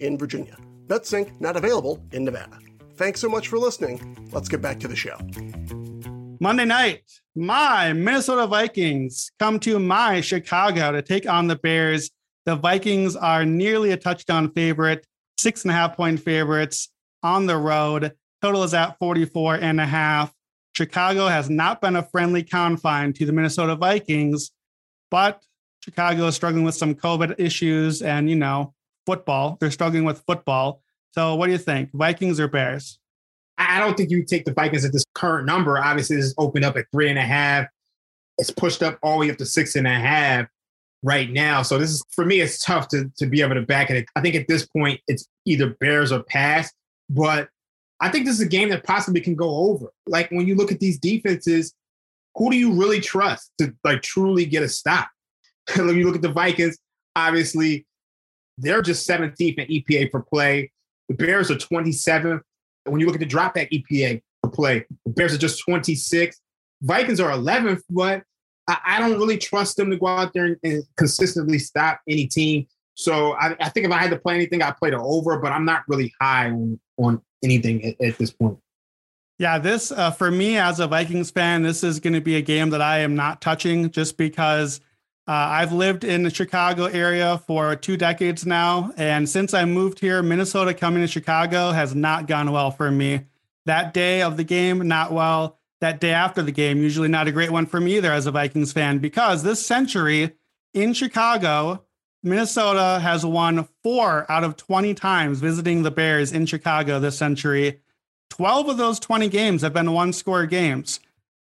in 0.00 0.18
Virginia. 0.18 0.56
BetSync 0.86 1.40
not 1.40 1.56
available 1.56 2.02
in 2.12 2.24
Nevada. 2.24 2.58
Thanks 2.96 3.20
so 3.20 3.28
much 3.28 3.48
for 3.48 3.58
listening. 3.58 4.28
Let's 4.32 4.48
get 4.48 4.60
back 4.60 4.78
to 4.80 4.88
the 4.88 4.96
show. 4.96 5.16
Monday 6.40 6.64
night, 6.64 7.02
my 7.34 7.92
Minnesota 7.92 8.46
Vikings 8.46 9.30
come 9.38 9.58
to 9.60 9.78
my 9.78 10.20
Chicago 10.20 10.92
to 10.92 11.00
take 11.00 11.28
on 11.28 11.46
the 11.46 11.56
Bears. 11.56 12.10
The 12.46 12.56
Vikings 12.56 13.16
are 13.16 13.44
nearly 13.44 13.92
a 13.92 13.96
touchdown 13.96 14.50
favorite, 14.52 15.06
six 15.38 15.62
and 15.62 15.70
a 15.70 15.74
half 15.74 15.96
point 15.96 16.20
favorites 16.20 16.90
on 17.22 17.46
the 17.46 17.56
road. 17.56 18.12
Total 18.42 18.64
is 18.64 18.74
at 18.74 18.98
44 18.98 19.56
and 19.56 19.80
a 19.80 19.86
half. 19.86 20.32
Chicago 20.74 21.28
has 21.28 21.48
not 21.48 21.80
been 21.80 21.96
a 21.96 22.02
friendly 22.02 22.42
confine 22.42 23.12
to 23.12 23.24
the 23.24 23.32
Minnesota 23.32 23.76
Vikings, 23.76 24.50
but 25.10 25.42
Chicago 25.84 26.26
is 26.26 26.34
struggling 26.34 26.64
with 26.64 26.74
some 26.74 26.94
COVID 26.94 27.36
issues 27.38 28.02
and, 28.02 28.28
you 28.28 28.36
know, 28.36 28.74
football. 29.06 29.56
They're 29.60 29.70
struggling 29.70 30.04
with 30.04 30.22
football. 30.26 30.82
So, 31.12 31.34
what 31.34 31.46
do 31.46 31.52
you 31.52 31.58
think, 31.58 31.90
Vikings 31.92 32.40
or 32.40 32.48
Bears? 32.48 32.98
I 33.58 33.78
don't 33.78 33.96
think 33.96 34.10
you 34.10 34.24
take 34.24 34.44
the 34.44 34.52
Vikings 34.52 34.84
at 34.84 34.92
this 34.92 35.04
current 35.14 35.46
number. 35.46 35.78
Obviously, 35.78 36.16
it's 36.16 36.34
opened 36.38 36.64
up 36.64 36.76
at 36.76 36.86
three 36.92 37.08
and 37.08 37.18
a 37.18 37.22
half. 37.22 37.66
It's 38.38 38.50
pushed 38.50 38.82
up 38.82 38.98
all 39.02 39.12
the 39.14 39.26
way 39.26 39.30
up 39.30 39.36
to 39.38 39.46
six 39.46 39.76
and 39.76 39.86
a 39.86 39.90
half 39.90 40.46
right 41.02 41.30
now. 41.30 41.62
So 41.62 41.78
this 41.78 41.90
is 41.90 42.04
for 42.10 42.24
me, 42.24 42.40
it's 42.40 42.64
tough 42.64 42.88
to 42.88 43.10
to 43.16 43.26
be 43.26 43.42
able 43.42 43.54
to 43.54 43.62
back 43.62 43.90
it. 43.90 44.06
I 44.16 44.20
think 44.20 44.34
at 44.34 44.48
this 44.48 44.66
point, 44.66 45.00
it's 45.06 45.28
either 45.44 45.76
Bears 45.80 46.12
or 46.12 46.22
pass. 46.22 46.72
But 47.10 47.48
I 48.00 48.08
think 48.08 48.24
this 48.24 48.34
is 48.34 48.40
a 48.40 48.48
game 48.48 48.70
that 48.70 48.84
possibly 48.84 49.20
can 49.20 49.34
go 49.34 49.48
over. 49.48 49.92
Like 50.06 50.30
when 50.30 50.46
you 50.46 50.54
look 50.54 50.72
at 50.72 50.80
these 50.80 50.98
defenses, 50.98 51.74
who 52.34 52.50
do 52.50 52.56
you 52.56 52.72
really 52.72 53.00
trust 53.00 53.52
to 53.58 53.74
like 53.84 54.02
truly 54.02 54.46
get 54.46 54.62
a 54.62 54.68
stop? 54.68 55.08
when 55.76 55.96
you 55.96 56.06
look 56.06 56.16
at 56.16 56.22
the 56.22 56.32
Vikings, 56.32 56.78
obviously 57.14 57.86
they're 58.58 58.82
just 58.82 59.08
17th 59.08 59.58
in 59.58 59.66
EPA 59.68 60.10
per 60.10 60.20
play. 60.20 60.70
The 61.08 61.14
Bears 61.14 61.50
are 61.50 61.56
27th. 61.56 62.40
When 62.84 63.00
you 63.00 63.06
look 63.06 63.14
at 63.14 63.20
the 63.20 63.26
drop 63.26 63.54
dropback 63.54 63.70
EPA 63.70 64.22
per 64.42 64.50
play, 64.50 64.84
the 65.04 65.12
Bears 65.12 65.34
are 65.34 65.38
just 65.38 65.62
26. 65.64 66.40
Vikings 66.82 67.20
are 67.20 67.30
11th, 67.30 67.82
but 67.90 68.22
I, 68.68 68.78
I 68.84 68.98
don't 68.98 69.18
really 69.18 69.38
trust 69.38 69.76
them 69.76 69.90
to 69.90 69.96
go 69.96 70.06
out 70.06 70.32
there 70.32 70.46
and, 70.46 70.56
and 70.62 70.84
consistently 70.96 71.58
stop 71.58 72.00
any 72.08 72.26
team. 72.26 72.66
So 72.94 73.32
I, 73.32 73.56
I, 73.60 73.68
think 73.68 73.86
if 73.86 73.92
I 73.92 73.98
had 73.98 74.10
to 74.10 74.18
play 74.18 74.34
anything, 74.34 74.62
I'd 74.62 74.76
play 74.76 74.90
the 74.90 75.00
over, 75.00 75.38
but 75.38 75.52
I'm 75.52 75.64
not 75.64 75.82
really 75.88 76.12
high 76.20 76.50
on, 76.50 76.78
on 76.98 77.22
anything 77.42 77.84
at, 77.84 78.00
at 78.00 78.18
this 78.18 78.30
point. 78.30 78.58
Yeah, 79.38 79.58
this 79.58 79.90
uh, 79.90 80.10
for 80.10 80.30
me 80.30 80.58
as 80.58 80.78
a 80.78 80.86
Vikings 80.86 81.30
fan, 81.30 81.62
this 81.62 81.82
is 81.82 82.00
going 82.00 82.12
to 82.12 82.20
be 82.20 82.36
a 82.36 82.42
game 82.42 82.70
that 82.70 82.82
I 82.82 82.98
am 82.98 83.16
not 83.16 83.40
touching 83.40 83.90
just 83.90 84.16
because 84.16 84.80
uh, 85.28 85.30
I've 85.32 85.72
lived 85.72 86.02
in 86.02 86.24
the 86.24 86.30
Chicago 86.30 86.86
area 86.86 87.38
for 87.46 87.76
two 87.76 87.96
decades 87.96 88.44
now. 88.44 88.92
And 88.96 89.28
since 89.28 89.54
I 89.54 89.64
moved 89.64 90.00
here, 90.00 90.20
Minnesota 90.20 90.74
coming 90.74 91.02
to 91.02 91.06
Chicago 91.06 91.70
has 91.70 91.94
not 91.94 92.26
gone 92.26 92.50
well 92.50 92.72
for 92.72 92.90
me. 92.90 93.20
That 93.64 93.94
day 93.94 94.22
of 94.22 94.36
the 94.36 94.44
game, 94.44 94.88
not 94.88 95.12
well. 95.12 95.58
That 95.80 96.00
day 96.00 96.12
after 96.12 96.42
the 96.42 96.52
game, 96.52 96.78
usually 96.78 97.08
not 97.08 97.28
a 97.28 97.32
great 97.32 97.52
one 97.52 97.66
for 97.66 97.80
me 97.80 97.96
either 97.96 98.12
as 98.12 98.26
a 98.26 98.32
Vikings 98.32 98.72
fan, 98.72 98.98
because 98.98 99.42
this 99.42 99.64
century 99.64 100.32
in 100.74 100.92
Chicago, 100.92 101.84
Minnesota 102.24 103.00
has 103.00 103.24
won 103.24 103.68
four 103.82 104.30
out 104.30 104.44
of 104.44 104.56
20 104.56 104.94
times 104.94 105.40
visiting 105.40 105.82
the 105.82 105.90
Bears 105.90 106.32
in 106.32 106.46
Chicago 106.46 106.98
this 106.98 107.18
century. 107.18 107.80
12 108.30 108.70
of 108.70 108.76
those 108.76 108.98
20 108.98 109.28
games 109.28 109.62
have 109.62 109.72
been 109.72 109.92
one 109.92 110.12
score 110.12 110.46
games. 110.46 111.00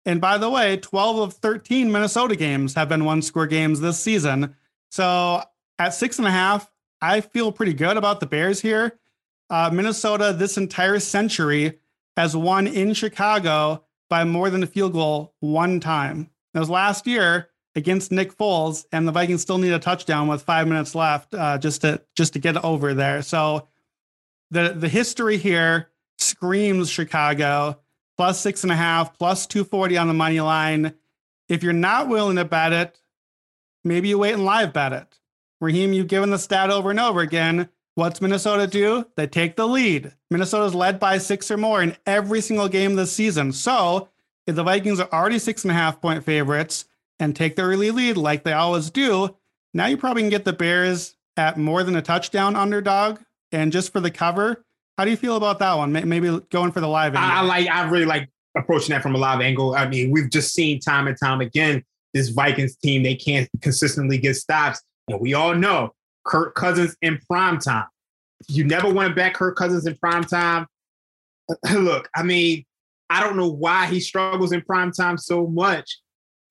And 0.06 0.22
by 0.22 0.38
the 0.38 0.49
way, 0.49 0.78
12 0.78 1.18
of 1.18 1.34
13 1.34 1.91
Minnesota 1.91 2.36
games 2.36 2.76
have 2.76 2.89
been 2.89 3.06
one 3.06 3.22
score 3.22 3.47
games 3.47 3.80
this 3.80 3.99
season. 3.99 4.56
So 4.91 5.41
at 5.80 5.93
six 5.93 6.20
and 6.20 6.28
a 6.28 6.32
half, 6.32 6.72
I 7.01 7.22
feel 7.22 7.51
pretty 7.51 7.74
good 7.74 7.97
about 7.97 8.20
the 8.20 8.26
Bears 8.26 8.62
here. 8.62 8.99
Uh, 9.49 9.70
Minnesota, 9.74 10.34
this 10.38 10.58
entire 10.58 10.99
century, 10.99 11.80
has 12.18 12.36
won 12.36 12.68
in 12.68 12.93
Chicago 12.93 13.84
by 14.10 14.24
more 14.24 14.49
than 14.49 14.64
a 14.64 14.68
field 14.68 14.93
goal 14.93 15.34
one 15.39 15.80
time. 15.80 16.30
It 16.53 16.60
was 16.60 16.70
last 16.70 17.06
year 17.06 17.49
against 17.76 18.12
Nick 18.12 18.36
Foles, 18.38 18.86
and 18.91 19.08
the 19.08 19.12
Vikings 19.12 19.41
still 19.41 19.58
need 19.58 19.74
a 19.74 19.80
touchdown 19.80 20.28
with 20.28 20.43
five 20.43 20.68
minutes 20.68 20.95
left 20.95 21.34
uh, 21.34 21.58
just 21.58 21.82
to 21.82 22.01
just 22.16 22.34
to 22.34 22.39
get 22.39 22.64
over 22.64 22.93
there. 22.93 23.22
So 23.22 23.68
the 24.51 24.70
the 24.70 24.88
history 24.88 25.38
here 25.38 25.89
screams 26.18 26.89
Chicago 26.89 27.80
plus 28.18 28.39
six 28.39 28.63
and 28.63 28.72
a 28.72 28.76
half, 28.76 29.18
plus 29.18 29.45
240 29.47 29.97
on 29.97 30.07
the 30.07 30.13
money 30.13 30.39
line. 30.39 30.93
If 31.49 31.63
you're 31.63 31.74
not 31.74 32.07
willing 32.07 32.38
to 32.38 32.45
bet 32.45 32.74
it, 32.74 32.99
maybe 33.84 34.09
you 34.09 34.18
wait 34.18 34.34
and 34.34 34.45
live 34.45 34.74
bet 34.74 34.93
it. 34.93 35.20
Raheem, 35.61 35.93
you've 35.93 36.07
given 36.07 36.32
the 36.32 36.39
stat 36.39 36.70
over 36.70 36.91
and 36.91 36.99
over 36.99 37.22
again. 37.22 37.70
What's 37.95 38.22
Minnesota 38.22 38.68
do? 38.68 39.05
They 39.16 39.26
take 39.26 39.55
the 39.55 39.68
lead. 39.68 40.13
Minnesota's 40.30 40.76
led 40.76 40.99
by 40.99 41.18
six 41.18 41.49
or 41.49 41.57
more 41.57 41.82
in 41.82 41.95
every 42.05 42.41
single 42.41 42.68
game 42.68 42.95
this 42.95 43.11
season. 43.13 43.53
So 43.53 44.09
if 44.45 44.55
the 44.55 44.63
Vikings 44.63 44.99
are 44.99 45.09
already 45.13 45.39
six 45.39 45.63
and 45.63 45.72
a 45.72 45.76
half 45.76 46.01
point 46.01 46.24
favorites 46.24 46.86
and 47.20 47.36
take 47.36 47.55
the 47.55 47.61
early 47.61 47.91
lead 47.91 48.18
like 48.18 48.43
they 48.43 48.51
always 48.53 48.89
do, 48.89 49.36
now 49.74 49.86
you 49.86 49.97
probably 49.97 50.24
can 50.24 50.30
get 50.30 50.45
the 50.45 50.53
Bears 50.53 51.16
at 51.38 51.57
more 51.57 51.84
than 51.84 51.95
a 51.95 52.01
touchdown 52.01 52.55
underdog. 52.55 53.20
And 53.51 53.72
just 53.72 53.93
for 53.93 54.01
the 54.01 54.11
cover, 54.11 54.66
how 54.98 55.06
do 55.06 55.12
you 55.12 55.18
feel 55.18 55.36
about 55.36 55.60
that 55.60 55.74
one? 55.74 55.91
Maybe 55.91 56.39
going 56.50 56.72
for 56.72 56.80
the 56.80 56.88
live 56.88 57.16
angle. 57.16 57.38
I 57.38 57.41
like. 57.41 57.68
I 57.68 57.89
really 57.89 58.06
like 58.06 58.30
approaching 58.58 58.93
that 58.93 59.02
from 59.04 59.16
a 59.16 59.18
live 59.18 59.41
angle. 59.41 59.76
I 59.76 59.88
mean, 59.88 60.12
we've 60.12 60.30
just 60.30 60.54
seen 60.54 60.80
time 60.80 61.08
and 61.08 61.18
time 61.18 61.41
again 61.41 61.84
this 62.14 62.30
Vikings 62.30 62.78
team. 62.78 63.04
They 63.04 63.16
can't 63.16 63.50
consistently 63.62 64.18
get 64.18 64.36
stops, 64.36 64.82
and 65.10 65.20
we 65.20 65.34
all 65.34 65.54
know 65.54 65.93
Kirk 66.26 66.56
Cousins 66.56 66.96
in 67.02 67.20
prime 67.30 67.60
time. 67.60 67.88
You 68.48 68.64
never 68.64 68.91
want 68.91 69.10
to 69.10 69.16
back 69.16 69.34
Kirk 69.34 69.58
Cousins 69.58 69.86
in 69.86 69.96
prime 69.98 70.24
time. 70.24 70.68
Look, 71.74 72.10
I 72.16 72.24
mean, 72.24 72.66
I 73.10 73.22
don't 73.22 73.36
know 73.36 73.50
why 73.50 73.88
he 73.88 74.00
struggles 74.00 74.54
in 74.54 74.62
prime 74.62 74.91
time 74.93 75.18
so 75.18 75.46
much, 75.46 76.00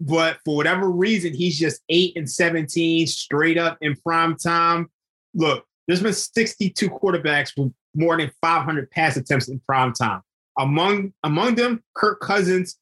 but 0.01 0.39
for 0.45 0.55
whatever 0.55 0.91
reason, 0.91 1.33
he's 1.33 1.59
just 1.59 1.81
eight 1.89 2.15
and 2.17 2.31
seventeen 2.31 3.07
straight 3.07 3.57
up 3.57 3.79
in 3.81 3.97
prime 3.97 4.37
time. 4.37 4.91
Look, 5.33 5.65
there's 5.87 6.03
been 6.03 6.13
62 6.13 6.89
quarterbacks 6.91 7.53
with 7.57 7.73
more 7.95 8.17
than 8.17 8.31
500 8.41 8.91
pass 8.91 9.17
attempts 9.17 9.49
in 9.49 9.61
prime 9.61 9.93
time. 9.93 10.23
Among 10.59 11.13
among 11.23 11.57
them, 11.57 11.83
Kirk 11.95 12.21
Cousins, 12.21 12.79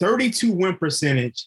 32 0.00 0.52
win 0.52 0.76
percentage 0.76 1.46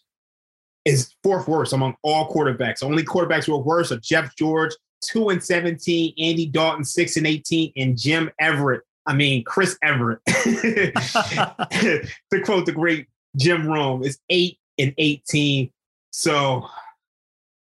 is 0.85 1.13
fourth 1.23 1.47
worst 1.47 1.73
among 1.73 1.95
all 2.01 2.31
quarterbacks. 2.33 2.83
Only 2.83 3.03
quarterbacks 3.03 3.45
who 3.45 3.53
are 3.53 3.61
worse 3.61 3.91
are 3.91 3.99
Jeff 3.99 4.35
George, 4.35 4.71
2 5.01 5.29
and 5.29 5.43
17, 5.43 6.13
Andy 6.17 6.47
Dalton, 6.47 6.83
6 6.83 7.17
and 7.17 7.27
18, 7.27 7.73
and 7.77 7.97
Jim 7.97 8.29
Everett. 8.39 8.81
I 9.05 9.13
mean, 9.13 9.43
Chris 9.43 9.77
Evert. 9.83 10.21
to 10.27 10.91
quote 12.43 12.65
the 12.65 12.71
great 12.73 13.07
Jim 13.35 13.67
Rome, 13.67 14.03
is 14.03 14.19
8 14.29 14.57
and 14.79 14.93
18. 14.97 15.71
So 16.11 16.67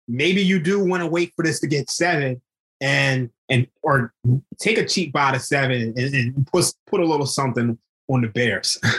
maybe 0.07 0.41
you 0.41 0.59
do 0.59 0.83
want 0.83 1.01
to 1.01 1.07
wait 1.07 1.33
for 1.35 1.43
this 1.43 1.59
to 1.61 1.67
get 1.67 1.89
seven 1.89 2.41
and 2.81 3.29
and 3.49 3.67
or 3.83 4.13
take 4.59 4.77
a 4.77 4.85
cheap 4.85 5.11
buy 5.11 5.31
to 5.31 5.39
seven 5.39 5.93
and, 5.97 5.97
and 5.97 6.47
put 6.47 6.73
put 6.87 7.01
a 7.01 7.05
little 7.05 7.25
something 7.25 7.77
on 8.07 8.21
the 8.21 8.27
Bears. 8.27 8.79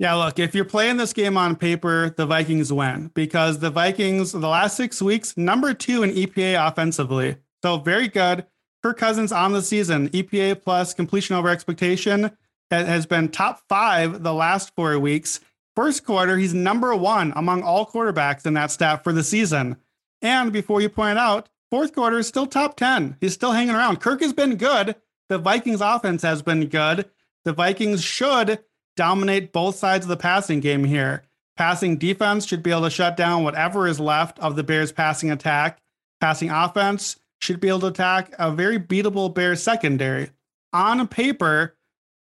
Yeah, 0.00 0.14
look, 0.14 0.40
if 0.40 0.56
you're 0.56 0.64
playing 0.64 0.96
this 0.96 1.12
game 1.12 1.36
on 1.36 1.54
paper, 1.54 2.12
the 2.16 2.26
Vikings 2.26 2.72
win 2.72 3.12
because 3.14 3.60
the 3.60 3.70
Vikings, 3.70 4.32
the 4.32 4.48
last 4.48 4.76
six 4.76 5.00
weeks, 5.00 5.36
number 5.36 5.72
two 5.72 6.02
in 6.02 6.10
EPA 6.10 6.66
offensively. 6.68 7.36
So 7.62 7.78
very 7.78 8.08
good. 8.08 8.44
Kirk 8.82 8.98
Cousins 8.98 9.30
on 9.30 9.52
the 9.52 9.62
season, 9.62 10.08
EPA 10.08 10.62
plus 10.62 10.94
completion 10.94 11.36
over 11.36 11.48
expectation, 11.48 12.32
has 12.70 13.06
been 13.06 13.28
top 13.28 13.62
five 13.68 14.24
the 14.24 14.34
last 14.34 14.72
four 14.74 14.98
weeks. 14.98 15.38
First 15.76 16.04
quarter, 16.04 16.36
he's 16.36 16.54
number 16.54 16.94
one 16.96 17.32
among 17.36 17.62
all 17.62 17.86
quarterbacks 17.86 18.46
in 18.46 18.54
that 18.54 18.72
stat 18.72 19.04
for 19.04 19.12
the 19.12 19.24
season. 19.24 19.76
And 20.22 20.52
before 20.52 20.80
you 20.80 20.88
point 20.88 21.18
out, 21.18 21.48
fourth 21.74 21.92
quarter 21.92 22.20
is 22.20 22.28
still 22.28 22.46
top 22.46 22.76
10. 22.76 23.16
He's 23.20 23.34
still 23.34 23.50
hanging 23.50 23.74
around. 23.74 24.00
Kirk 24.00 24.20
has 24.20 24.32
been 24.32 24.54
good. 24.54 24.94
The 25.28 25.38
Vikings 25.38 25.80
offense 25.80 26.22
has 26.22 26.40
been 26.40 26.68
good. 26.68 27.10
The 27.44 27.52
Vikings 27.52 28.00
should 28.00 28.60
dominate 28.94 29.52
both 29.52 29.74
sides 29.74 30.04
of 30.04 30.08
the 30.08 30.16
passing 30.16 30.60
game 30.60 30.84
here. 30.84 31.24
Passing 31.56 31.98
defense 31.98 32.46
should 32.46 32.62
be 32.62 32.70
able 32.70 32.82
to 32.82 32.90
shut 32.90 33.16
down 33.16 33.42
whatever 33.42 33.88
is 33.88 33.98
left 33.98 34.38
of 34.38 34.54
the 34.54 34.62
Bears' 34.62 34.92
passing 34.92 35.32
attack. 35.32 35.82
Passing 36.20 36.48
offense 36.48 37.16
should 37.40 37.58
be 37.58 37.66
able 37.66 37.80
to 37.80 37.86
attack 37.88 38.32
a 38.38 38.52
very 38.52 38.78
beatable 38.78 39.34
Bears 39.34 39.60
secondary. 39.60 40.30
On 40.72 41.08
paper, 41.08 41.74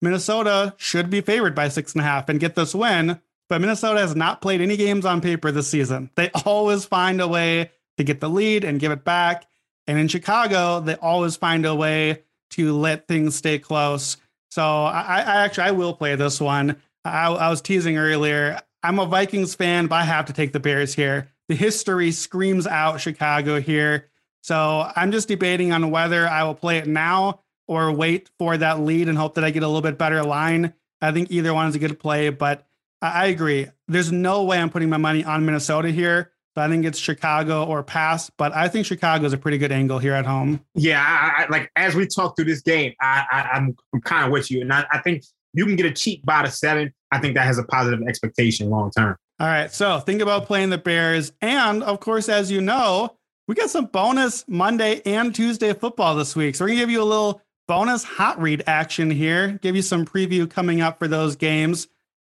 Minnesota 0.01 0.75
should 0.77 1.09
be 1.09 1.19
favored 1.19 1.55
by 1.55 1.67
six 1.67 1.91
and 1.91 1.99
a 1.99 2.05
half 2.05 2.29
and 2.29 2.39
get 2.39 2.55
this 2.55 2.73
win, 2.73 3.19
but 3.49 3.59
Minnesota 3.59 3.99
has 3.99 4.15
not 4.15 4.41
played 4.41 4.61
any 4.61 4.77
games 4.77 5.05
on 5.05 5.19
paper 5.19 5.51
this 5.51 5.67
season. 5.67 6.09
They 6.15 6.29
always 6.45 6.85
find 6.85 7.19
a 7.19 7.27
way 7.27 7.71
to 7.97 8.03
get 8.03 8.19
the 8.19 8.29
lead 8.29 8.63
and 8.63 8.79
give 8.79 8.91
it 8.91 9.03
back. 9.03 9.45
And 9.87 9.99
in 9.99 10.07
Chicago, 10.07 10.79
they 10.79 10.95
always 10.95 11.35
find 11.35 11.65
a 11.65 11.75
way 11.75 12.23
to 12.51 12.73
let 12.73 13.07
things 13.07 13.35
stay 13.35 13.59
close. 13.59 14.17
So 14.49 14.63
I, 14.63 15.19
I 15.19 15.43
actually 15.45 15.63
I 15.65 15.71
will 15.71 15.93
play 15.93 16.15
this 16.15 16.39
one. 16.39 16.81
I, 17.05 17.27
I 17.27 17.49
was 17.49 17.61
teasing 17.61 17.97
earlier. 17.97 18.59
I'm 18.83 18.99
a 18.99 19.05
Vikings 19.05 19.55
fan, 19.55 19.87
but 19.87 19.95
I 19.95 20.03
have 20.03 20.25
to 20.25 20.33
take 20.33 20.53
the 20.53 20.59
Bears 20.59 20.93
here. 20.93 21.29
The 21.47 21.55
history 21.55 22.11
screams 22.11 22.67
out 22.67 23.01
Chicago 23.01 23.59
here. 23.59 24.09
So 24.43 24.91
I'm 24.95 25.11
just 25.11 25.27
debating 25.27 25.71
on 25.71 25.91
whether 25.91 26.27
I 26.27 26.43
will 26.43 26.55
play 26.55 26.77
it 26.77 26.87
now 26.87 27.41
or 27.67 27.91
wait 27.91 28.29
for 28.39 28.57
that 28.57 28.81
lead 28.81 29.07
and 29.07 29.17
hope 29.17 29.35
that 29.35 29.43
I 29.43 29.51
get 29.51 29.63
a 29.63 29.67
little 29.67 29.81
bit 29.81 29.97
better 29.97 30.23
line. 30.23 30.73
I 31.01 31.11
think 31.11 31.31
either 31.31 31.53
one 31.53 31.67
is 31.67 31.75
a 31.75 31.79
good 31.79 31.99
play, 31.99 32.29
but 32.29 32.67
I, 33.01 33.23
I 33.23 33.25
agree. 33.27 33.67
There's 33.87 34.11
no 34.11 34.43
way 34.43 34.59
I'm 34.59 34.69
putting 34.69 34.89
my 34.89 34.97
money 34.97 35.23
on 35.23 35.45
Minnesota 35.45 35.89
here. 35.89 36.31
But 36.53 36.63
I 36.65 36.69
think 36.69 36.85
it's 36.85 36.99
Chicago 36.99 37.65
or 37.65 37.81
pass. 37.81 38.29
But 38.29 38.53
I 38.53 38.67
think 38.67 38.85
Chicago 38.85 39.25
is 39.25 39.33
a 39.33 39.37
pretty 39.37 39.57
good 39.57 39.71
angle 39.71 39.99
here 39.99 40.13
at 40.13 40.25
home. 40.25 40.63
Yeah, 40.75 41.01
I, 41.01 41.43
I, 41.43 41.47
like 41.49 41.71
as 41.75 41.95
we 41.95 42.07
talk 42.07 42.35
through 42.35 42.45
this 42.45 42.61
game, 42.61 42.93
I, 43.01 43.25
I, 43.31 43.39
am 43.39 43.47
I'm, 43.67 43.75
I'm 43.93 44.01
kind 44.01 44.25
of 44.25 44.31
with 44.31 44.51
you, 44.51 44.61
and 44.61 44.71
I, 44.73 44.85
I 44.91 44.99
think 44.99 45.23
you 45.53 45.65
can 45.65 45.75
get 45.75 45.85
a 45.85 45.91
cheap 45.91 46.25
buy 46.25 46.43
to 46.43 46.51
seven. 46.51 46.93
I 47.11 47.19
think 47.19 47.35
that 47.35 47.45
has 47.45 47.57
a 47.57 47.63
positive 47.63 48.05
expectation 48.07 48.69
long 48.69 48.91
term. 48.91 49.15
All 49.39 49.47
right, 49.47 49.71
so 49.71 49.99
think 49.99 50.21
about 50.21 50.45
playing 50.45 50.69
the 50.69 50.77
Bears, 50.77 51.31
and 51.41 51.83
of 51.83 51.99
course, 51.99 52.29
as 52.29 52.51
you 52.51 52.61
know, 52.61 53.17
we 53.47 53.55
got 53.55 53.69
some 53.69 53.85
bonus 53.85 54.45
Monday 54.47 55.01
and 55.05 55.33
Tuesday 55.33 55.73
football 55.73 56.15
this 56.15 56.35
week. 56.35 56.55
So 56.55 56.63
we're 56.63 56.69
gonna 56.69 56.81
give 56.81 56.89
you 56.89 57.01
a 57.01 57.03
little 57.03 57.41
bonus 57.67 58.03
hot 58.03 58.41
read 58.41 58.63
action 58.67 59.09
here, 59.09 59.59
give 59.61 59.75
you 59.75 59.81
some 59.81 60.05
preview 60.05 60.49
coming 60.49 60.81
up 60.81 60.99
for 60.99 61.07
those 61.07 61.35
games. 61.35 61.87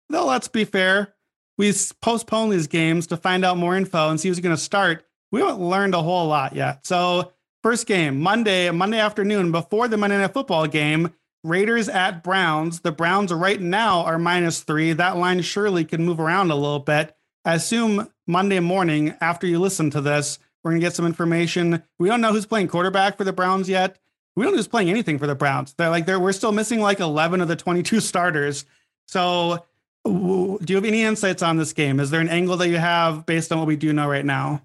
Though, 0.09 0.25
let's 0.25 0.47
be 0.47 0.65
fair, 0.65 1.13
we 1.57 1.73
postponed 2.01 2.51
these 2.51 2.67
games 2.67 3.07
to 3.07 3.17
find 3.17 3.43
out 3.43 3.57
more 3.57 3.75
info 3.75 4.09
and 4.09 4.19
see 4.19 4.29
who's 4.29 4.39
going 4.39 4.55
to 4.55 4.61
start. 4.61 5.05
We 5.31 5.41
haven't 5.41 5.59
learned 5.59 5.95
a 5.95 6.01
whole 6.01 6.27
lot 6.27 6.55
yet. 6.55 6.85
So, 6.85 7.31
first 7.63 7.87
game, 7.87 8.19
Monday, 8.19 8.69
Monday 8.71 8.99
afternoon, 8.99 9.51
before 9.51 9.87
the 9.87 9.97
Monday 9.97 10.17
Night 10.17 10.33
Football 10.33 10.67
game, 10.67 11.13
Raiders 11.43 11.89
at 11.89 12.23
Browns. 12.23 12.81
The 12.81 12.91
Browns 12.91 13.33
right 13.33 13.59
now 13.59 14.03
are 14.03 14.17
minus 14.17 14.61
three. 14.61 14.93
That 14.93 15.17
line 15.17 15.41
surely 15.41 15.85
can 15.85 16.05
move 16.05 16.19
around 16.19 16.51
a 16.51 16.55
little 16.55 16.79
bit. 16.79 17.15
I 17.45 17.55
assume 17.55 18.09
Monday 18.25 18.59
morning, 18.59 19.15
after 19.21 19.47
you 19.47 19.59
listen 19.59 19.89
to 19.91 20.01
this, 20.01 20.39
we're 20.63 20.71
going 20.71 20.81
to 20.81 20.85
get 20.85 20.95
some 20.95 21.05
information. 21.05 21.83
We 21.99 22.09
don't 22.09 22.21
know 22.21 22.33
who's 22.33 22.45
playing 22.45 22.67
quarterback 22.67 23.17
for 23.17 23.23
the 23.23 23.33
Browns 23.33 23.69
yet 23.69 23.97
we 24.37 24.43
don't 24.43 24.53
know 24.53 24.57
who's 24.57 24.67
playing 24.67 24.91
anything 24.91 25.17
for 25.17 25.25
the 25.25 25.33
Browns. 25.33 25.73
They're 25.73 25.89
like 25.89 26.05
they're 26.05 26.19
we're 26.19 26.31
still 26.31 26.51
missing 26.51 26.79
like 26.79 26.99
11 26.99 27.41
of 27.41 27.47
the 27.47 27.55
22 27.55 27.99
starters. 27.99 28.65
So 29.07 29.65
do 30.07 30.73
you 30.73 30.75
have 30.75 30.85
any 30.85 31.03
insights 31.03 31.41
on 31.41 31.57
this 31.57 31.73
game? 31.73 31.99
Is 31.99 32.09
there 32.09 32.21
an 32.21 32.29
angle 32.29 32.57
that 32.57 32.69
you 32.69 32.77
have 32.77 33.25
based 33.25 33.51
on 33.51 33.59
what 33.59 33.67
we 33.67 33.75
do 33.75 33.93
know 33.93 34.07
right 34.07 34.25
now? 34.25 34.61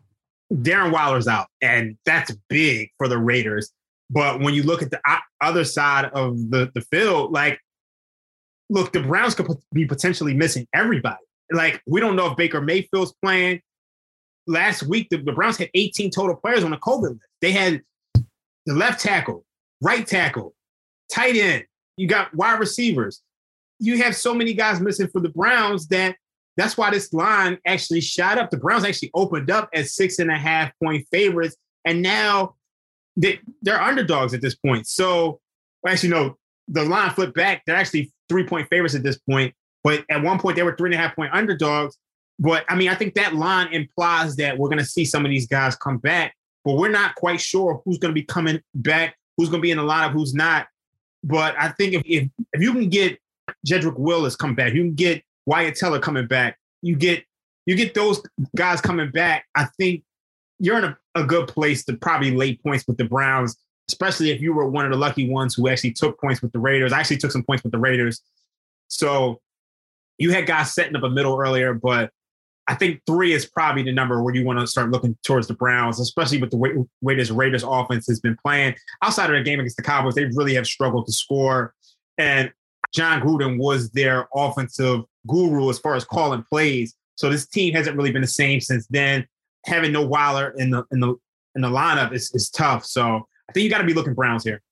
Darren 0.52 0.92
Waller's 0.92 1.28
out, 1.28 1.46
and 1.60 1.96
that's 2.04 2.34
big 2.48 2.90
for 2.98 3.08
the 3.08 3.18
Raiders. 3.18 3.72
But 4.10 4.40
when 4.40 4.52
you 4.52 4.62
look 4.62 4.82
at 4.82 4.90
the 4.90 5.00
other 5.40 5.64
side 5.64 6.06
of 6.12 6.36
the, 6.50 6.70
the 6.74 6.82
field, 6.82 7.32
like, 7.32 7.58
look, 8.68 8.92
the 8.92 9.00
Browns 9.00 9.34
could 9.34 9.46
be 9.72 9.86
potentially 9.86 10.34
missing 10.34 10.66
everybody. 10.74 11.22
Like, 11.50 11.80
we 11.86 12.00
don't 12.00 12.16
know 12.16 12.30
if 12.30 12.36
Baker 12.36 12.60
Mayfield's 12.60 13.14
playing. 13.22 13.60
Last 14.46 14.82
week, 14.82 15.08
the, 15.10 15.18
the 15.18 15.32
Browns 15.32 15.56
had 15.56 15.70
18 15.74 16.10
total 16.10 16.36
players 16.36 16.64
on 16.64 16.72
the 16.72 16.76
COVID 16.76 17.10
list. 17.10 17.20
They 17.40 17.52
had 17.52 17.82
the 18.66 18.74
left 18.74 19.00
tackle, 19.00 19.44
right 19.80 20.06
tackle, 20.06 20.54
tight 21.10 21.36
end. 21.36 21.64
You 21.96 22.06
got 22.06 22.34
wide 22.34 22.58
receivers. 22.58 23.22
You 23.82 24.02
have 24.02 24.16
so 24.16 24.34
many 24.34 24.54
guys 24.54 24.80
missing 24.80 25.08
for 25.08 25.20
the 25.20 25.28
Browns 25.28 25.88
that 25.88 26.16
that's 26.56 26.76
why 26.76 26.90
this 26.90 27.12
line 27.12 27.58
actually 27.66 28.00
shot 28.00 28.38
up. 28.38 28.50
The 28.50 28.58
Browns 28.58 28.84
actually 28.84 29.10
opened 29.14 29.50
up 29.50 29.70
as 29.72 29.94
six 29.94 30.18
and 30.18 30.30
a 30.30 30.36
half 30.36 30.72
point 30.82 31.06
favorites, 31.10 31.56
and 31.84 32.02
now 32.02 32.56
they, 33.16 33.40
they're 33.62 33.80
underdogs 33.80 34.34
at 34.34 34.42
this 34.42 34.54
point. 34.54 34.86
So, 34.86 35.40
actually, 35.86 36.10
no, 36.10 36.36
the 36.68 36.84
line 36.84 37.10
flipped 37.10 37.34
back. 37.34 37.62
They're 37.66 37.76
actually 37.76 38.12
three 38.28 38.44
point 38.44 38.68
favorites 38.68 38.94
at 38.94 39.02
this 39.02 39.18
point. 39.18 39.54
But 39.82 40.04
at 40.10 40.22
one 40.22 40.38
point, 40.38 40.56
they 40.56 40.62
were 40.62 40.76
three 40.76 40.88
and 40.88 40.94
a 40.94 40.98
half 40.98 41.16
point 41.16 41.32
underdogs. 41.32 41.96
But 42.38 42.64
I 42.68 42.76
mean, 42.76 42.88
I 42.88 42.94
think 42.94 43.14
that 43.14 43.34
line 43.34 43.72
implies 43.72 44.36
that 44.36 44.58
we're 44.58 44.68
going 44.68 44.78
to 44.78 44.84
see 44.84 45.04
some 45.04 45.24
of 45.24 45.30
these 45.30 45.46
guys 45.46 45.76
come 45.76 45.98
back, 45.98 46.34
but 46.64 46.76
we're 46.76 46.90
not 46.90 47.14
quite 47.14 47.40
sure 47.40 47.82
who's 47.84 47.98
going 47.98 48.14
to 48.14 48.20
be 48.20 48.24
coming 48.24 48.60
back 48.74 49.16
who's 49.36 49.48
going 49.48 49.60
to 49.60 49.62
be 49.62 49.70
in 49.70 49.78
the 49.78 49.84
lineup, 49.84 50.12
who's 50.12 50.34
not. 50.34 50.66
But 51.24 51.54
I 51.58 51.68
think 51.68 51.94
if, 51.94 52.02
if, 52.04 52.28
if 52.52 52.62
you 52.62 52.72
can 52.72 52.88
get 52.88 53.18
Jedrick 53.66 53.98
Willis 53.98 54.36
come 54.36 54.54
back, 54.54 54.72
you 54.72 54.82
can 54.82 54.94
get 54.94 55.22
Wyatt 55.46 55.76
Teller 55.76 55.98
coming 55.98 56.26
back, 56.26 56.58
you 56.82 56.96
get 56.96 57.24
you 57.66 57.76
get 57.76 57.94
those 57.94 58.20
guys 58.56 58.80
coming 58.80 59.10
back. 59.10 59.46
I 59.54 59.66
think 59.78 60.02
you're 60.58 60.78
in 60.78 60.84
a, 60.84 60.98
a 61.14 61.24
good 61.24 61.48
place 61.48 61.84
to 61.84 61.96
probably 61.96 62.32
lay 62.32 62.56
points 62.56 62.86
with 62.86 62.96
the 62.96 63.04
Browns, 63.04 63.56
especially 63.88 64.30
if 64.30 64.40
you 64.40 64.52
were 64.52 64.68
one 64.68 64.84
of 64.84 64.90
the 64.90 64.98
lucky 64.98 65.28
ones 65.28 65.54
who 65.54 65.68
actually 65.68 65.92
took 65.92 66.20
points 66.20 66.42
with 66.42 66.52
the 66.52 66.58
Raiders. 66.58 66.92
I 66.92 67.00
actually 67.00 67.18
took 67.18 67.30
some 67.30 67.44
points 67.44 67.62
with 67.62 67.72
the 67.72 67.78
Raiders. 67.78 68.20
So 68.88 69.40
you 70.18 70.30
had 70.32 70.46
guys 70.46 70.74
setting 70.74 70.96
up 70.96 71.02
a 71.02 71.10
middle 71.10 71.38
earlier, 71.38 71.74
but 71.74 72.10
I 72.68 72.74
think 72.74 73.00
three 73.06 73.32
is 73.32 73.44
probably 73.44 73.82
the 73.82 73.92
number 73.92 74.22
where 74.22 74.34
you 74.34 74.44
want 74.44 74.60
to 74.60 74.66
start 74.66 74.90
looking 74.90 75.16
towards 75.24 75.48
the 75.48 75.54
Browns, 75.54 75.98
especially 75.98 76.40
with 76.40 76.50
the 76.50 76.56
way, 76.56 76.70
way 77.00 77.16
this 77.16 77.30
Raiders 77.30 77.64
offense 77.66 78.06
has 78.06 78.20
been 78.20 78.36
playing. 78.44 78.76
Outside 79.02 79.30
of 79.30 79.36
the 79.36 79.42
game 79.42 79.58
against 79.58 79.76
the 79.76 79.82
Cowboys, 79.82 80.14
they 80.14 80.26
really 80.26 80.54
have 80.54 80.66
struggled 80.66 81.06
to 81.06 81.12
score. 81.12 81.74
And 82.18 82.52
Jon 82.92 83.20
Gruden 83.20 83.58
was 83.58 83.90
their 83.90 84.28
offensive 84.34 85.02
guru 85.26 85.70
as 85.70 85.78
far 85.78 85.94
as 85.94 86.04
calling 86.04 86.44
plays. 86.44 86.94
So 87.16 87.30
this 87.30 87.46
team 87.46 87.74
hasn't 87.74 87.96
really 87.96 88.12
been 88.12 88.22
the 88.22 88.28
same 88.28 88.60
since 88.60 88.86
then. 88.88 89.26
Having 89.66 89.92
no 89.92 90.06
Waller 90.06 90.54
in 90.58 90.70
the 90.70 90.84
in 90.90 91.00
the 91.00 91.14
in 91.54 91.62
the 91.62 91.68
lineup 91.68 92.12
is, 92.12 92.30
is 92.34 92.50
tough. 92.50 92.84
So 92.84 93.26
I 93.48 93.52
think 93.52 93.64
you 93.64 93.70
got 93.70 93.78
to 93.78 93.84
be 93.84 93.94
looking 93.94 94.14
Browns 94.14 94.44
here. 94.44 94.62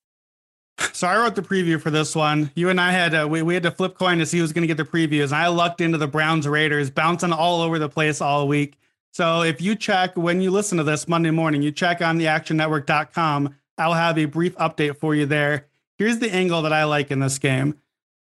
So 0.92 1.06
I 1.06 1.16
wrote 1.18 1.34
the 1.34 1.42
preview 1.42 1.80
for 1.80 1.90
this 1.90 2.16
one. 2.16 2.50
You 2.54 2.70
and 2.70 2.80
I 2.80 2.90
had 2.90 3.12
to, 3.12 3.28
we, 3.28 3.42
we 3.42 3.52
had 3.52 3.62
to 3.64 3.70
flip 3.70 3.98
coin 3.98 4.18
to 4.18 4.26
see 4.26 4.38
who 4.38 4.42
was 4.42 4.52
going 4.52 4.66
to 4.66 4.74
get 4.74 4.78
the 4.78 4.84
previews. 4.84 5.24
And 5.24 5.34
I 5.34 5.48
lucked 5.48 5.82
into 5.82 5.98
the 5.98 6.08
Browns 6.08 6.48
Raiders, 6.48 6.90
bouncing 6.90 7.32
all 7.32 7.60
over 7.60 7.78
the 7.78 7.88
place 7.88 8.22
all 8.22 8.48
week. 8.48 8.78
So 9.12 9.42
if 9.42 9.60
you 9.60 9.74
check 9.74 10.16
when 10.16 10.40
you 10.40 10.50
listen 10.50 10.78
to 10.78 10.84
this 10.84 11.06
Monday 11.06 11.30
morning, 11.30 11.62
you 11.62 11.70
check 11.70 12.00
on 12.00 12.16
the 12.16 12.26
actionnetwork.com. 12.26 13.54
I'll 13.76 13.94
have 13.94 14.18
a 14.18 14.24
brief 14.24 14.56
update 14.56 14.96
for 14.96 15.14
you 15.14 15.26
there. 15.26 15.66
Here's 15.98 16.18
the 16.18 16.32
angle 16.32 16.62
that 16.62 16.72
I 16.72 16.84
like 16.84 17.10
in 17.10 17.20
this 17.20 17.38
game. 17.38 17.78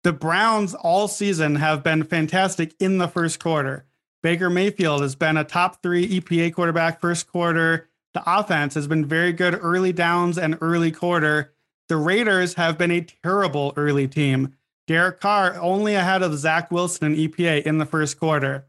The 0.08 0.14
Browns 0.14 0.74
all 0.74 1.10
season 1.10 1.56
have 1.56 1.84
been 1.84 2.02
fantastic 2.06 2.74
in 2.80 2.98
the 2.98 3.10
first 3.10 3.42
quarter. 3.42 3.86
Baker 4.24 4.50
Mayfield 4.50 5.02
has 5.02 5.16
been 5.16 5.36
a 5.36 5.44
top 5.44 5.84
three 5.84 6.08
EPA 6.08 6.54
quarterback 6.54 7.02
first 7.02 7.30
quarter. 7.30 7.90
The 8.14 8.24
offense 8.26 8.76
has 8.76 8.88
been 8.88 9.06
very 9.06 9.34
good 9.34 9.60
early 9.62 9.92
downs 9.92 10.38
and 10.38 10.58
early 10.62 10.94
quarter. 10.94 11.54
The 11.90 11.98
Raiders 11.98 12.54
have 12.54 12.78
been 12.78 12.90
a 12.90 13.02
terrible 13.02 13.74
early 13.76 14.08
team. 14.08 14.56
Derek 14.88 15.20
Carr 15.20 15.60
only 15.60 15.96
ahead 15.96 16.24
of 16.24 16.38
Zach 16.38 16.72
Wilson 16.72 17.14
in 17.14 17.28
EPA 17.30 17.64
in 17.64 17.78
the 17.78 17.86
first 17.86 18.18
quarter. 18.18 18.66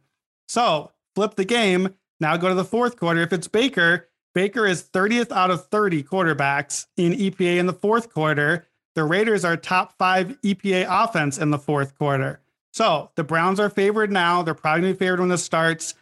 So 0.49 0.91
flip 1.15 1.37
the 1.37 1.45
game. 1.45 1.95
Now 2.19 2.37
go 2.37 2.49
to 2.49 2.55
the 2.57 2.65
fourth 2.65 2.97
quarter. 2.97 3.21
If 3.21 3.33
it's 3.33 3.47
Baker, 3.47 4.09
Baker 4.35 4.67
is 4.67 4.83
30th 4.83 5.31
out 5.31 5.53
of 5.53 5.69
30 5.69 6.03
quarterbacks 6.03 6.87
in 6.97 7.13
EPA 7.13 7.59
in 7.59 7.67
the 7.67 7.73
fourth 7.73 8.13
quarter. 8.13 8.67
The 8.95 9.05
Raiders 9.05 9.45
are 9.45 9.57
top 9.57 9.97
five 9.99 10.41
EPA 10.43 10.87
offense 10.89 11.39
in 11.39 11.51
the 11.51 11.59
fourth 11.59 11.97
quarter. 11.99 12.41
So 12.73 13.11
the 13.15 13.25
Browns 13.25 13.61
are 13.61 13.71
favored 13.71 14.11
now. 14.11 14.43
They're 14.43 14.55
probably 14.55 14.83
going 14.83 14.93
to 14.93 14.99
be 14.99 15.05
favored 15.05 15.21
when 15.21 15.29
this 15.29 15.45
starts. 15.45 15.95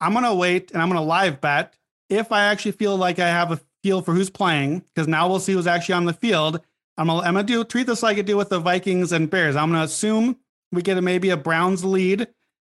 I'm 0.00 0.12
going 0.12 0.24
to 0.24 0.34
wait 0.34 0.70
and 0.72 0.82
I'm 0.82 0.88
going 0.88 1.00
to 1.00 1.06
live 1.06 1.40
bet 1.40 1.74
if 2.08 2.32
I 2.32 2.44
actually 2.44 2.72
feel 2.72 2.96
like 2.96 3.18
I 3.18 3.28
have 3.28 3.52
a 3.52 3.60
feel 3.82 4.02
for 4.02 4.14
who's 4.14 4.30
playing 4.30 4.80
because 4.80 5.08
now 5.08 5.28
we'll 5.28 5.38
see 5.38 5.52
who's 5.52 5.66
actually 5.66 5.94
on 5.94 6.04
the 6.04 6.12
field. 6.12 6.60
I'm 6.96 7.08
gonna, 7.08 7.20
I'm 7.20 7.34
gonna 7.34 7.44
do 7.44 7.62
treat 7.64 7.86
this 7.86 8.02
like 8.02 8.18
I 8.18 8.22
do 8.22 8.36
with 8.36 8.48
the 8.48 8.58
Vikings 8.58 9.12
and 9.12 9.30
Bears. 9.30 9.56
I'm 9.56 9.70
gonna 9.70 9.84
assume 9.84 10.36
we 10.72 10.82
get 10.82 10.98
a, 10.98 11.02
maybe 11.02 11.30
a 11.30 11.36
Browns 11.36 11.84
lead, 11.84 12.28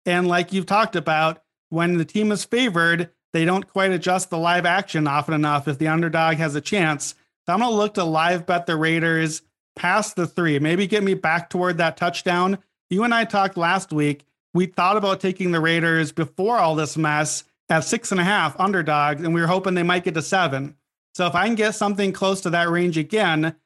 and 0.07 0.27
like 0.27 0.53
you've 0.53 0.67
talked 0.67 0.97
about, 0.97 1.43
when 1.69 1.99
the 1.99 2.05
team 2.05 2.33
is 2.33 2.45
favored, 2.45 3.11
they 3.33 3.45
don't 3.45 3.69
quite 3.69 3.91
adjust 3.91 4.31
the 4.31 4.39
live 4.39 4.67
action 4.67 5.07
often 5.07 5.35
enough 5.35 5.69
if 5.69 5.79
the 5.79 5.89
underdog 5.89 6.37
has 6.37 6.55
a 6.55 6.61
chance. 6.61 7.15
I'm 7.53 7.61
gonna 7.61 7.75
look 7.75 7.95
to 7.95 8.05
live 8.05 8.47
bet 8.47 8.67
the 8.67 8.77
Raiders. 8.77 9.43
past 9.77 10.15
the 10.17 10.27
three, 10.27 10.59
maybe 10.59 10.87
get 10.87 11.03
me 11.03 11.15
back 11.15 11.51
toward 11.51 11.79
that 11.79 11.97
touchdown. 11.97 12.59
You 12.91 13.03
and 13.05 13.13
I 13.13 13.25
talked 13.25 13.57
last 13.57 13.93
week. 13.93 14.25
We 14.53 14.67
thought 14.67 14.97
about 14.97 15.21
taking 15.21 15.51
the 15.51 15.61
Raiders 15.61 16.13
before 16.13 16.59
all 16.59 16.77
this 16.77 16.97
mess 16.97 17.43
at 17.69 17.81
six 17.81 18.13
and 18.13 18.21
a 18.21 18.25
half 18.25 18.59
underdogs, 18.61 19.23
and 19.23 19.35
we 19.35 19.41
were 19.41 19.49
hoping 19.49 19.75
they 19.75 19.83
might 19.83 20.05
get 20.05 20.15
to 20.15 20.23
seven. 20.23 20.77
So 21.15 21.27
if 21.27 21.35
I 21.35 21.47
can 21.47 21.55
get 21.55 21.75
something 21.75 22.13
close 22.13 22.41
to 22.43 22.51
that 22.51 22.71
range 22.71 22.97
again, 22.97 23.57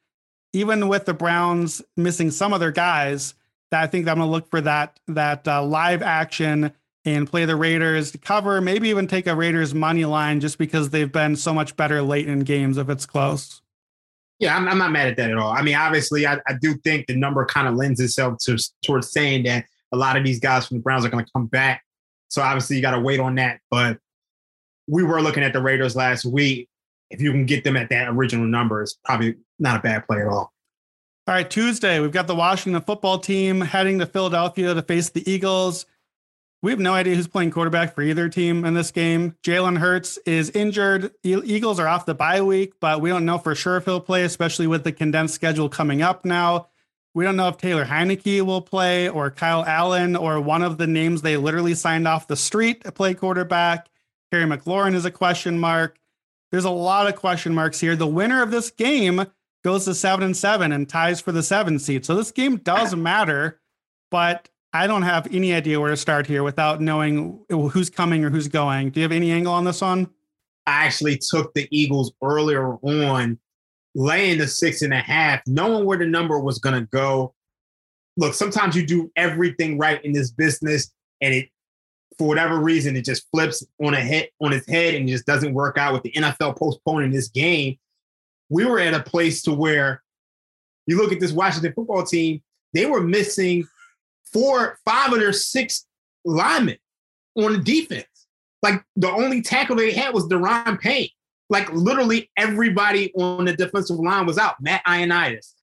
even 0.53 0.89
with 0.89 1.05
the 1.05 1.14
Browns 1.14 1.83
missing 1.97 2.31
some 2.31 2.53
of 2.53 2.61
their 2.61 2.72
guys, 2.72 3.35
that 3.70 3.83
I 3.83 3.87
think 3.87 4.09
I'm 4.09 4.16
going 4.16 4.29
to 4.29 4.33
look 4.33 4.49
for 4.49 4.62
that 4.62 4.99
that 5.09 5.47
uh, 5.47 5.62
live 5.62 6.03
action 6.03 6.72
and 7.05 7.29
play 7.29 7.45
the 7.45 7.57
Raiders 7.57 8.11
to 8.12 8.18
cover, 8.18 8.61
maybe 8.61 8.89
even 8.89 9.07
take 9.07 9.26
a 9.26 9.35
Raiders 9.35 9.74
money 9.74 10.05
line 10.05 10.41
just 10.41 10.59
because 10.59 10.91
they've 10.91 11.12
been 11.12 11.37
so 11.37 11.53
much 11.53 11.76
better 11.76 12.03
late 12.03 12.29
in 12.29 12.41
games 12.41 12.79
if 12.79 12.89
it's 12.89 13.07
close. 13.07 13.61
Yeah, 14.39 14.57
I'm, 14.57 14.68
I'm 14.68 14.78
not 14.78 14.93
mad 14.93 15.09
at 15.09 15.16
that 15.16 15.30
at 15.30 15.36
all. 15.36 15.51
I 15.51 15.62
mean, 15.62 15.74
obviously, 15.74 16.26
I, 16.26 16.39
I 16.47 16.55
do 16.61 16.76
think 16.84 17.07
the 17.07 17.16
number 17.16 17.45
kind 17.45 17.66
of 17.66 17.74
lends 17.74 18.01
itself 18.01 18.39
to 18.43 18.57
towards 18.84 19.11
saying 19.11 19.45
that 19.45 19.64
a 19.93 19.97
lot 19.97 20.16
of 20.16 20.24
these 20.24 20.39
guys 20.39 20.66
from 20.66 20.78
the 20.78 20.82
Browns 20.82 21.05
are 21.05 21.09
going 21.09 21.24
to 21.24 21.30
come 21.32 21.47
back. 21.47 21.82
So 22.28 22.43
obviously, 22.43 22.76
you 22.76 22.82
got 22.82 22.93
to 22.93 23.01
wait 23.01 23.20
on 23.20 23.34
that. 23.36 23.61
But 23.70 23.99
we 24.86 25.03
were 25.03 25.20
looking 25.20 25.43
at 25.43 25.53
the 25.53 25.61
Raiders 25.61 25.97
last 25.97 26.24
week. 26.24 26.68
If 27.11 27.20
you 27.20 27.32
can 27.32 27.47
get 27.47 27.64
them 27.64 27.76
at 27.76 27.89
that 27.91 28.09
original 28.09 28.47
number, 28.47 28.82
it's 28.82 28.99
probably 29.05 29.36
not 29.59 29.80
a 29.80 29.82
bad 29.82 30.07
play 30.07 30.20
at 30.20 30.26
all. 30.26 30.53
All 31.26 31.34
right, 31.34 31.49
Tuesday, 31.49 32.01
we've 32.01 32.12
got 32.12 32.26
the 32.26 32.34
Washington 32.34 32.80
football 32.82 33.18
team 33.18 33.61
heading 33.61 33.99
to 33.99 34.07
Philadelphia 34.07 34.72
to 34.72 34.82
face 34.82 35.11
the 35.11 35.30
Eagles. 35.30 35.84
We 36.61 36.72
have 36.72 36.80
no 36.80 36.92
idea 36.92 37.14
who's 37.14 37.28
playing 37.28 37.52
quarterback 37.52 37.94
for 37.94 38.02
either 38.02 38.28
team 38.28 38.64
in 38.64 38.74
this 38.74 38.90
game. 38.90 39.36
Jalen 39.44 39.78
Hurts 39.78 40.18
is 40.26 40.50
injured. 40.50 41.12
Eagles 41.22 41.78
are 41.78 41.86
off 41.86 42.04
the 42.04 42.14
bye 42.14 42.42
week, 42.42 42.74
but 42.80 43.00
we 43.00 43.11
don't 43.11 43.24
know 43.24 43.38
for 43.38 43.54
sure 43.54 43.76
if 43.76 43.84
he'll 43.84 44.00
play, 44.00 44.24
especially 44.24 44.66
with 44.66 44.82
the 44.82 44.90
condensed 44.90 45.34
schedule 45.34 45.68
coming 45.68 46.02
up 46.02 46.24
now. 46.24 46.66
We 47.14 47.24
don't 47.24 47.36
know 47.36 47.48
if 47.48 47.59
Taylor 47.59 47.84
Heinicke 47.84 48.42
will 48.42 48.61
play 48.61 49.09
or 49.09 49.30
Kyle 49.30 49.64
Allen 49.64 50.16
or 50.16 50.40
one 50.40 50.62
of 50.62 50.78
the 50.78 50.86
names 50.86 51.22
they 51.22 51.36
literally 51.36 51.74
signed 51.74 52.09
off 52.09 52.26
the 52.26 52.36
street 52.36 52.82
to 52.84 52.92
play 52.92 53.14
quarterback. 53.14 53.88
Terry 54.32 54.44
McLaurin 54.44 54.94
is 54.94 55.04
a 55.04 55.11
question 55.11 55.59
mark. 55.59 55.98
There's 56.50 56.64
a 56.64 56.70
lot 56.70 57.06
of 57.06 57.14
question 57.14 57.54
marks 57.54 57.78
here. 57.78 57.94
The 57.94 58.06
winner 58.06 58.42
of 58.42 58.50
this 58.50 58.70
game 58.70 59.26
goes 59.64 59.84
to 59.84 59.94
seven 59.94 60.24
and 60.24 60.36
seven 60.36 60.72
and 60.72 60.88
ties 60.88 61.20
for 61.20 61.30
the 61.30 61.42
seven 61.42 61.78
seed. 61.78 62.04
So 62.04 62.14
this 62.14 62.30
game 62.30 62.56
does 62.56 62.94
matter, 62.96 63.61
but 64.11 64.48
I 64.72 64.86
don't 64.86 65.02
have 65.02 65.32
any 65.32 65.54
idea 65.54 65.80
where 65.80 65.90
to 65.90 65.96
start 65.96 66.26
here 66.26 66.42
without 66.42 66.80
knowing 66.80 67.40
who's 67.48 67.88
coming 67.88 68.24
or 68.24 68.30
who's 68.30 68.48
going. 68.48 68.90
Do 68.90 69.00
you 69.00 69.04
have 69.04 69.12
any 69.12 69.30
angle 69.30 69.52
on 69.52 69.64
this 69.64 69.80
one? 69.80 70.10
I 70.66 70.84
actually 70.84 71.18
took 71.18 71.54
the 71.54 71.66
Eagles 71.70 72.12
earlier 72.22 72.74
on, 72.82 73.38
laying 73.94 74.38
the 74.38 74.46
six 74.46 74.82
and 74.82 74.92
a 74.92 75.00
half, 75.00 75.40
knowing 75.46 75.86
where 75.86 75.96
the 75.96 76.06
number 76.06 76.38
was 76.38 76.58
going 76.58 76.74
to 76.78 76.86
go. 76.90 77.34
Look, 78.18 78.34
sometimes 78.34 78.76
you 78.76 78.86
do 78.86 79.10
everything 79.16 79.78
right 79.78 80.04
in 80.04 80.12
this 80.12 80.30
business, 80.30 80.92
and 81.22 81.34
it, 81.34 81.48
for 82.18 82.28
whatever 82.28 82.60
reason, 82.60 82.96
it 82.96 83.06
just 83.06 83.26
flips 83.30 83.64
on 83.82 83.94
a 83.94 84.00
hit 84.00 84.32
on 84.42 84.52
its 84.52 84.68
head 84.68 84.94
and 84.94 85.08
just 85.08 85.24
doesn't 85.24 85.54
work 85.54 85.78
out 85.78 85.94
with 85.94 86.02
the 86.02 86.12
NFL 86.12 86.58
postponing 86.58 87.10
this 87.10 87.28
game. 87.28 87.78
We 88.50 88.66
were 88.66 88.80
at 88.80 88.92
a 88.92 89.02
place 89.02 89.40
to 89.42 89.54
where 89.54 90.02
you 90.86 90.98
look 90.98 91.12
at 91.12 91.20
this 91.20 91.32
Washington 91.32 91.72
football 91.72 92.04
team; 92.04 92.42
they 92.74 92.84
were 92.84 93.00
missing 93.00 93.66
four, 94.33 94.79
five 94.85 95.12
of 95.12 95.20
their 95.20 95.33
six 95.33 95.87
linemen 96.24 96.79
on 97.37 97.53
the 97.53 97.59
defense. 97.59 98.07
Like 98.62 98.83
the 98.97 99.11
only 99.11 99.43
tackle 99.43 99.76
they 99.76 99.93
had 99.93 100.14
was 100.14 100.26
Daron 100.29 100.81
Payne. 100.81 101.11
Like 101.51 101.72
literally 101.72 102.31
everybody 102.37 103.12
on 103.14 103.47
the 103.47 103.55
defensive 103.55 103.99
line 103.99 104.26
was 104.26 104.39
out. 104.39 104.57
Matt 104.61 104.85
Ioannidis. 104.87 105.55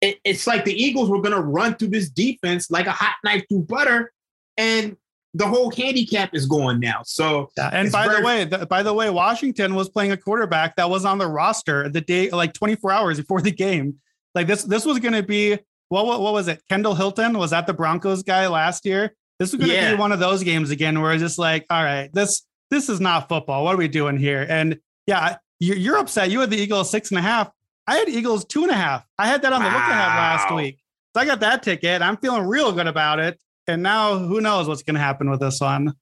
It, 0.00 0.18
it's 0.24 0.46
like 0.46 0.64
the 0.64 0.74
Eagles 0.74 1.08
were 1.08 1.20
going 1.20 1.34
to 1.34 1.40
run 1.40 1.74
through 1.76 1.88
this 1.88 2.10
defense 2.10 2.70
like 2.70 2.86
a 2.86 2.92
hot 2.92 3.16
knife 3.24 3.44
through 3.48 3.62
butter, 3.62 4.12
and 4.56 4.96
the 5.34 5.46
whole 5.46 5.70
handicap 5.70 6.34
is 6.34 6.46
going 6.46 6.80
now. 6.80 7.02
So, 7.04 7.50
and 7.56 7.90
by 7.90 8.06
very- 8.06 8.20
the 8.20 8.26
way, 8.58 8.66
by 8.66 8.82
the 8.82 8.92
way, 8.92 9.10
Washington 9.10 9.74
was 9.74 9.88
playing 9.88 10.12
a 10.12 10.16
quarterback 10.16 10.76
that 10.76 10.90
was 10.90 11.04
on 11.04 11.18
the 11.18 11.28
roster 11.28 11.88
the 11.88 12.00
day, 12.00 12.30
like 12.30 12.52
24 12.52 12.92
hours 12.92 13.18
before 13.18 13.40
the 13.40 13.52
game. 13.52 13.96
Like 14.34 14.46
this, 14.46 14.64
this 14.64 14.84
was 14.84 14.98
going 14.98 15.14
to 15.14 15.22
be 15.22 15.58
what, 15.92 16.06
what, 16.06 16.22
what 16.22 16.32
was 16.32 16.48
it? 16.48 16.62
Kendall 16.70 16.94
Hinton 16.94 17.36
was 17.36 17.50
that 17.50 17.66
the 17.66 17.74
Broncos 17.74 18.22
guy 18.22 18.48
last 18.48 18.86
year? 18.86 19.14
This 19.38 19.50
is 19.50 19.56
going 19.56 19.68
to 19.68 19.76
yeah. 19.76 19.94
be 19.94 19.98
one 20.00 20.10
of 20.10 20.20
those 20.20 20.42
games 20.42 20.70
again 20.70 21.02
where 21.02 21.12
it's 21.12 21.22
just 21.22 21.38
like, 21.38 21.66
all 21.68 21.84
right, 21.84 22.08
this 22.14 22.46
this 22.70 22.88
is 22.88 22.98
not 22.98 23.28
football. 23.28 23.62
What 23.64 23.74
are 23.74 23.78
we 23.78 23.88
doing 23.88 24.16
here? 24.16 24.46
And 24.48 24.78
yeah, 25.06 25.36
you're, 25.60 25.76
you're 25.76 25.98
upset. 25.98 26.30
You 26.30 26.40
had 26.40 26.48
the 26.48 26.56
Eagles 26.56 26.90
six 26.90 27.10
and 27.10 27.18
a 27.18 27.22
half. 27.22 27.50
I 27.86 27.96
had 27.96 28.08
Eagles 28.08 28.46
two 28.46 28.62
and 28.62 28.70
a 28.70 28.74
half. 28.74 29.04
I 29.18 29.26
had 29.26 29.42
that 29.42 29.52
on 29.52 29.60
the 29.60 29.68
wow. 29.68 29.74
look 29.74 29.82
ahead 29.82 30.06
last 30.06 30.54
week. 30.54 30.78
So 31.14 31.20
I 31.20 31.26
got 31.26 31.40
that 31.40 31.62
ticket. 31.62 32.00
I'm 32.00 32.16
feeling 32.16 32.46
real 32.46 32.72
good 32.72 32.86
about 32.86 33.18
it. 33.18 33.38
And 33.68 33.82
now 33.82 34.16
who 34.16 34.40
knows 34.40 34.68
what's 34.68 34.82
going 34.82 34.94
to 34.94 35.00
happen 35.00 35.28
with 35.28 35.40
this 35.40 35.60
one. 35.60 35.92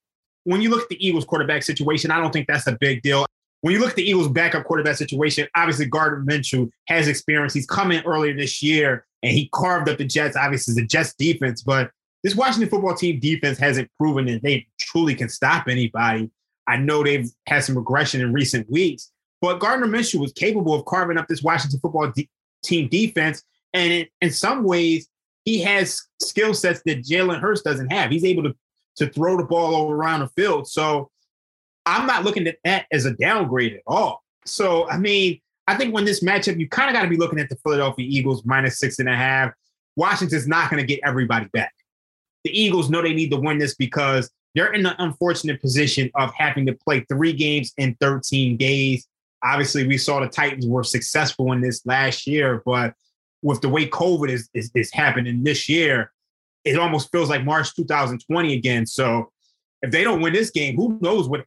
When 0.45 0.61
you 0.61 0.71
look 0.71 0.83
at 0.83 0.89
the 0.89 1.05
Eagles 1.05 1.25
quarterback 1.25 1.65
situation, 1.65 2.13
I 2.13 2.21
don't 2.21 2.33
think 2.33 2.47
that's 2.47 2.69
a 2.69 2.77
big 2.81 3.03
deal. 3.03 3.27
When 3.63 3.75
you 3.75 3.81
look 3.81 3.91
at 3.91 3.97
the 3.97 4.09
Eagles 4.09 4.29
backup 4.29 4.65
quarterback 4.67 4.97
situation, 4.97 5.49
obviously 5.57 5.87
Gardner 5.87 6.25
Minshew 6.25 6.71
has 6.87 7.09
experience. 7.09 7.53
He's 7.53 7.67
come 7.67 7.91
in 7.91 8.05
earlier 8.05 8.37
this 8.37 8.63
year 8.63 9.05
and 9.23 9.33
he 9.33 9.49
carved 9.53 9.89
up 9.89 9.99
the 9.99 10.05
Jets. 10.05 10.37
Obviously, 10.37 10.75
the 10.75 10.87
Jets 10.87 11.15
defense, 11.15 11.63
but 11.63 11.91
this 12.23 12.35
Washington 12.35 12.69
football 12.69 12.95
team 12.95 13.19
defense 13.19 13.59
hasn't 13.59 13.91
proven 13.99 14.27
that 14.27 14.43
they 14.43 14.67
truly 14.79 15.15
can 15.15 15.29
stop 15.29 15.69
anybody. 15.69 16.31
I 16.67 16.77
know 16.77 17.03
they've 17.03 17.29
had 17.47 17.65
some 17.65 17.77
regression 17.77 18.21
in 18.21 18.33
recent 18.33 18.71
weeks, 18.71 19.11
but 19.41 19.59
Gardner 19.59 19.87
Minshew 19.87 20.21
was 20.21 20.33
capable 20.33 20.75
of 20.75 20.85
carving 20.85 21.19
up 21.19 21.29
this 21.29 21.43
Washington 21.43 21.81
football 21.81 22.11
de- 22.11 22.29
team 22.63 22.89
defense, 22.89 23.43
and 23.73 23.93
in, 23.93 24.07
in 24.21 24.31
some 24.31 24.65
ways, 24.65 25.09
he 25.45 25.61
has 25.61 26.03
skill 26.21 26.53
sets 26.53 26.83
that 26.85 27.03
Jalen 27.03 27.41
Hurts 27.41 27.63
doesn't 27.63 27.91
have. 27.91 28.11
He's 28.11 28.25
able 28.25 28.43
to 28.45 28.55
to 28.97 29.09
throw 29.09 29.37
the 29.37 29.45
ball 29.45 29.75
all 29.75 29.91
around 29.91 30.21
the 30.21 30.29
field. 30.29 30.69
So 30.69 31.11
I'm 31.87 32.07
not 32.07 32.25
looking 32.25 32.47
at 32.47 32.59
that 32.65 32.87
as 32.93 33.07
a 33.07 33.15
downgrade 33.15 33.75
at 33.75 33.83
all. 33.87 34.23
So 34.45 34.89
I 34.89 34.99
mean, 34.99 35.41
I 35.71 35.77
think 35.77 35.95
when 35.95 36.05
this 36.05 36.21
matchup, 36.21 36.59
you 36.59 36.69
kind 36.69 36.89
of 36.89 36.95
got 36.95 37.03
to 37.03 37.09
be 37.09 37.17
looking 37.17 37.39
at 37.39 37.49
the 37.49 37.55
Philadelphia 37.55 38.05
Eagles 38.09 38.45
minus 38.45 38.81
six 38.81 38.99
and 38.99 39.09
a 39.09 39.15
half. 39.15 39.53
Washington's 39.95 40.49
not 40.49 40.69
going 40.69 40.83
to 40.83 40.87
get 40.87 40.99
everybody 41.05 41.47
back. 41.53 41.73
The 42.43 42.51
Eagles 42.51 42.91
know 42.91 43.01
they 43.01 43.15
need 43.15 43.31
to 43.31 43.37
win 43.37 43.59
this 43.59 43.77
because 43.77 44.29
they're 44.57 44.73
in 44.73 44.83
the 44.83 45.01
unfortunate 45.01 45.61
position 45.61 46.11
of 46.17 46.33
having 46.37 46.67
to 46.67 46.73
play 46.73 47.07
three 47.09 47.33
games 47.33 47.73
in 47.77 47.97
13 48.01 48.57
days. 48.57 49.07
Obviously, 49.45 49.87
we 49.87 49.97
saw 49.97 50.19
the 50.19 50.27
Titans 50.27 50.67
were 50.67 50.83
successful 50.83 51.53
in 51.53 51.61
this 51.61 51.87
last 51.87 52.27
year, 52.27 52.65
but 52.67 52.95
with 53.43 53.61
the 53.61 53.69
way 53.69 53.87
COVID 53.87 54.29
is, 54.29 54.51
is, 54.53 54.73
is 54.75 54.93
happening 54.93 55.45
this 55.45 55.69
year, 55.69 56.11
it 56.65 56.81
almost 56.81 57.13
feels 57.13 57.31
like 57.31 57.45
March 57.45 57.77
2020 57.77 58.55
again. 58.55 58.87
So 58.87 59.31
if 59.83 59.93
they 59.93 60.03
don't 60.03 60.21
win 60.21 60.33
this 60.33 60.51
game, 60.51 60.75
who 60.75 60.99
knows 61.01 61.29
what 61.29 61.45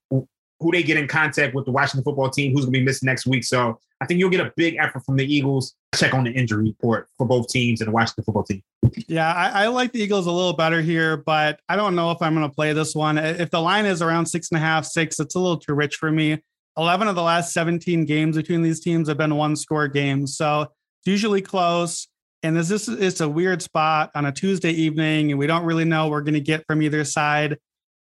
who 0.63 0.71
they 0.71 0.81
get 0.81 0.97
in 0.97 1.07
contact 1.07 1.53
with 1.53 1.65
the 1.65 1.71
Washington 1.71 2.03
football 2.03 2.29
team, 2.29 2.53
who's 2.53 2.65
going 2.65 2.73
to 2.73 2.79
be 2.79 2.85
missing 2.85 3.05
next 3.05 3.27
week. 3.27 3.43
So 3.43 3.79
I 4.01 4.05
think 4.05 4.19
you'll 4.19 4.29
get 4.29 4.39
a 4.39 4.51
big 4.55 4.77
effort 4.79 5.05
from 5.05 5.17
the 5.17 5.25
Eagles. 5.25 5.75
Check 5.95 6.13
on 6.13 6.23
the 6.23 6.31
injury 6.31 6.63
report 6.63 7.07
for 7.17 7.27
both 7.27 7.49
teams 7.49 7.81
and 7.81 7.87
the 7.87 7.91
Washington 7.91 8.23
football 8.23 8.43
team. 8.43 8.63
Yeah, 9.07 9.31
I, 9.31 9.65
I 9.65 9.67
like 9.67 9.91
the 9.91 9.99
Eagles 9.99 10.25
a 10.25 10.31
little 10.31 10.53
better 10.53 10.81
here, 10.81 11.17
but 11.17 11.59
I 11.69 11.75
don't 11.75 11.95
know 11.95 12.11
if 12.11 12.21
I'm 12.21 12.33
going 12.33 12.49
to 12.49 12.53
play 12.53 12.73
this 12.73 12.95
one. 12.95 13.17
If 13.17 13.51
the 13.51 13.61
line 13.61 13.85
is 13.85 14.01
around 14.01 14.25
six 14.25 14.49
and 14.51 14.57
a 14.57 14.61
half, 14.61 14.85
six, 14.85 15.19
it's 15.19 15.35
a 15.35 15.39
little 15.39 15.57
too 15.57 15.73
rich 15.73 15.95
for 15.95 16.11
me. 16.11 16.41
11 16.77 17.07
of 17.07 17.15
the 17.15 17.21
last 17.21 17.53
17 17.53 18.05
games 18.05 18.35
between 18.35 18.61
these 18.61 18.79
teams 18.79 19.07
have 19.07 19.17
been 19.17 19.35
one 19.35 19.55
score 19.55 19.87
games. 19.87 20.35
So 20.35 20.61
it's 20.61 20.71
usually 21.05 21.41
close. 21.41 22.07
And 22.41 22.57
this, 22.57 22.71
is 22.71 23.21
a 23.21 23.29
weird 23.29 23.61
spot 23.61 24.11
on 24.15 24.25
a 24.25 24.31
Tuesday 24.31 24.71
evening, 24.71 25.31
and 25.31 25.39
we 25.39 25.47
don't 25.47 25.63
really 25.63 25.85
know 25.85 26.03
what 26.03 26.11
we're 26.11 26.21
going 26.21 26.33
to 26.33 26.41
get 26.41 26.65
from 26.67 26.81
either 26.81 27.05
side. 27.05 27.57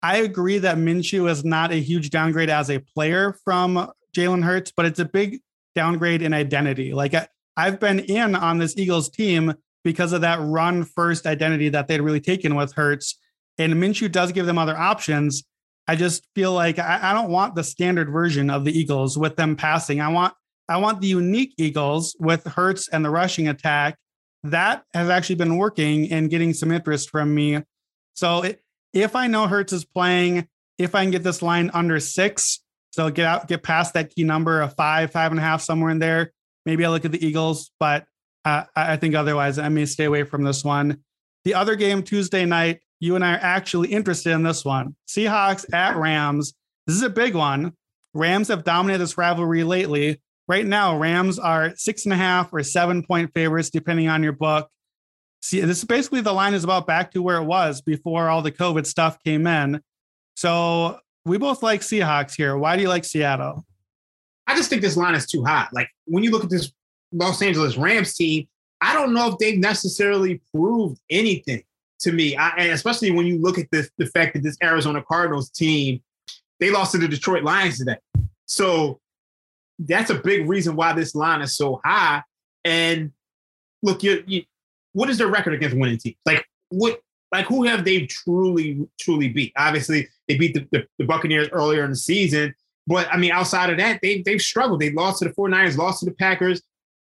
I 0.04 0.18
agree 0.18 0.58
that 0.58 0.78
Minshew 0.78 1.30
is 1.30 1.46
not 1.46 1.72
a 1.72 1.80
huge 1.80 2.10
downgrade 2.10 2.50
as 2.50 2.70
a 2.70 2.80
player 2.80 3.38
from 3.46 3.90
Jalen 4.14 4.44
Hurts, 4.44 4.74
but 4.76 4.86
it's 4.86 5.00
a 5.00 5.06
big 5.06 5.40
downgrade 5.76 6.22
in 6.22 6.34
identity. 6.34 6.94
Like 6.94 7.16
I've 7.56 7.80
been 7.80 8.00
in 8.00 8.36
on 8.36 8.58
this 8.58 8.78
Eagles 8.78 9.10
team 9.10 9.54
because 9.84 10.12
of 10.12 10.22
that 10.22 10.40
run 10.42 10.84
first 10.84 11.26
identity 11.26 11.70
that 11.70 11.88
they'd 11.88 12.02
really 12.02 12.20
taken 12.20 12.56
with 12.56 12.74
Hurts. 12.74 13.18
And 13.58 13.74
Minshew 13.76 14.12
does 14.12 14.34
give 14.34 14.46
them 14.46 14.58
other 14.58 14.78
options. 14.78 15.44
I 15.88 15.96
just 15.96 16.28
feel 16.36 16.54
like 16.54 16.80
I, 16.80 17.00
I 17.02 17.14
don't 17.14 17.30
want 17.30 17.56
the 17.56 17.64
standard 17.64 18.10
version 18.10 18.50
of 18.50 18.66
the 18.66 18.78
Eagles 18.78 19.18
with 19.18 19.38
them 19.38 19.56
passing. 19.56 20.02
I 20.02 20.10
want 20.10 20.34
I 20.70 20.78
want 20.78 21.02
the 21.02 21.08
unique 21.08 21.54
Eagles 21.58 22.16
with 22.20 22.46
Hurts 22.46 22.88
and 22.88 23.04
the 23.04 23.10
rushing 23.10 23.48
attack. 23.48 23.98
That 24.44 24.84
has 24.94 25.10
actually 25.10 25.36
been 25.36 25.58
working 25.58 26.12
and 26.12 26.30
getting 26.30 26.54
some 26.54 26.72
interest 26.72 27.10
from 27.10 27.34
me. 27.34 27.62
So 28.16 28.44
it, 28.44 28.63
if 28.94 29.16
I 29.16 29.28
know 29.28 29.48
Hurts 29.48 29.74
is 29.74 29.86
playing, 29.86 30.48
if 30.78 30.96
I 30.96 31.04
can 31.04 31.12
get 31.12 31.24
this 31.24 31.42
line 31.42 31.72
under 31.74 32.00
six, 32.00 32.60
so 32.92 33.10
get 33.10 33.26
out, 33.26 33.48
get 33.48 33.64
past 33.64 33.94
that 33.96 34.14
key 34.14 34.24
number 34.24 34.62
of 34.62 34.76
five, 34.76 35.12
five 35.12 35.32
and 35.32 35.40
a 35.40 35.44
half, 35.44 35.62
somewhere 35.62 35.92
in 35.92 36.00
there. 36.00 36.32
Maybe 36.66 36.86
I 36.86 36.90
look 36.90 37.06
at 37.06 37.12
the 37.12 37.26
Eagles, 37.26 37.72
but 37.80 38.06
uh, 38.46 38.64
I 38.76 38.98
think 38.98 39.16
otherwise 39.16 39.58
I 39.60 39.70
may 39.70 39.86
stay 39.86 40.06
away 40.06 40.24
from 40.24 40.44
this 40.44 40.64
one. 40.64 41.00
The 41.46 41.56
other 41.56 41.76
game 41.76 42.04
Tuesday 42.04 42.46
night, 42.46 42.82
you 43.00 43.16
and 43.16 43.26
I 43.26 43.34
are 43.34 43.40
actually 43.42 43.92
interested 43.92 44.32
in 44.32 44.44
this 44.44 44.64
one. 44.64 44.96
Seahawks 45.08 45.66
at 45.74 45.98
Rams. 45.98 46.54
This 46.88 46.96
is 46.96 47.02
a 47.02 47.10
big 47.10 47.36
one. 47.36 47.74
Rams 48.14 48.50
have 48.50 48.64
dominated 48.64 49.00
this 49.00 49.18
rivalry 49.18 49.64
lately, 49.64 50.22
Right 50.48 50.66
now, 50.66 50.98
Rams 50.98 51.40
are 51.40 51.74
six 51.76 52.04
and 52.04 52.14
a 52.14 52.18
half 52.18 52.52
or 52.52 52.64
seven 52.64 53.04
point 53.04 53.32
favorites, 53.34 53.70
depending 53.70 54.10
on 54.10 54.24
your 54.24 54.34
book. 54.34 54.70
See, 55.44 55.60
this 55.60 55.80
is 55.80 55.84
basically 55.84 56.22
the 56.22 56.32
line 56.32 56.54
is 56.54 56.64
about 56.64 56.88
back 56.88 57.12
to 57.12 57.22
where 57.22 57.36
it 57.36 57.44
was 57.44 57.82
before 57.82 58.30
all 58.30 58.42
the 58.42 58.50
COVID 58.50 58.86
stuff 58.86 59.22
came 59.26 59.46
in. 59.46 59.82
So 60.38 61.02
we 61.26 61.38
both 61.38 61.62
like 61.62 61.82
Seahawks 61.82 62.34
here. 62.34 62.58
Why 62.58 62.78
do 62.78 62.82
you 62.82 62.88
like 62.88 63.04
Seattle? 63.04 63.66
I 64.48 64.56
just 64.56 64.70
think 64.70 64.82
this 64.82 64.96
line 64.96 65.16
is 65.16 65.26
too 65.26 65.44
high. 65.44 65.68
Like 65.74 65.90
when 66.06 66.24
you 66.24 66.32
look 66.32 66.46
at 66.46 66.50
this 66.50 66.72
Los 67.12 67.42
Angeles 67.42 67.76
Rams 67.76 68.14
team, 68.14 68.48
I 68.80 68.94
don't 68.94 69.14
know 69.14 69.34
if 69.34 69.38
they've 69.38 69.60
necessarily 69.60 70.42
proved 70.56 71.02
anything 71.10 71.62
to 72.00 72.14
me. 72.14 72.38
I, 72.38 72.52
and 72.52 72.72
especially 72.72 73.12
when 73.12 73.28
you 73.28 73.38
look 73.42 73.60
at 73.60 73.68
this, 73.70 73.92
the 73.98 74.06
fact 74.06 74.36
that 74.36 74.44
this 74.44 74.56
Arizona 74.64 75.04
Cardinals 75.06 75.50
team, 75.50 76.02
they 76.62 76.70
lost 76.72 76.94
to 76.94 77.00
the 77.00 77.08
Detroit 77.10 77.44
Lions 77.44 77.80
today. 77.80 77.98
So 78.46 79.02
that's 79.78 80.10
a 80.10 80.16
big 80.16 80.48
reason 80.48 80.78
why 80.78 80.94
this 80.94 81.16
line 81.16 81.42
is 81.42 81.58
so 81.58 81.82
high. 81.84 82.24
And 82.64 83.12
look, 83.82 84.04
you, 84.04 84.24
you 84.26 84.44
what 84.94 85.10
is 85.10 85.18
their 85.18 85.28
record 85.28 85.54
against 85.54 85.76
winning 85.76 85.98
teams? 85.98 86.16
Like 86.26 86.46
what 86.70 87.02
like 87.32 87.46
who 87.46 87.64
have 87.64 87.84
they 87.84 88.06
truly 88.06 88.88
truly 89.00 89.30
beat? 89.30 89.54
Obviously, 89.58 90.08
they 90.28 90.38
beat 90.38 90.54
the, 90.54 90.68
the, 90.72 90.88
the, 91.00 91.06
Buccaneers 91.06 91.50
earlier 91.52 91.84
in 91.84 91.90
the 91.90 91.96
season, 91.96 92.54
but 92.86 93.08
I 93.12 93.18
mean, 93.18 93.32
outside 93.32 93.70
of 93.70 93.78
that, 93.78 94.00
they 94.02 94.22
they've 94.22 94.42
struggled. 94.42 94.80
They 94.80 94.92
lost 94.92 95.20
to 95.20 95.26
the 95.26 95.34
49ers, 95.34 95.78
lost 95.78 96.00
to 96.02 96.06
the 96.06 96.14
Packers, 96.14 96.62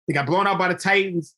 they 0.08 0.14
got 0.14 0.26
blown 0.26 0.46
out 0.46 0.58
by 0.58 0.68
the 0.68 0.74
Titans. 0.74 1.34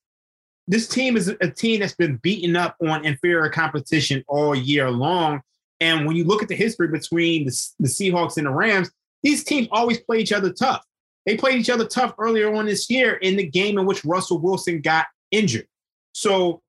This 0.68 0.86
team 0.86 1.16
is 1.16 1.28
a 1.28 1.51
team 1.51 1.80
that's 1.80 1.96
been 1.96 2.16
beaten 2.18 2.55
up 2.55 2.76
on 2.86 3.05
inferior 3.05 3.51
competition 3.51 4.24
all 4.28 4.55
year 4.55 4.90
long. 4.90 5.42
And 5.80 6.07
when 6.07 6.14
you 6.14 6.24
look 6.24 6.42
at 6.42 6.48
the 6.48 6.55
history 6.55 6.88
between 6.88 7.46
the, 7.46 7.68
the 7.80 7.88
Seahawks 7.88 8.36
and 8.36 8.46
the 8.46 8.51
Rams, 8.51 8.90
these 9.22 9.42
teams 9.42 9.66
always 9.72 9.98
play 9.98 10.20
each 10.20 10.32
other 10.32 10.53
tough. 10.53 10.84
They 11.26 11.36
played 11.36 11.59
each 11.59 11.70
other 11.70 11.86
tough 11.86 12.14
earlier 12.18 12.55
on 12.55 12.66
this 12.66 12.88
year 12.88 13.14
in 13.14 13.36
the 13.36 13.46
game 13.46 13.78
in 13.78 13.86
which 13.86 14.05
Russell 14.05 14.38
Wilson 14.38 14.80
got 14.80 15.07
injured. 15.30 15.66
So 16.13 16.63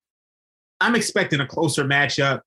I'm 0.79 0.95
expecting 0.95 1.39
a 1.39 1.47
closer 1.47 1.83
matchup. 1.83 2.41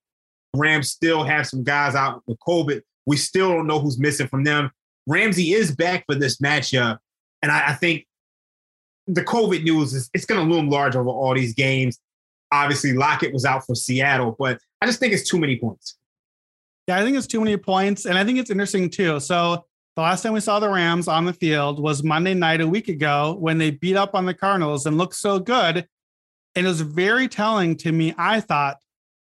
Rams 0.54 0.90
still 0.90 1.24
have 1.24 1.46
some 1.46 1.64
guys 1.64 1.94
out 1.94 2.22
with 2.26 2.38
COVID. 2.40 2.82
We 3.06 3.16
still 3.16 3.50
don't 3.50 3.66
know 3.66 3.80
who's 3.80 3.98
missing 3.98 4.28
from 4.28 4.44
them. 4.44 4.70
Ramsey 5.06 5.52
is 5.52 5.74
back 5.74 6.04
for 6.06 6.14
this 6.14 6.38
matchup. 6.38 6.98
And 7.42 7.52
I, 7.52 7.68
I 7.68 7.72
think 7.74 8.06
the 9.06 9.22
COVID 9.22 9.64
news 9.64 9.92
is 9.92 10.10
it's 10.14 10.24
going 10.24 10.46
to 10.46 10.54
loom 10.54 10.70
large 10.70 10.96
over 10.96 11.08
all 11.10 11.34
these 11.34 11.54
games. 11.54 11.98
Obviously, 12.52 12.92
Lockett 12.92 13.32
was 13.32 13.44
out 13.44 13.66
for 13.66 13.74
Seattle, 13.74 14.36
but 14.38 14.58
I 14.80 14.86
just 14.86 15.00
think 15.00 15.12
it's 15.12 15.28
too 15.28 15.38
many 15.38 15.58
points. 15.58 15.96
Yeah, 16.86 16.98
I 16.98 17.02
think 17.02 17.16
it's 17.16 17.26
too 17.26 17.40
many 17.40 17.56
points. 17.56 18.06
And 18.06 18.16
I 18.16 18.24
think 18.24 18.38
it's 18.38 18.50
interesting 18.50 18.90
too. 18.90 19.20
So 19.20 19.64
the 19.96 20.02
last 20.02 20.22
time 20.22 20.32
we 20.32 20.40
saw 20.40 20.60
the 20.60 20.68
Rams 20.68 21.08
on 21.08 21.24
the 21.24 21.32
field 21.32 21.80
was 21.80 22.02
Monday 22.02 22.34
night 22.34 22.60
a 22.60 22.66
week 22.66 22.88
ago 22.88 23.36
when 23.38 23.58
they 23.58 23.70
beat 23.70 23.96
up 23.96 24.14
on 24.14 24.26
the 24.26 24.34
Cardinals 24.34 24.86
and 24.86 24.98
looked 24.98 25.14
so 25.14 25.38
good. 25.38 25.86
And 26.56 26.66
it 26.66 26.68
was 26.68 26.80
very 26.80 27.28
telling 27.28 27.76
to 27.78 27.92
me, 27.92 28.14
I 28.16 28.40
thought, 28.40 28.78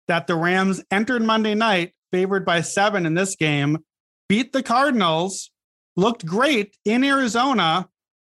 that 0.07 0.27
the 0.27 0.35
Rams 0.35 0.83
entered 0.91 1.21
Monday 1.21 1.55
night 1.55 1.93
favored 2.11 2.45
by 2.45 2.61
seven 2.61 3.05
in 3.05 3.13
this 3.13 3.35
game, 3.35 3.79
beat 4.27 4.51
the 4.51 4.63
Cardinals, 4.63 5.51
looked 5.95 6.25
great 6.25 6.75
in 6.83 7.03
Arizona, 7.03 7.87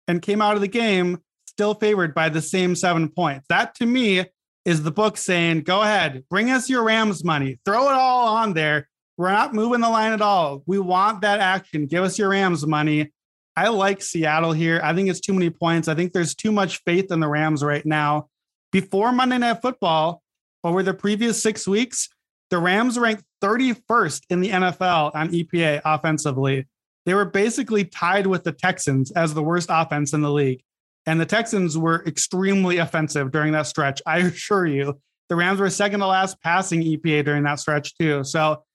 and 0.07 0.21
came 0.21 0.41
out 0.41 0.55
of 0.55 0.61
the 0.61 0.67
game 0.67 1.19
still 1.47 1.73
favored 1.73 2.13
by 2.13 2.29
the 2.29 2.41
same 2.41 2.75
seven 2.75 3.09
points. 3.09 3.45
That 3.49 3.75
to 3.75 3.85
me 3.85 4.25
is 4.65 4.83
the 4.83 4.91
book 4.91 5.17
saying, 5.17 5.61
go 5.61 5.81
ahead, 5.81 6.23
bring 6.29 6.49
us 6.49 6.69
your 6.69 6.83
Rams 6.83 7.23
money, 7.23 7.59
throw 7.65 7.89
it 7.89 7.93
all 7.93 8.27
on 8.37 8.53
there. 8.53 8.87
We're 9.17 9.31
not 9.31 9.53
moving 9.53 9.79
the 9.79 9.89
line 9.89 10.11
at 10.11 10.21
all. 10.21 10.63
We 10.65 10.79
want 10.79 11.21
that 11.21 11.39
action. 11.39 11.87
Give 11.87 12.03
us 12.03 12.19
your 12.19 12.29
Rams 12.29 12.65
money. 12.65 13.13
I 13.55 13.69
like 13.69 14.01
Seattle 14.01 14.51
here. 14.51 14.81
I 14.83 14.93
think 14.93 15.09
it's 15.09 15.21
too 15.21 15.33
many 15.33 15.49
points. 15.49 15.87
I 15.87 15.95
think 15.95 16.11
there's 16.11 16.35
too 16.35 16.51
much 16.51 16.81
faith 16.83 17.11
in 17.11 17.21
the 17.21 17.27
Rams 17.29 17.63
right 17.63 17.85
now. 17.85 18.27
Before 18.75 19.13
Monday 19.13 19.37
Night 19.37 19.61
Football, 19.61 20.21
over 20.61 20.83
the 20.83 20.93
previous 20.93 21.41
six 21.41 21.65
weeks, 21.65 22.09
the 22.49 22.57
Rams 22.57 22.99
ranked 22.99 23.23
31st 23.41 24.23
in 24.29 24.41
the 24.41 24.49
NFL 24.49 25.15
on 25.15 25.29
EPA 25.29 25.79
offensively. 25.85 26.67
They 27.05 27.13
were 27.13 27.23
basically 27.23 27.85
tied 27.85 28.27
with 28.27 28.43
the 28.43 28.51
Texans 28.51 29.11
as 29.11 29.33
the 29.33 29.41
worst 29.41 29.69
offense 29.71 30.11
in 30.11 30.19
the 30.19 30.29
league. 30.29 30.61
And 31.05 31.21
the 31.21 31.25
Texans 31.25 31.77
were 31.77 32.03
extremely 32.05 32.79
offensive 32.79 33.31
during 33.31 33.53
that 33.53 33.67
stretch. 33.67 34.01
I 34.05 34.17
assure 34.27 34.65
you, 34.65 34.99
the 35.29 35.37
Rams 35.37 35.61
were 35.61 35.69
second 35.69 36.01
to 36.01 36.07
last 36.07 36.41
passing 36.41 36.81
EPA 36.81 37.23
during 37.23 37.43
that 37.43 37.61
stretch, 37.61 37.97
too. 37.97 38.25
So 38.25 38.65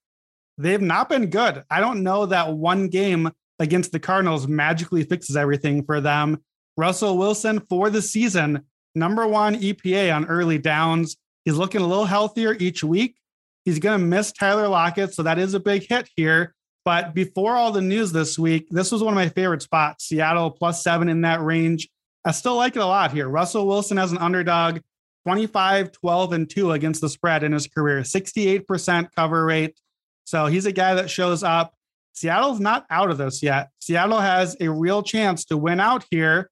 they've 0.56 0.80
not 0.80 1.10
been 1.10 1.26
good. 1.26 1.62
I 1.68 1.80
don't 1.80 2.02
know 2.02 2.24
that 2.24 2.54
one 2.54 2.88
game 2.88 3.30
against 3.58 3.92
the 3.92 4.00
Cardinals 4.00 4.48
magically 4.48 5.04
fixes 5.04 5.36
everything 5.36 5.84
for 5.84 6.00
them. 6.00 6.42
Russell 6.78 7.18
Wilson 7.18 7.60
for 7.68 7.90
the 7.90 8.00
season 8.00 8.64
number 8.94 9.26
one 9.26 9.56
EPA 9.56 10.14
on 10.14 10.26
early 10.26 10.58
downs. 10.58 11.16
He's 11.44 11.56
looking 11.56 11.80
a 11.80 11.86
little 11.86 12.06
healthier 12.06 12.56
each 12.58 12.84
week. 12.84 13.16
He's 13.64 13.78
going 13.78 13.98
to 13.98 14.04
miss 14.04 14.32
Tyler 14.32 14.68
Lockett, 14.68 15.14
so 15.14 15.22
that 15.22 15.38
is 15.38 15.54
a 15.54 15.60
big 15.60 15.86
hit 15.88 16.08
here. 16.16 16.54
But 16.84 17.14
before 17.14 17.56
all 17.56 17.72
the 17.72 17.82
news 17.82 18.12
this 18.12 18.38
week, 18.38 18.68
this 18.70 18.90
was 18.90 19.02
one 19.02 19.12
of 19.12 19.16
my 19.16 19.28
favorite 19.28 19.62
spots. 19.62 20.06
Seattle 20.06 20.50
plus 20.50 20.82
seven 20.82 21.08
in 21.08 21.20
that 21.22 21.42
range. 21.42 21.88
I 22.24 22.32
still 22.32 22.56
like 22.56 22.76
it 22.76 22.82
a 22.82 22.86
lot 22.86 23.12
here. 23.12 23.28
Russell 23.28 23.66
Wilson 23.66 23.98
as 23.98 24.12
an 24.12 24.18
underdog, 24.18 24.80
25, 25.26 25.92
12, 25.92 26.32
and 26.32 26.50
2 26.50 26.72
against 26.72 27.00
the 27.00 27.08
spread 27.08 27.42
in 27.42 27.52
his 27.52 27.66
career, 27.66 28.00
68% 28.00 29.08
cover 29.14 29.44
rate. 29.44 29.78
So 30.24 30.46
he's 30.46 30.66
a 30.66 30.72
guy 30.72 30.94
that 30.94 31.10
shows 31.10 31.42
up. 31.42 31.74
Seattle's 32.12 32.60
not 32.60 32.86
out 32.90 33.10
of 33.10 33.18
this 33.18 33.42
yet. 33.42 33.70
Seattle 33.80 34.20
has 34.20 34.56
a 34.60 34.70
real 34.70 35.02
chance 35.02 35.44
to 35.46 35.56
win 35.56 35.80
out 35.80 36.04
here. 36.10 36.50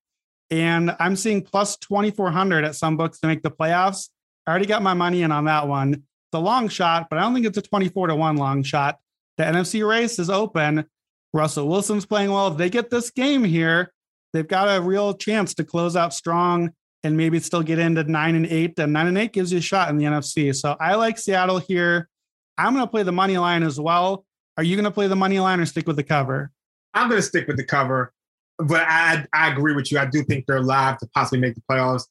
And 0.51 0.95
I'm 0.99 1.17
seeing 1.17 1.43
plus 1.43 1.77
2,400 1.77 2.65
at 2.65 2.75
some 2.75 2.97
books 2.97 3.21
to 3.21 3.27
make 3.27 3.43
the 3.43 3.51
playoffs. 3.51 4.09
I 4.47 4.51
already 4.51 4.67
got 4.67 4.83
my 4.83 4.95
money 4.95 5.23
in 5.23 5.31
on 5.33 5.45
that 5.45 5.69
one. 5.69 5.93
It's 5.93 6.35
a 6.35 6.39
long 6.39 6.69
shot, 6.69 7.09
but 7.11 7.19
I 7.19 7.23
don't 7.23 7.35
think 7.35 7.47
it's 7.47 7.59
a 7.59 7.63
24 7.63 8.09
to 8.09 8.17
1 8.17 8.37
long 8.37 8.63
shot. 8.63 8.99
The 9.37 9.45
NFC 9.45 9.87
race 9.87 10.19
is 10.19 10.31
open. 10.31 10.87
Russell 11.33 11.69
Wilson's 11.69 12.07
playing 12.07 12.31
well. 12.31 12.49
If 12.49 12.57
they 12.57 12.71
get 12.71 12.91
this 12.91 13.11
game 13.11 13.45
here, 13.45 13.93
they've 14.33 14.49
got 14.49 14.75
a 14.75 14.81
real 14.81 15.15
chance 15.15 15.55
to 15.55 15.65
close 15.65 15.97
out 15.97 16.15
strong 16.15 16.73
and 17.05 17.17
maybe 17.17 17.39
still 17.41 17.63
get 17.63 17.79
into 17.79 18.05
nine 18.05 18.35
and 18.35 18.47
eight. 18.47 18.79
And 18.79 18.93
nine 18.93 19.07
and 19.07 19.19
eight 19.19 19.33
gives 19.33 19.53
you 19.53 19.59
a 19.59 19.63
shot 19.63 19.91
in 19.91 19.99
the 19.99 20.05
NFC. 20.05 20.55
So 20.55 20.77
I 20.81 20.95
like 20.97 21.19
Seattle 21.19 21.59
here. 21.59 22.09
I'm 22.57 22.75
going 22.75 22.85
to 22.85 22.91
play 22.91 23.05
the 23.05 23.13
money 23.13 23.39
line 23.39 23.63
as 23.63 23.79
well. 23.79 24.25
Are 24.57 24.65
you 24.65 24.75
going 24.75 24.85
to 24.85 24.91
play 24.91 25.07
the 25.07 25.17
money 25.17 25.39
line 25.39 25.61
or 25.61 25.67
stick 25.67 25.87
with 25.87 25.97
the 25.97 26.03
cover? 26.03 26.51
I'm 26.95 27.09
going 27.09 27.21
to 27.21 27.27
stick 27.27 27.47
with 27.47 27.57
the 27.57 27.65
cover 27.65 28.13
but 28.59 28.83
I 28.83 29.27
I 29.33 29.51
agree 29.51 29.75
with 29.75 29.91
you. 29.93 29.99
I 29.99 30.07
do 30.07 30.23
think 30.25 30.47
they're 30.47 30.63
live 30.63 30.99
to 30.99 31.09
possibly 31.15 31.41
make 31.41 31.55
the 31.55 31.63
playoffs 31.71 32.07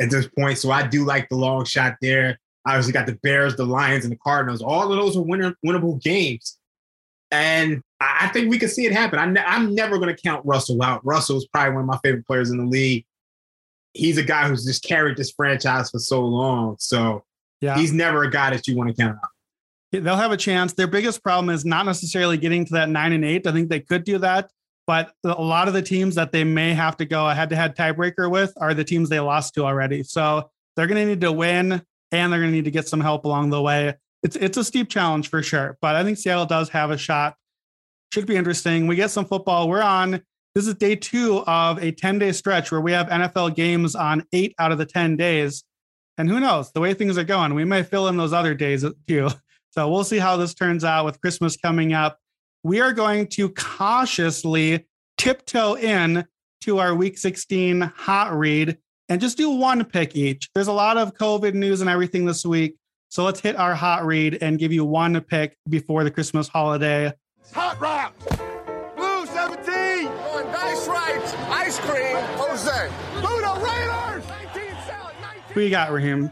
at 0.00 0.10
this 0.10 0.26
point. 0.28 0.58
So 0.58 0.70
I 0.70 0.86
do 0.86 1.04
like 1.04 1.28
the 1.28 1.36
long 1.36 1.64
shot 1.64 1.96
there. 2.00 2.38
Obviously, 2.66 2.92
got 2.92 3.06
the 3.06 3.18
Bears, 3.22 3.56
the 3.56 3.64
Lions, 3.64 4.04
and 4.04 4.12
the 4.12 4.18
Cardinals. 4.18 4.62
All 4.62 4.92
of 4.92 4.98
those 4.98 5.16
are 5.16 5.22
winner, 5.22 5.54
winnable 5.64 6.00
games, 6.00 6.58
and 7.30 7.82
I 8.00 8.28
think 8.28 8.50
we 8.50 8.58
can 8.58 8.68
see 8.68 8.84
it 8.84 8.92
happen. 8.92 9.18
I'm, 9.18 9.32
ne- 9.32 9.44
I'm 9.44 9.74
never 9.74 9.98
going 9.98 10.14
to 10.14 10.20
count 10.20 10.44
Russell 10.44 10.82
out. 10.82 11.04
Russell 11.04 11.38
is 11.38 11.46
probably 11.46 11.74
one 11.74 11.82
of 11.82 11.88
my 11.88 11.98
favorite 12.02 12.26
players 12.26 12.50
in 12.50 12.58
the 12.58 12.64
league. 12.64 13.04
He's 13.94 14.18
a 14.18 14.22
guy 14.22 14.48
who's 14.48 14.64
just 14.64 14.82
carried 14.84 15.16
this 15.16 15.30
franchise 15.30 15.90
for 15.90 15.98
so 15.98 16.24
long. 16.24 16.76
So 16.78 17.24
yeah. 17.60 17.76
he's 17.76 17.92
never 17.92 18.24
a 18.24 18.30
guy 18.30 18.50
that 18.50 18.66
you 18.66 18.76
want 18.76 18.90
to 18.90 18.96
count 19.00 19.16
out. 19.16 20.02
They'll 20.02 20.16
have 20.16 20.32
a 20.32 20.36
chance. 20.36 20.72
Their 20.72 20.86
biggest 20.86 21.22
problem 21.22 21.54
is 21.54 21.64
not 21.64 21.84
necessarily 21.84 22.38
getting 22.38 22.64
to 22.66 22.72
that 22.74 22.88
nine 22.88 23.12
and 23.12 23.24
eight. 23.24 23.46
I 23.46 23.52
think 23.52 23.68
they 23.68 23.80
could 23.80 24.04
do 24.04 24.18
that 24.18 24.50
but 24.86 25.12
a 25.24 25.30
lot 25.30 25.68
of 25.68 25.74
the 25.74 25.82
teams 25.82 26.14
that 26.16 26.32
they 26.32 26.44
may 26.44 26.74
have 26.74 26.96
to 26.96 27.04
go 27.04 27.28
a 27.28 27.34
head 27.34 27.50
to 27.50 27.56
head 27.56 27.76
tiebreaker 27.76 28.30
with 28.30 28.52
are 28.56 28.74
the 28.74 28.84
teams 28.84 29.08
they 29.08 29.20
lost 29.20 29.54
to 29.54 29.64
already. 29.64 30.02
So 30.02 30.50
they're 30.76 30.86
going 30.86 31.04
to 31.04 31.06
need 31.06 31.20
to 31.20 31.32
win 31.32 31.82
and 32.10 32.32
they're 32.32 32.40
going 32.40 32.50
to 32.50 32.56
need 32.56 32.64
to 32.64 32.70
get 32.70 32.88
some 32.88 33.00
help 33.00 33.24
along 33.24 33.50
the 33.50 33.62
way. 33.62 33.94
It's, 34.22 34.36
it's 34.36 34.56
a 34.56 34.64
steep 34.64 34.88
challenge 34.88 35.28
for 35.28 35.42
sure, 35.42 35.76
but 35.80 35.96
I 35.96 36.04
think 36.04 36.18
Seattle 36.18 36.46
does 36.46 36.68
have 36.70 36.90
a 36.90 36.98
shot. 36.98 37.36
Should 38.12 38.26
be 38.26 38.36
interesting. 38.36 38.86
We 38.86 38.96
get 38.96 39.10
some 39.10 39.24
football. 39.24 39.68
We're 39.68 39.82
on, 39.82 40.22
this 40.54 40.66
is 40.66 40.74
day 40.74 40.96
two 40.96 41.38
of 41.46 41.82
a 41.82 41.92
10 41.92 42.18
day 42.18 42.32
stretch 42.32 42.70
where 42.70 42.80
we 42.80 42.92
have 42.92 43.08
NFL 43.08 43.54
games 43.54 43.94
on 43.94 44.24
eight 44.32 44.54
out 44.58 44.72
of 44.72 44.78
the 44.78 44.86
10 44.86 45.16
days. 45.16 45.64
And 46.18 46.28
who 46.28 46.40
knows 46.40 46.70
the 46.72 46.80
way 46.80 46.92
things 46.92 47.16
are 47.16 47.24
going, 47.24 47.54
we 47.54 47.64
may 47.64 47.82
fill 47.82 48.08
in 48.08 48.16
those 48.16 48.32
other 48.32 48.54
days 48.54 48.84
uh, 48.84 48.90
too. 49.06 49.28
So 49.74 49.88
we'll 49.88 50.04
see 50.04 50.18
how 50.18 50.36
this 50.36 50.52
turns 50.52 50.84
out 50.84 51.06
with 51.06 51.18
Christmas 51.22 51.56
coming 51.56 51.94
up 51.94 52.18
we 52.64 52.80
are 52.80 52.92
going 52.92 53.26
to 53.26 53.48
cautiously 53.50 54.86
tiptoe 55.18 55.74
in 55.74 56.24
to 56.62 56.78
our 56.78 56.94
week 56.94 57.18
16 57.18 57.80
hot 57.80 58.36
read 58.36 58.78
and 59.08 59.20
just 59.20 59.36
do 59.36 59.50
one 59.50 59.84
pick 59.84 60.14
each. 60.14 60.48
There's 60.54 60.68
a 60.68 60.72
lot 60.72 60.96
of 60.96 61.14
COVID 61.14 61.54
news 61.54 61.80
and 61.80 61.90
everything 61.90 62.24
this 62.24 62.46
week. 62.46 62.76
So 63.08 63.24
let's 63.24 63.40
hit 63.40 63.56
our 63.56 63.74
hot 63.74 64.06
read 64.06 64.38
and 64.40 64.58
give 64.58 64.72
you 64.72 64.84
one 64.84 65.20
pick 65.22 65.56
before 65.68 66.04
the 66.04 66.10
Christmas 66.10 66.48
holiday. 66.48 67.12
Hot 67.52 67.78
rock! 67.80 68.16
Blue 68.96 69.26
17! 69.26 70.06
On 70.06 70.44
dice 70.44 70.88
right! 70.88 71.38
Ice 71.50 71.78
cream! 71.80 72.16
Jose! 72.36 72.90
Buddha 73.20 73.60
Raiders! 73.60 74.26
19 74.28 74.62
salad, 74.86 75.14
19. 75.20 75.42
Who 75.52 75.60
you 75.60 75.70
got, 75.70 75.90
Raheem? 75.90 76.30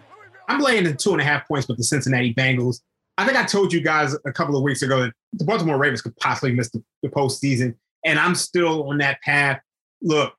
I'm 0.48 0.60
laying 0.60 0.84
the 0.84 0.94
two 0.94 1.12
and 1.12 1.20
a 1.20 1.24
half 1.24 1.46
points 1.46 1.68
with 1.68 1.76
the 1.76 1.84
Cincinnati 1.84 2.32
Bengals. 2.32 2.80
I 3.20 3.26
think 3.26 3.36
I 3.36 3.44
told 3.44 3.70
you 3.70 3.82
guys 3.82 4.16
a 4.24 4.32
couple 4.32 4.56
of 4.56 4.62
weeks 4.62 4.80
ago 4.80 5.00
that 5.00 5.12
the 5.34 5.44
Baltimore 5.44 5.76
Ravens 5.76 6.00
could 6.00 6.16
possibly 6.16 6.52
miss 6.52 6.70
the, 6.70 6.82
the 7.02 7.10
postseason, 7.10 7.74
and 8.02 8.18
I'm 8.18 8.34
still 8.34 8.88
on 8.88 8.96
that 8.98 9.20
path. 9.20 9.60
Look, 10.00 10.32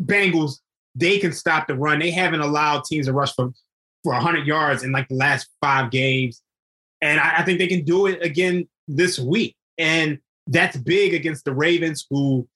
Bengals, 0.00 0.60
they 0.94 1.18
can 1.18 1.32
stop 1.32 1.66
the 1.66 1.74
run. 1.74 1.98
They 1.98 2.10
haven't 2.10 2.40
allowed 2.40 2.84
teams 2.84 3.06
to 3.06 3.12
rush 3.12 3.34
for, 3.34 3.50
for 4.02 4.14
100 4.14 4.46
yards 4.46 4.84
in 4.84 4.92
like 4.92 5.06
the 5.08 5.16
last 5.16 5.50
five 5.60 5.90
games. 5.90 6.40
And 7.02 7.20
I, 7.20 7.40
I 7.40 7.42
think 7.44 7.58
they 7.58 7.66
can 7.66 7.84
do 7.84 8.06
it 8.06 8.24
again 8.24 8.66
this 8.88 9.18
week. 9.18 9.54
And 9.76 10.18
that's 10.46 10.78
big 10.78 11.12
against 11.12 11.44
the 11.44 11.52
Ravens, 11.52 12.06
who 12.08 12.48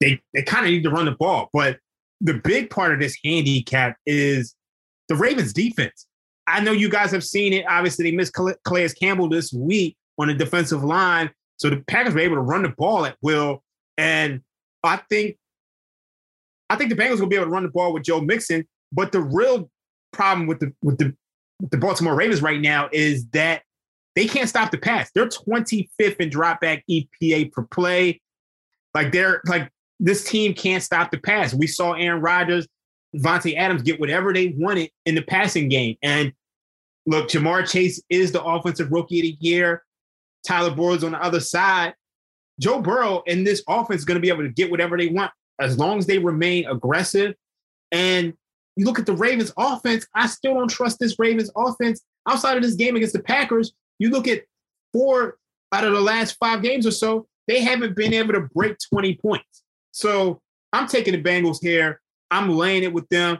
they, 0.00 0.18
they 0.32 0.42
kind 0.42 0.64
of 0.64 0.72
need 0.72 0.84
to 0.84 0.90
run 0.90 1.04
the 1.04 1.12
ball. 1.12 1.50
But 1.52 1.78
the 2.22 2.34
big 2.34 2.70
part 2.70 2.94
of 2.94 3.00
this 3.00 3.18
handicap 3.22 3.98
is 4.06 4.54
the 5.08 5.14
Ravens 5.14 5.52
defense. 5.52 6.06
I 6.46 6.60
know 6.60 6.72
you 6.72 6.88
guys 6.88 7.10
have 7.12 7.24
seen 7.24 7.52
it. 7.52 7.64
Obviously, 7.68 8.10
they 8.10 8.16
missed 8.16 8.34
Calais 8.34 8.88
Campbell 8.90 9.28
this 9.28 9.52
week 9.52 9.96
on 10.18 10.28
the 10.28 10.34
defensive 10.34 10.82
line. 10.82 11.30
So 11.56 11.70
the 11.70 11.82
Packers 11.86 12.14
were 12.14 12.20
able 12.20 12.36
to 12.36 12.42
run 12.42 12.62
the 12.62 12.70
ball 12.70 13.06
at 13.06 13.16
will. 13.22 13.62
And 13.96 14.40
I 14.82 14.96
think 15.08 15.36
I 16.68 16.76
think 16.76 16.90
the 16.90 16.96
Bengals 16.96 17.20
will 17.20 17.26
be 17.26 17.36
able 17.36 17.46
to 17.46 17.50
run 17.50 17.62
the 17.62 17.68
ball 17.68 17.92
with 17.92 18.02
Joe 18.02 18.20
Mixon. 18.20 18.66
But 18.90 19.12
the 19.12 19.20
real 19.20 19.70
problem 20.12 20.46
with 20.46 20.60
the 20.60 20.72
with 20.82 20.98
the 20.98 21.14
with 21.60 21.70
the 21.70 21.78
Baltimore 21.78 22.14
Ravens 22.14 22.42
right 22.42 22.60
now 22.60 22.88
is 22.92 23.26
that 23.28 23.62
they 24.16 24.26
can't 24.26 24.48
stop 24.48 24.70
the 24.70 24.78
pass. 24.78 25.10
They're 25.14 25.28
25th 25.28 26.16
in 26.16 26.30
dropback 26.30 26.82
EPA 26.90 27.52
per 27.52 27.62
play. 27.64 28.20
Like 28.94 29.12
they're 29.12 29.40
like 29.46 29.70
this 30.00 30.24
team 30.24 30.54
can't 30.54 30.82
stop 30.82 31.10
the 31.10 31.18
pass. 31.18 31.54
We 31.54 31.66
saw 31.66 31.92
Aaron 31.92 32.20
Rodgers, 32.20 32.66
Davante 33.14 33.56
Adams 33.56 33.82
get 33.82 34.00
whatever 34.00 34.32
they 34.32 34.48
wanted 34.56 34.90
in 35.06 35.14
the 35.14 35.22
passing 35.22 35.68
game. 35.68 35.96
And 36.02 36.32
look, 37.06 37.28
Ja'Marr 37.28 37.70
Chase 37.70 38.02
is 38.08 38.32
the 38.32 38.42
offensive 38.42 38.90
rookie 38.90 39.20
of 39.20 39.22
the 39.22 39.36
year. 39.40 39.82
Tyler 40.46 40.74
Boyd's 40.74 41.04
on 41.04 41.12
the 41.12 41.22
other 41.22 41.40
side. 41.40 41.94
Joe 42.60 42.80
Burrow 42.80 43.22
and 43.26 43.46
this 43.46 43.62
offense 43.68 44.00
is 44.00 44.04
going 44.04 44.16
to 44.16 44.20
be 44.20 44.28
able 44.28 44.42
to 44.42 44.48
get 44.48 44.70
whatever 44.70 44.96
they 44.96 45.08
want 45.08 45.30
as 45.60 45.78
long 45.78 45.98
as 45.98 46.06
they 46.06 46.18
remain 46.18 46.66
aggressive. 46.66 47.34
And 47.90 48.34
you 48.76 48.84
look 48.84 48.98
at 48.98 49.06
the 49.06 49.14
Ravens 49.14 49.52
offense, 49.56 50.06
I 50.14 50.26
still 50.26 50.54
don't 50.54 50.68
trust 50.68 50.98
this 50.98 51.18
Ravens 51.18 51.50
offense 51.56 52.02
outside 52.28 52.56
of 52.56 52.62
this 52.62 52.74
game 52.74 52.96
against 52.96 53.14
the 53.14 53.22
Packers. 53.22 53.72
You 53.98 54.10
look 54.10 54.28
at 54.28 54.44
four 54.92 55.36
out 55.72 55.84
of 55.84 55.92
the 55.92 56.00
last 56.00 56.36
five 56.38 56.62
games 56.62 56.86
or 56.86 56.90
so, 56.90 57.26
they 57.48 57.60
haven't 57.60 57.96
been 57.96 58.14
able 58.14 58.34
to 58.34 58.48
break 58.54 58.76
20 58.92 59.16
points. 59.16 59.62
So 59.90 60.40
I'm 60.72 60.86
taking 60.86 61.12
the 61.12 61.22
Bengals 61.22 61.58
here. 61.60 62.00
I'm 62.32 62.50
laying 62.50 62.82
it 62.82 62.92
with 62.92 63.08
them. 63.08 63.38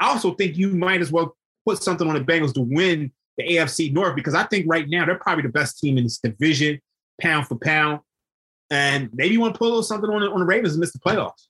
I 0.00 0.08
also 0.08 0.34
think 0.34 0.56
you 0.56 0.70
might 0.70 1.00
as 1.00 1.10
well 1.10 1.36
put 1.64 1.82
something 1.82 2.06
on 2.06 2.14
the 2.14 2.20
Bengals 2.20 2.54
to 2.54 2.60
win 2.60 3.10
the 3.36 3.44
AFC 3.44 3.92
North 3.92 4.14
because 4.14 4.34
I 4.34 4.44
think 4.44 4.66
right 4.68 4.88
now 4.88 5.04
they're 5.04 5.18
probably 5.18 5.42
the 5.42 5.48
best 5.48 5.78
team 5.78 5.98
in 5.98 6.04
this 6.04 6.18
division, 6.18 6.80
pound 7.20 7.48
for 7.48 7.56
pound. 7.56 8.00
And 8.70 9.10
maybe 9.12 9.34
you 9.34 9.40
want 9.40 9.54
to 9.54 9.58
pull 9.58 9.82
something 9.82 10.10
on 10.10 10.20
the, 10.20 10.30
on 10.30 10.40
the 10.40 10.46
Ravens 10.46 10.74
and 10.74 10.80
miss 10.80 10.92
the 10.92 10.98
playoffs. 10.98 11.46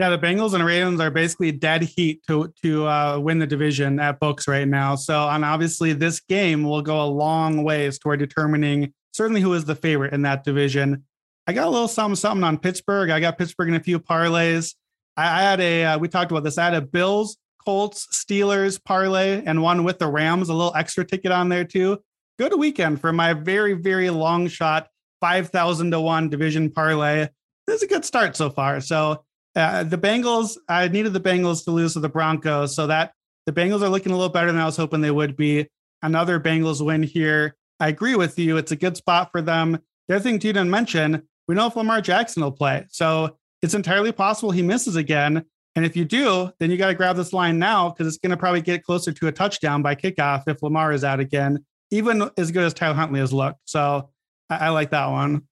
Yeah, 0.00 0.08
the 0.08 0.18
Bengals 0.18 0.54
and 0.54 0.64
Ravens 0.64 0.98
are 0.98 1.10
basically 1.10 1.52
dead 1.52 1.82
heat 1.82 2.22
to 2.26 2.50
to 2.62 2.86
uh, 2.86 3.18
win 3.18 3.38
the 3.38 3.46
division 3.46 4.00
at 4.00 4.18
books 4.18 4.48
right 4.48 4.66
now. 4.66 4.94
So, 4.94 5.28
and 5.28 5.44
obviously, 5.44 5.92
this 5.92 6.20
game 6.20 6.64
will 6.64 6.80
go 6.80 7.04
a 7.04 7.04
long 7.04 7.64
ways 7.64 7.98
toward 7.98 8.18
determining 8.18 8.94
certainly 9.12 9.42
who 9.42 9.52
is 9.52 9.66
the 9.66 9.74
favorite 9.74 10.14
in 10.14 10.22
that 10.22 10.42
division. 10.42 11.04
I 11.46 11.52
got 11.52 11.66
a 11.66 11.70
little 11.70 11.86
something 11.86 12.16
something 12.16 12.44
on 12.44 12.56
Pittsburgh. 12.56 13.10
I 13.10 13.20
got 13.20 13.36
Pittsburgh 13.36 13.68
in 13.68 13.74
a 13.74 13.80
few 13.80 13.98
parlays. 14.00 14.74
I, 15.20 15.38
I 15.38 15.42
had 15.42 15.60
a 15.60 15.84
uh, 15.84 15.98
we 15.98 16.08
talked 16.08 16.30
about 16.30 16.44
this. 16.44 16.56
I 16.56 16.64
had 16.64 16.74
a 16.74 16.80
Bills, 16.80 17.36
Colts, 17.64 18.08
Steelers 18.12 18.82
parlay 18.82 19.42
and 19.44 19.62
one 19.62 19.84
with 19.84 19.98
the 19.98 20.08
Rams. 20.08 20.48
A 20.48 20.54
little 20.54 20.74
extra 20.74 21.04
ticket 21.04 21.30
on 21.30 21.48
there 21.48 21.64
too. 21.64 21.98
Good 22.38 22.58
weekend 22.58 23.00
for 23.00 23.12
my 23.12 23.34
very 23.34 23.74
very 23.74 24.08
long 24.08 24.48
shot 24.48 24.88
five 25.20 25.50
thousand 25.50 25.90
to 25.90 26.00
one 26.00 26.30
division 26.30 26.70
parlay. 26.70 27.28
This 27.66 27.76
is 27.76 27.82
a 27.82 27.86
good 27.86 28.04
start 28.04 28.34
so 28.34 28.48
far. 28.48 28.80
So 28.80 29.24
uh, 29.54 29.84
the 29.84 29.98
Bengals, 29.98 30.56
I 30.68 30.88
needed 30.88 31.12
the 31.12 31.20
Bengals 31.20 31.64
to 31.64 31.70
lose 31.70 31.92
to 31.94 32.00
the 32.00 32.08
Broncos, 32.08 32.74
so 32.74 32.86
that 32.86 33.12
the 33.46 33.52
Bengals 33.52 33.82
are 33.82 33.88
looking 33.88 34.12
a 34.12 34.16
little 34.16 34.32
better 34.32 34.50
than 34.50 34.60
I 34.60 34.64
was 34.64 34.76
hoping 34.76 35.00
they 35.00 35.10
would 35.10 35.36
be. 35.36 35.68
Another 36.02 36.40
Bengals 36.40 36.84
win 36.84 37.02
here. 37.02 37.56
I 37.78 37.88
agree 37.88 38.14
with 38.14 38.38
you. 38.38 38.56
It's 38.56 38.72
a 38.72 38.76
good 38.76 38.96
spot 38.96 39.30
for 39.32 39.42
them. 39.42 39.78
The 40.08 40.16
other 40.16 40.22
thing 40.22 40.34
you 40.34 40.40
didn't 40.40 40.70
mention, 40.70 41.22
we 41.46 41.54
know 41.54 41.66
if 41.66 41.76
Lamar 41.76 42.00
Jackson 42.00 42.42
will 42.42 42.52
play. 42.52 42.86
So 42.88 43.36
it's 43.62 43.74
entirely 43.74 44.12
possible 44.12 44.50
he 44.50 44.62
misses 44.62 44.96
again. 44.96 45.44
And 45.76 45.84
if 45.84 45.96
you 45.96 46.04
do, 46.04 46.50
then 46.58 46.70
you 46.70 46.76
got 46.76 46.88
to 46.88 46.94
grab 46.94 47.16
this 47.16 47.32
line 47.32 47.58
now 47.58 47.90
because 47.90 48.06
it's 48.06 48.18
going 48.18 48.30
to 48.30 48.36
probably 48.36 48.62
get 48.62 48.82
closer 48.82 49.12
to 49.12 49.28
a 49.28 49.32
touchdown 49.32 49.82
by 49.82 49.94
kickoff 49.94 50.44
if 50.46 50.62
Lamar 50.62 50.92
is 50.92 51.04
out 51.04 51.20
again, 51.20 51.64
even 51.90 52.28
as 52.36 52.50
good 52.50 52.64
as 52.64 52.74
Tyler 52.74 52.94
Huntley 52.94 53.20
has 53.20 53.32
looked. 53.32 53.60
So 53.64 54.10
I, 54.48 54.56
I 54.56 54.68
like 54.70 54.90
that 54.90 55.06
one. 55.06 55.42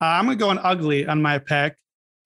Uh, 0.00 0.06
I'm 0.06 0.26
going 0.26 0.38
to 0.38 0.44
go 0.44 0.50
an 0.50 0.60
ugly 0.62 1.06
on 1.06 1.22
my 1.22 1.38
pick. 1.38 1.76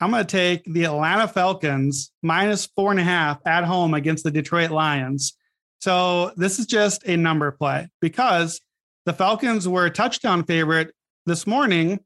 I'm 0.01 0.11
going 0.11 0.25
to 0.25 0.31
take 0.31 0.65
the 0.65 0.85
Atlanta 0.85 1.27
Falcons 1.27 2.13
minus 2.23 2.67
four 2.67 2.91
and 2.91 3.01
a 3.01 3.05
half 3.05 3.39
at 3.47 3.65
home 3.65 3.95
against 3.95 4.25
the 4.25 4.31
Detroit 4.31 4.71
Lions. 4.71 5.35
So 5.81 6.33
this 6.37 6.59
is 6.59 6.67
just 6.67 7.07
a 7.07 7.17
number 7.17 7.51
play 7.51 7.89
because 8.01 8.61
the 9.07 9.13
Falcons 9.13 9.67
were 9.67 9.87
a 9.87 9.91
touchdown 9.91 10.45
favorite 10.45 10.93
this 11.25 11.47
morning. 11.47 12.01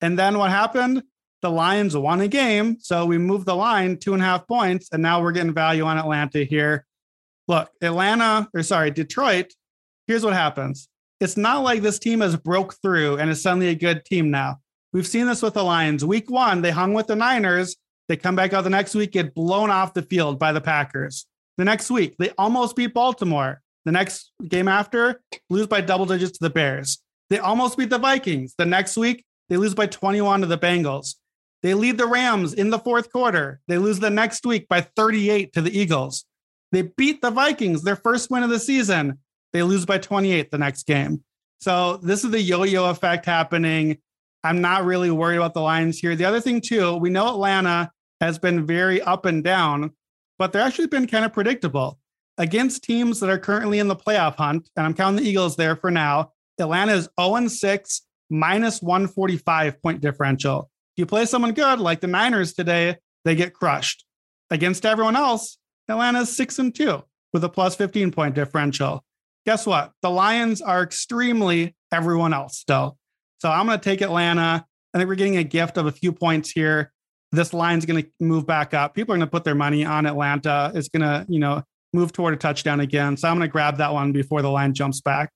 And 0.00 0.18
then 0.18 0.38
what 0.38 0.50
happened? 0.50 1.02
The 1.44 1.50
Lions 1.50 1.94
won 1.94 2.22
a 2.22 2.26
game. 2.26 2.78
So 2.80 3.04
we 3.04 3.18
moved 3.18 3.44
the 3.44 3.54
line 3.54 3.98
two 3.98 4.14
and 4.14 4.22
a 4.22 4.24
half 4.24 4.48
points. 4.48 4.88
And 4.92 5.02
now 5.02 5.20
we're 5.20 5.30
getting 5.30 5.52
value 5.52 5.84
on 5.84 5.98
Atlanta 5.98 6.42
here. 6.42 6.86
Look, 7.48 7.70
Atlanta, 7.82 8.48
or 8.54 8.62
sorry, 8.62 8.90
Detroit, 8.90 9.52
here's 10.06 10.24
what 10.24 10.32
happens. 10.32 10.88
It's 11.20 11.36
not 11.36 11.62
like 11.62 11.82
this 11.82 11.98
team 11.98 12.22
has 12.22 12.34
broke 12.34 12.80
through 12.80 13.18
and 13.18 13.28
is 13.28 13.42
suddenly 13.42 13.68
a 13.68 13.74
good 13.74 14.06
team 14.06 14.30
now. 14.30 14.60
We've 14.94 15.06
seen 15.06 15.26
this 15.26 15.42
with 15.42 15.52
the 15.52 15.62
Lions. 15.62 16.02
Week 16.02 16.30
one, 16.30 16.62
they 16.62 16.70
hung 16.70 16.94
with 16.94 17.08
the 17.08 17.14
Niners. 17.14 17.76
They 18.08 18.16
come 18.16 18.36
back 18.36 18.54
out 18.54 18.64
the 18.64 18.70
next 18.70 18.94
week, 18.94 19.12
get 19.12 19.34
blown 19.34 19.68
off 19.68 19.92
the 19.92 20.00
field 20.00 20.38
by 20.38 20.52
the 20.52 20.62
Packers. 20.62 21.26
The 21.58 21.66
next 21.66 21.90
week, 21.90 22.16
they 22.18 22.30
almost 22.38 22.74
beat 22.74 22.94
Baltimore. 22.94 23.60
The 23.84 23.92
next 23.92 24.32
game 24.48 24.66
after, 24.66 25.20
lose 25.50 25.66
by 25.66 25.82
double 25.82 26.06
digits 26.06 26.38
to 26.38 26.44
the 26.44 26.48
Bears. 26.48 27.02
They 27.28 27.36
almost 27.36 27.76
beat 27.76 27.90
the 27.90 27.98
Vikings. 27.98 28.54
The 28.56 28.64
next 28.64 28.96
week, 28.96 29.26
they 29.50 29.58
lose 29.58 29.74
by 29.74 29.88
21 29.88 30.40
to 30.40 30.46
the 30.46 30.56
Bengals. 30.56 31.16
They 31.64 31.72
lead 31.72 31.96
the 31.96 32.06
Rams 32.06 32.52
in 32.52 32.68
the 32.68 32.78
fourth 32.78 33.10
quarter. 33.10 33.58
They 33.68 33.78
lose 33.78 33.98
the 33.98 34.10
next 34.10 34.44
week 34.44 34.68
by 34.68 34.82
38 34.82 35.54
to 35.54 35.62
the 35.62 35.76
Eagles. 35.76 36.26
They 36.72 36.82
beat 36.82 37.22
the 37.22 37.30
Vikings, 37.30 37.82
their 37.82 37.96
first 37.96 38.30
win 38.30 38.42
of 38.42 38.50
the 38.50 38.58
season. 38.60 39.18
They 39.54 39.62
lose 39.62 39.86
by 39.86 39.96
28 39.96 40.50
the 40.50 40.58
next 40.58 40.86
game. 40.86 41.24
So 41.60 41.96
this 41.96 42.22
is 42.22 42.32
the 42.32 42.40
yo-yo 42.42 42.90
effect 42.90 43.24
happening. 43.24 43.96
I'm 44.44 44.60
not 44.60 44.84
really 44.84 45.10
worried 45.10 45.38
about 45.38 45.54
the 45.54 45.62
Lions 45.62 45.98
here. 45.98 46.14
The 46.14 46.26
other 46.26 46.40
thing, 46.40 46.60
too, 46.60 46.96
we 46.96 47.08
know 47.08 47.28
Atlanta 47.28 47.90
has 48.20 48.38
been 48.38 48.66
very 48.66 49.00
up 49.00 49.24
and 49.24 49.42
down, 49.42 49.92
but 50.38 50.52
they're 50.52 50.60
actually 50.60 50.88
been 50.88 51.06
kind 51.06 51.24
of 51.24 51.32
predictable 51.32 51.98
against 52.36 52.84
teams 52.84 53.20
that 53.20 53.30
are 53.30 53.38
currently 53.38 53.78
in 53.78 53.88
the 53.88 53.96
playoff 53.96 54.36
hunt. 54.36 54.68
And 54.76 54.84
I'm 54.84 54.92
counting 54.92 55.24
the 55.24 55.30
Eagles 55.30 55.56
there 55.56 55.76
for 55.76 55.90
now. 55.90 56.32
Atlanta 56.60 56.92
is 56.92 57.08
0 57.18 57.48
6, 57.48 58.02
minus 58.28 58.82
145 58.82 59.80
point 59.80 60.02
differential. 60.02 60.70
You 60.96 61.06
play 61.06 61.26
someone 61.26 61.52
good 61.52 61.80
like 61.80 62.00
the 62.00 62.06
Niners 62.06 62.52
today, 62.52 62.96
they 63.24 63.34
get 63.34 63.52
crushed. 63.52 64.04
Against 64.50 64.86
everyone 64.86 65.16
else, 65.16 65.58
Atlanta's 65.88 66.36
6 66.36 66.58
and 66.58 66.74
2 66.74 67.02
with 67.32 67.44
a 67.44 67.48
plus 67.48 67.74
15 67.74 68.12
point 68.12 68.34
differential. 68.34 69.04
Guess 69.46 69.66
what? 69.66 69.92
The 70.02 70.10
Lions 70.10 70.62
are 70.62 70.82
extremely 70.82 71.74
everyone 71.92 72.32
else 72.32 72.58
still. 72.58 72.96
So 73.40 73.50
I'm 73.50 73.66
going 73.66 73.78
to 73.78 73.84
take 73.84 74.00
Atlanta. 74.00 74.64
I 74.94 74.98
think 74.98 75.08
we're 75.08 75.16
getting 75.16 75.36
a 75.36 75.44
gift 75.44 75.76
of 75.76 75.86
a 75.86 75.92
few 75.92 76.12
points 76.12 76.50
here. 76.50 76.92
This 77.32 77.52
line's 77.52 77.84
going 77.84 78.04
to 78.04 78.10
move 78.20 78.46
back 78.46 78.72
up. 78.72 78.94
People 78.94 79.12
are 79.12 79.18
going 79.18 79.26
to 79.26 79.30
put 79.30 79.44
their 79.44 79.56
money 79.56 79.84
on 79.84 80.06
Atlanta. 80.06 80.70
It's 80.74 80.88
going 80.88 81.02
to, 81.02 81.26
you 81.28 81.40
know, 81.40 81.62
move 81.92 82.12
toward 82.12 82.34
a 82.34 82.36
touchdown 82.36 82.80
again. 82.80 83.16
So 83.16 83.28
I'm 83.28 83.36
going 83.36 83.48
to 83.48 83.52
grab 83.52 83.78
that 83.78 83.92
one 83.92 84.12
before 84.12 84.40
the 84.40 84.50
line 84.50 84.72
jumps 84.72 85.00
back. 85.00 85.30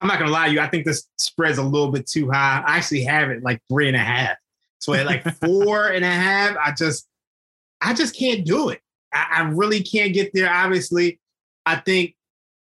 I'm 0.00 0.08
not 0.08 0.18
going 0.18 0.28
to 0.28 0.32
lie 0.32 0.48
to 0.48 0.52
you. 0.52 0.60
I 0.60 0.66
think 0.66 0.84
this 0.84 1.06
spread's 1.18 1.58
a 1.58 1.62
little 1.62 1.90
bit 1.90 2.06
too 2.06 2.30
high. 2.30 2.62
I 2.66 2.78
actually 2.78 3.04
have 3.04 3.30
it 3.30 3.42
like 3.42 3.60
three 3.70 3.86
and 3.86 3.96
a 3.96 4.00
half. 4.00 4.36
So 4.80 4.94
at 4.94 5.06
like 5.06 5.22
four 5.36 5.88
and 5.88 6.04
a 6.04 6.10
half, 6.10 6.56
I 6.56 6.72
just, 6.72 7.06
I 7.80 7.94
just 7.94 8.16
can't 8.16 8.44
do 8.44 8.70
it. 8.70 8.80
I, 9.12 9.26
I 9.30 9.40
really 9.42 9.82
can't 9.82 10.12
get 10.12 10.32
there. 10.34 10.52
Obviously, 10.52 11.20
I 11.66 11.76
think 11.76 12.14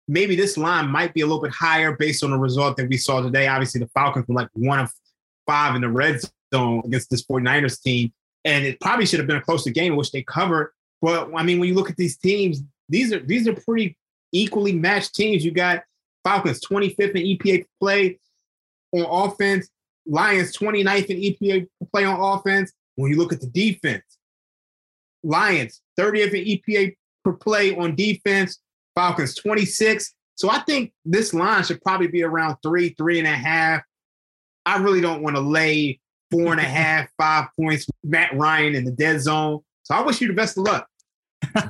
maybe 0.08 0.36
this 0.36 0.58
line 0.58 0.90
might 0.90 1.14
be 1.14 1.22
a 1.22 1.26
little 1.26 1.42
bit 1.42 1.54
higher 1.54 1.96
based 1.96 2.24
on 2.24 2.32
the 2.32 2.38
result 2.38 2.78
that 2.78 2.90
we 2.90 2.98
saw 2.98 3.22
today. 3.22 3.48
Obviously, 3.48 3.80
the 3.80 3.90
Falcons 3.90 4.28
were 4.28 4.36
like 4.36 4.50
one 4.54 4.80
of 4.80 4.92
five 5.46 5.76
in 5.76 5.82
the 5.82 5.90
red 5.90 6.20
zone 6.54 6.82
against 6.86 7.10
this 7.10 7.24
49ers 7.26 7.82
team. 7.82 8.14
And 8.46 8.66
it 8.66 8.80
probably 8.80 9.06
should 9.06 9.20
have 9.20 9.28
been 9.28 9.38
a 9.38 9.42
closer 9.42 9.70
game 9.70 9.94
in 9.94 9.98
which 9.98 10.12
they 10.12 10.24
covered. 10.24 10.72
But 11.02 11.30
I 11.36 11.44
mean, 11.44 11.60
when 11.60 11.70
you 11.70 11.76
look 11.76 11.90
at 11.90 11.98
these 11.98 12.18
teams, 12.18 12.64
these 12.90 13.12
are 13.12 13.20
these 13.20 13.48
are 13.48 13.54
pretty 13.54 13.98
equally 14.32 14.74
matched 14.74 15.16
teams. 15.16 15.44
You 15.44 15.52
got 15.52 15.84
Falcons 16.24 16.62
25th 16.62 17.16
in 17.16 17.38
EPA 17.38 17.66
play 17.80 18.20
on 18.94 19.06
offense, 19.06 19.70
Lions 20.08 20.56
29th 20.56 21.06
in 21.06 21.18
EPA 21.18 21.68
play 21.92 22.06
on 22.06 22.20
offense. 22.20 22.72
When 22.96 23.12
you 23.12 23.18
look 23.18 23.34
at 23.34 23.42
the 23.42 23.48
defense, 23.48 24.04
Lions 25.24 25.82
30th 26.00 26.34
in 26.34 26.46
EPA 26.46 26.96
per 27.24 27.34
play 27.34 27.76
on 27.76 27.96
defense, 27.96 28.60
Falcons 28.96 29.36
26. 29.36 30.14
So 30.36 30.50
I 30.50 30.60
think 30.60 30.94
this 31.06 31.34
line 31.34 31.64
should 31.64 31.82
probably 31.82 32.08
be 32.08 32.24
around 32.24 32.58
three, 32.64 32.90
three 32.90 33.20
and 33.20 33.28
a 33.28 33.32
half. 33.32 33.82
I 34.66 34.78
really 34.78 35.02
don't 35.02 35.22
want 35.22 35.36
to 35.36 35.42
lay 35.42 36.00
four 36.32 36.52
and 36.52 36.60
a 36.60 36.64
half, 36.64 37.10
five 37.18 37.48
points. 37.60 37.88
Matt 38.04 38.36
Ryan 38.36 38.76
in 38.76 38.86
the 38.86 38.92
dead 38.92 39.22
zone. 39.22 39.60
So 39.84 39.96
I 39.96 40.02
wish 40.02 40.22
you 40.22 40.28
the 40.28 40.34
best 40.34 40.58
of 40.58 40.64
luck. 40.64 40.88
All 41.56 41.62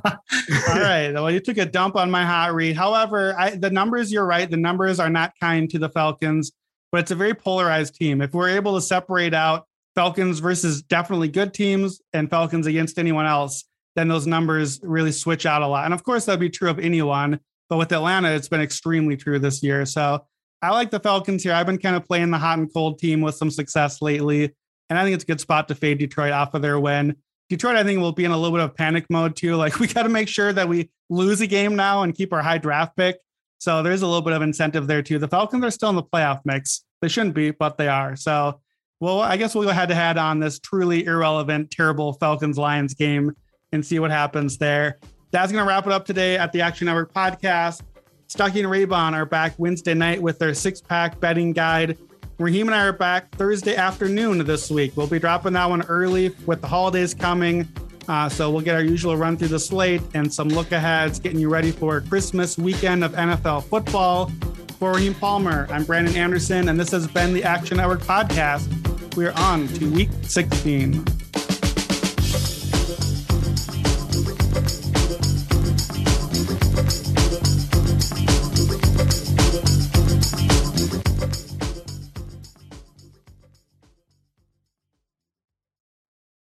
right. 0.67 1.11
Well, 1.13 1.29
you 1.29 1.39
took 1.39 1.57
a 1.57 1.65
dump 1.65 1.95
on 1.95 2.09
my 2.09 2.25
hot 2.25 2.53
read. 2.53 2.75
However, 2.75 3.37
I, 3.37 3.51
the 3.51 3.69
numbers, 3.69 4.11
you're 4.11 4.25
right. 4.25 4.49
The 4.49 4.57
numbers 4.57 4.99
are 4.99 5.09
not 5.09 5.33
kind 5.39 5.69
to 5.69 5.79
the 5.79 5.89
Falcons, 5.89 6.51
but 6.91 7.01
it's 7.01 7.11
a 7.11 7.15
very 7.15 7.33
polarized 7.33 7.95
team. 7.95 8.21
If 8.21 8.33
we're 8.33 8.49
able 8.49 8.75
to 8.75 8.81
separate 8.81 9.33
out 9.33 9.65
Falcons 9.95 10.39
versus 10.39 10.81
definitely 10.83 11.27
good 11.27 11.53
teams 11.53 12.01
and 12.13 12.29
Falcons 12.29 12.67
against 12.67 12.99
anyone 12.99 13.25
else, 13.25 13.65
then 13.95 14.07
those 14.07 14.27
numbers 14.27 14.79
really 14.83 15.11
switch 15.11 15.45
out 15.45 15.61
a 15.63 15.67
lot. 15.67 15.85
And 15.85 15.93
of 15.93 16.03
course, 16.03 16.25
that'd 16.25 16.39
be 16.39 16.49
true 16.49 16.69
of 16.69 16.79
anyone. 16.79 17.39
But 17.69 17.77
with 17.77 17.91
Atlanta, 17.91 18.29
it's 18.31 18.47
been 18.47 18.61
extremely 18.61 19.17
true 19.17 19.39
this 19.39 19.61
year. 19.63 19.85
So 19.85 20.25
I 20.61 20.69
like 20.71 20.91
the 20.91 20.99
Falcons 20.99 21.43
here. 21.43 21.53
I've 21.53 21.65
been 21.65 21.77
kind 21.77 21.95
of 21.95 22.05
playing 22.05 22.31
the 22.31 22.37
hot 22.37 22.59
and 22.59 22.71
cold 22.71 22.99
team 22.99 23.21
with 23.21 23.35
some 23.35 23.51
success 23.51 24.01
lately. 24.01 24.55
And 24.89 24.97
I 24.97 25.03
think 25.03 25.15
it's 25.15 25.23
a 25.23 25.27
good 25.27 25.41
spot 25.41 25.67
to 25.67 25.75
fade 25.75 25.97
Detroit 25.97 26.31
off 26.31 26.53
of 26.53 26.61
their 26.61 26.79
win. 26.79 27.15
Detroit, 27.49 27.75
I 27.75 27.83
think, 27.83 27.99
will 27.99 28.11
be 28.11 28.25
in 28.25 28.31
a 28.31 28.37
little 28.37 28.57
bit 28.57 28.63
of 28.63 28.75
panic 28.75 29.05
mode 29.09 29.35
too. 29.35 29.55
Like 29.55 29.79
we 29.79 29.87
got 29.87 30.03
to 30.03 30.09
make 30.09 30.27
sure 30.27 30.53
that 30.53 30.69
we 30.69 30.89
lose 31.09 31.41
a 31.41 31.47
game 31.47 31.75
now 31.75 32.03
and 32.03 32.15
keep 32.15 32.33
our 32.33 32.41
high 32.41 32.57
draft 32.57 32.95
pick. 32.95 33.17
So 33.59 33.81
there's 33.81 34.01
a 34.01 34.07
little 34.07 34.21
bit 34.21 34.33
of 34.33 34.41
incentive 34.41 34.87
there 34.87 35.01
too. 35.01 35.19
The 35.19 35.27
Falcons 35.27 35.63
are 35.63 35.71
still 35.71 35.89
in 35.89 35.95
the 35.95 36.03
playoff 36.03 36.41
mix. 36.45 36.83
They 37.01 37.07
shouldn't 37.07 37.35
be, 37.35 37.51
but 37.51 37.77
they 37.77 37.87
are. 37.87 38.15
So, 38.15 38.59
well, 38.99 39.21
I 39.21 39.37
guess 39.37 39.55
we'll 39.55 39.65
go 39.65 39.71
head 39.71 39.89
to 39.89 39.95
head 39.95 40.17
on 40.17 40.39
this 40.39 40.59
truly 40.59 41.05
irrelevant, 41.05 41.71
terrible 41.71 42.13
Falcons 42.13 42.57
Lions 42.57 42.93
game 42.93 43.33
and 43.71 43.85
see 43.85 43.99
what 43.99 44.11
happens 44.11 44.57
there. 44.57 44.99
That's 45.31 45.51
going 45.51 45.63
to 45.63 45.67
wrap 45.67 45.85
it 45.85 45.91
up 45.91 46.05
today 46.05 46.37
at 46.37 46.51
the 46.51 46.61
Action 46.61 46.85
Network 46.85 47.13
podcast. 47.13 47.81
Stuckey 48.27 48.63
and 48.63 48.67
Raybon 48.67 49.13
are 49.13 49.25
back 49.25 49.53
Wednesday 49.57 49.93
night 49.93 50.21
with 50.21 50.39
their 50.39 50.53
six 50.53 50.81
pack 50.81 51.19
betting 51.19 51.53
guide. 51.53 51.97
Raheem 52.39 52.67
and 52.67 52.75
I 52.75 52.85
are 52.85 52.93
back 52.93 53.35
Thursday 53.35 53.75
afternoon 53.75 54.45
this 54.45 54.69
week. 54.69 54.95
We'll 54.95 55.07
be 55.07 55.19
dropping 55.19 55.53
that 55.53 55.69
one 55.69 55.81
early 55.83 56.29
with 56.45 56.61
the 56.61 56.67
holidays 56.67 57.13
coming. 57.13 57.67
Uh, 58.07 58.29
so 58.29 58.49
we'll 58.49 58.61
get 58.61 58.75
our 58.75 58.83
usual 58.83 59.17
run 59.17 59.35
through 59.37 59.49
the 59.49 59.59
slate 59.59 60.01
and 60.13 60.33
some 60.33 60.47
look 60.49 60.71
aheads, 60.71 61.19
getting 61.19 61.39
you 61.39 61.49
ready 61.49 61.71
for 61.71 62.01
Christmas 62.01 62.57
weekend 62.57 63.03
of 63.03 63.11
NFL 63.13 63.63
football. 63.65 64.31
For 64.79 64.93
Raheem 64.93 65.15
Palmer, 65.15 65.67
I'm 65.71 65.83
Brandon 65.83 66.15
Anderson, 66.15 66.69
and 66.69 66.79
this 66.79 66.91
has 66.91 67.07
been 67.07 67.33
the 67.33 67.43
Action 67.43 67.77
Network 67.77 68.01
podcast. 68.01 68.67
We 69.15 69.25
are 69.25 69.33
on 69.33 69.67
to 69.69 69.89
week 69.91 70.09
16. 70.21 71.26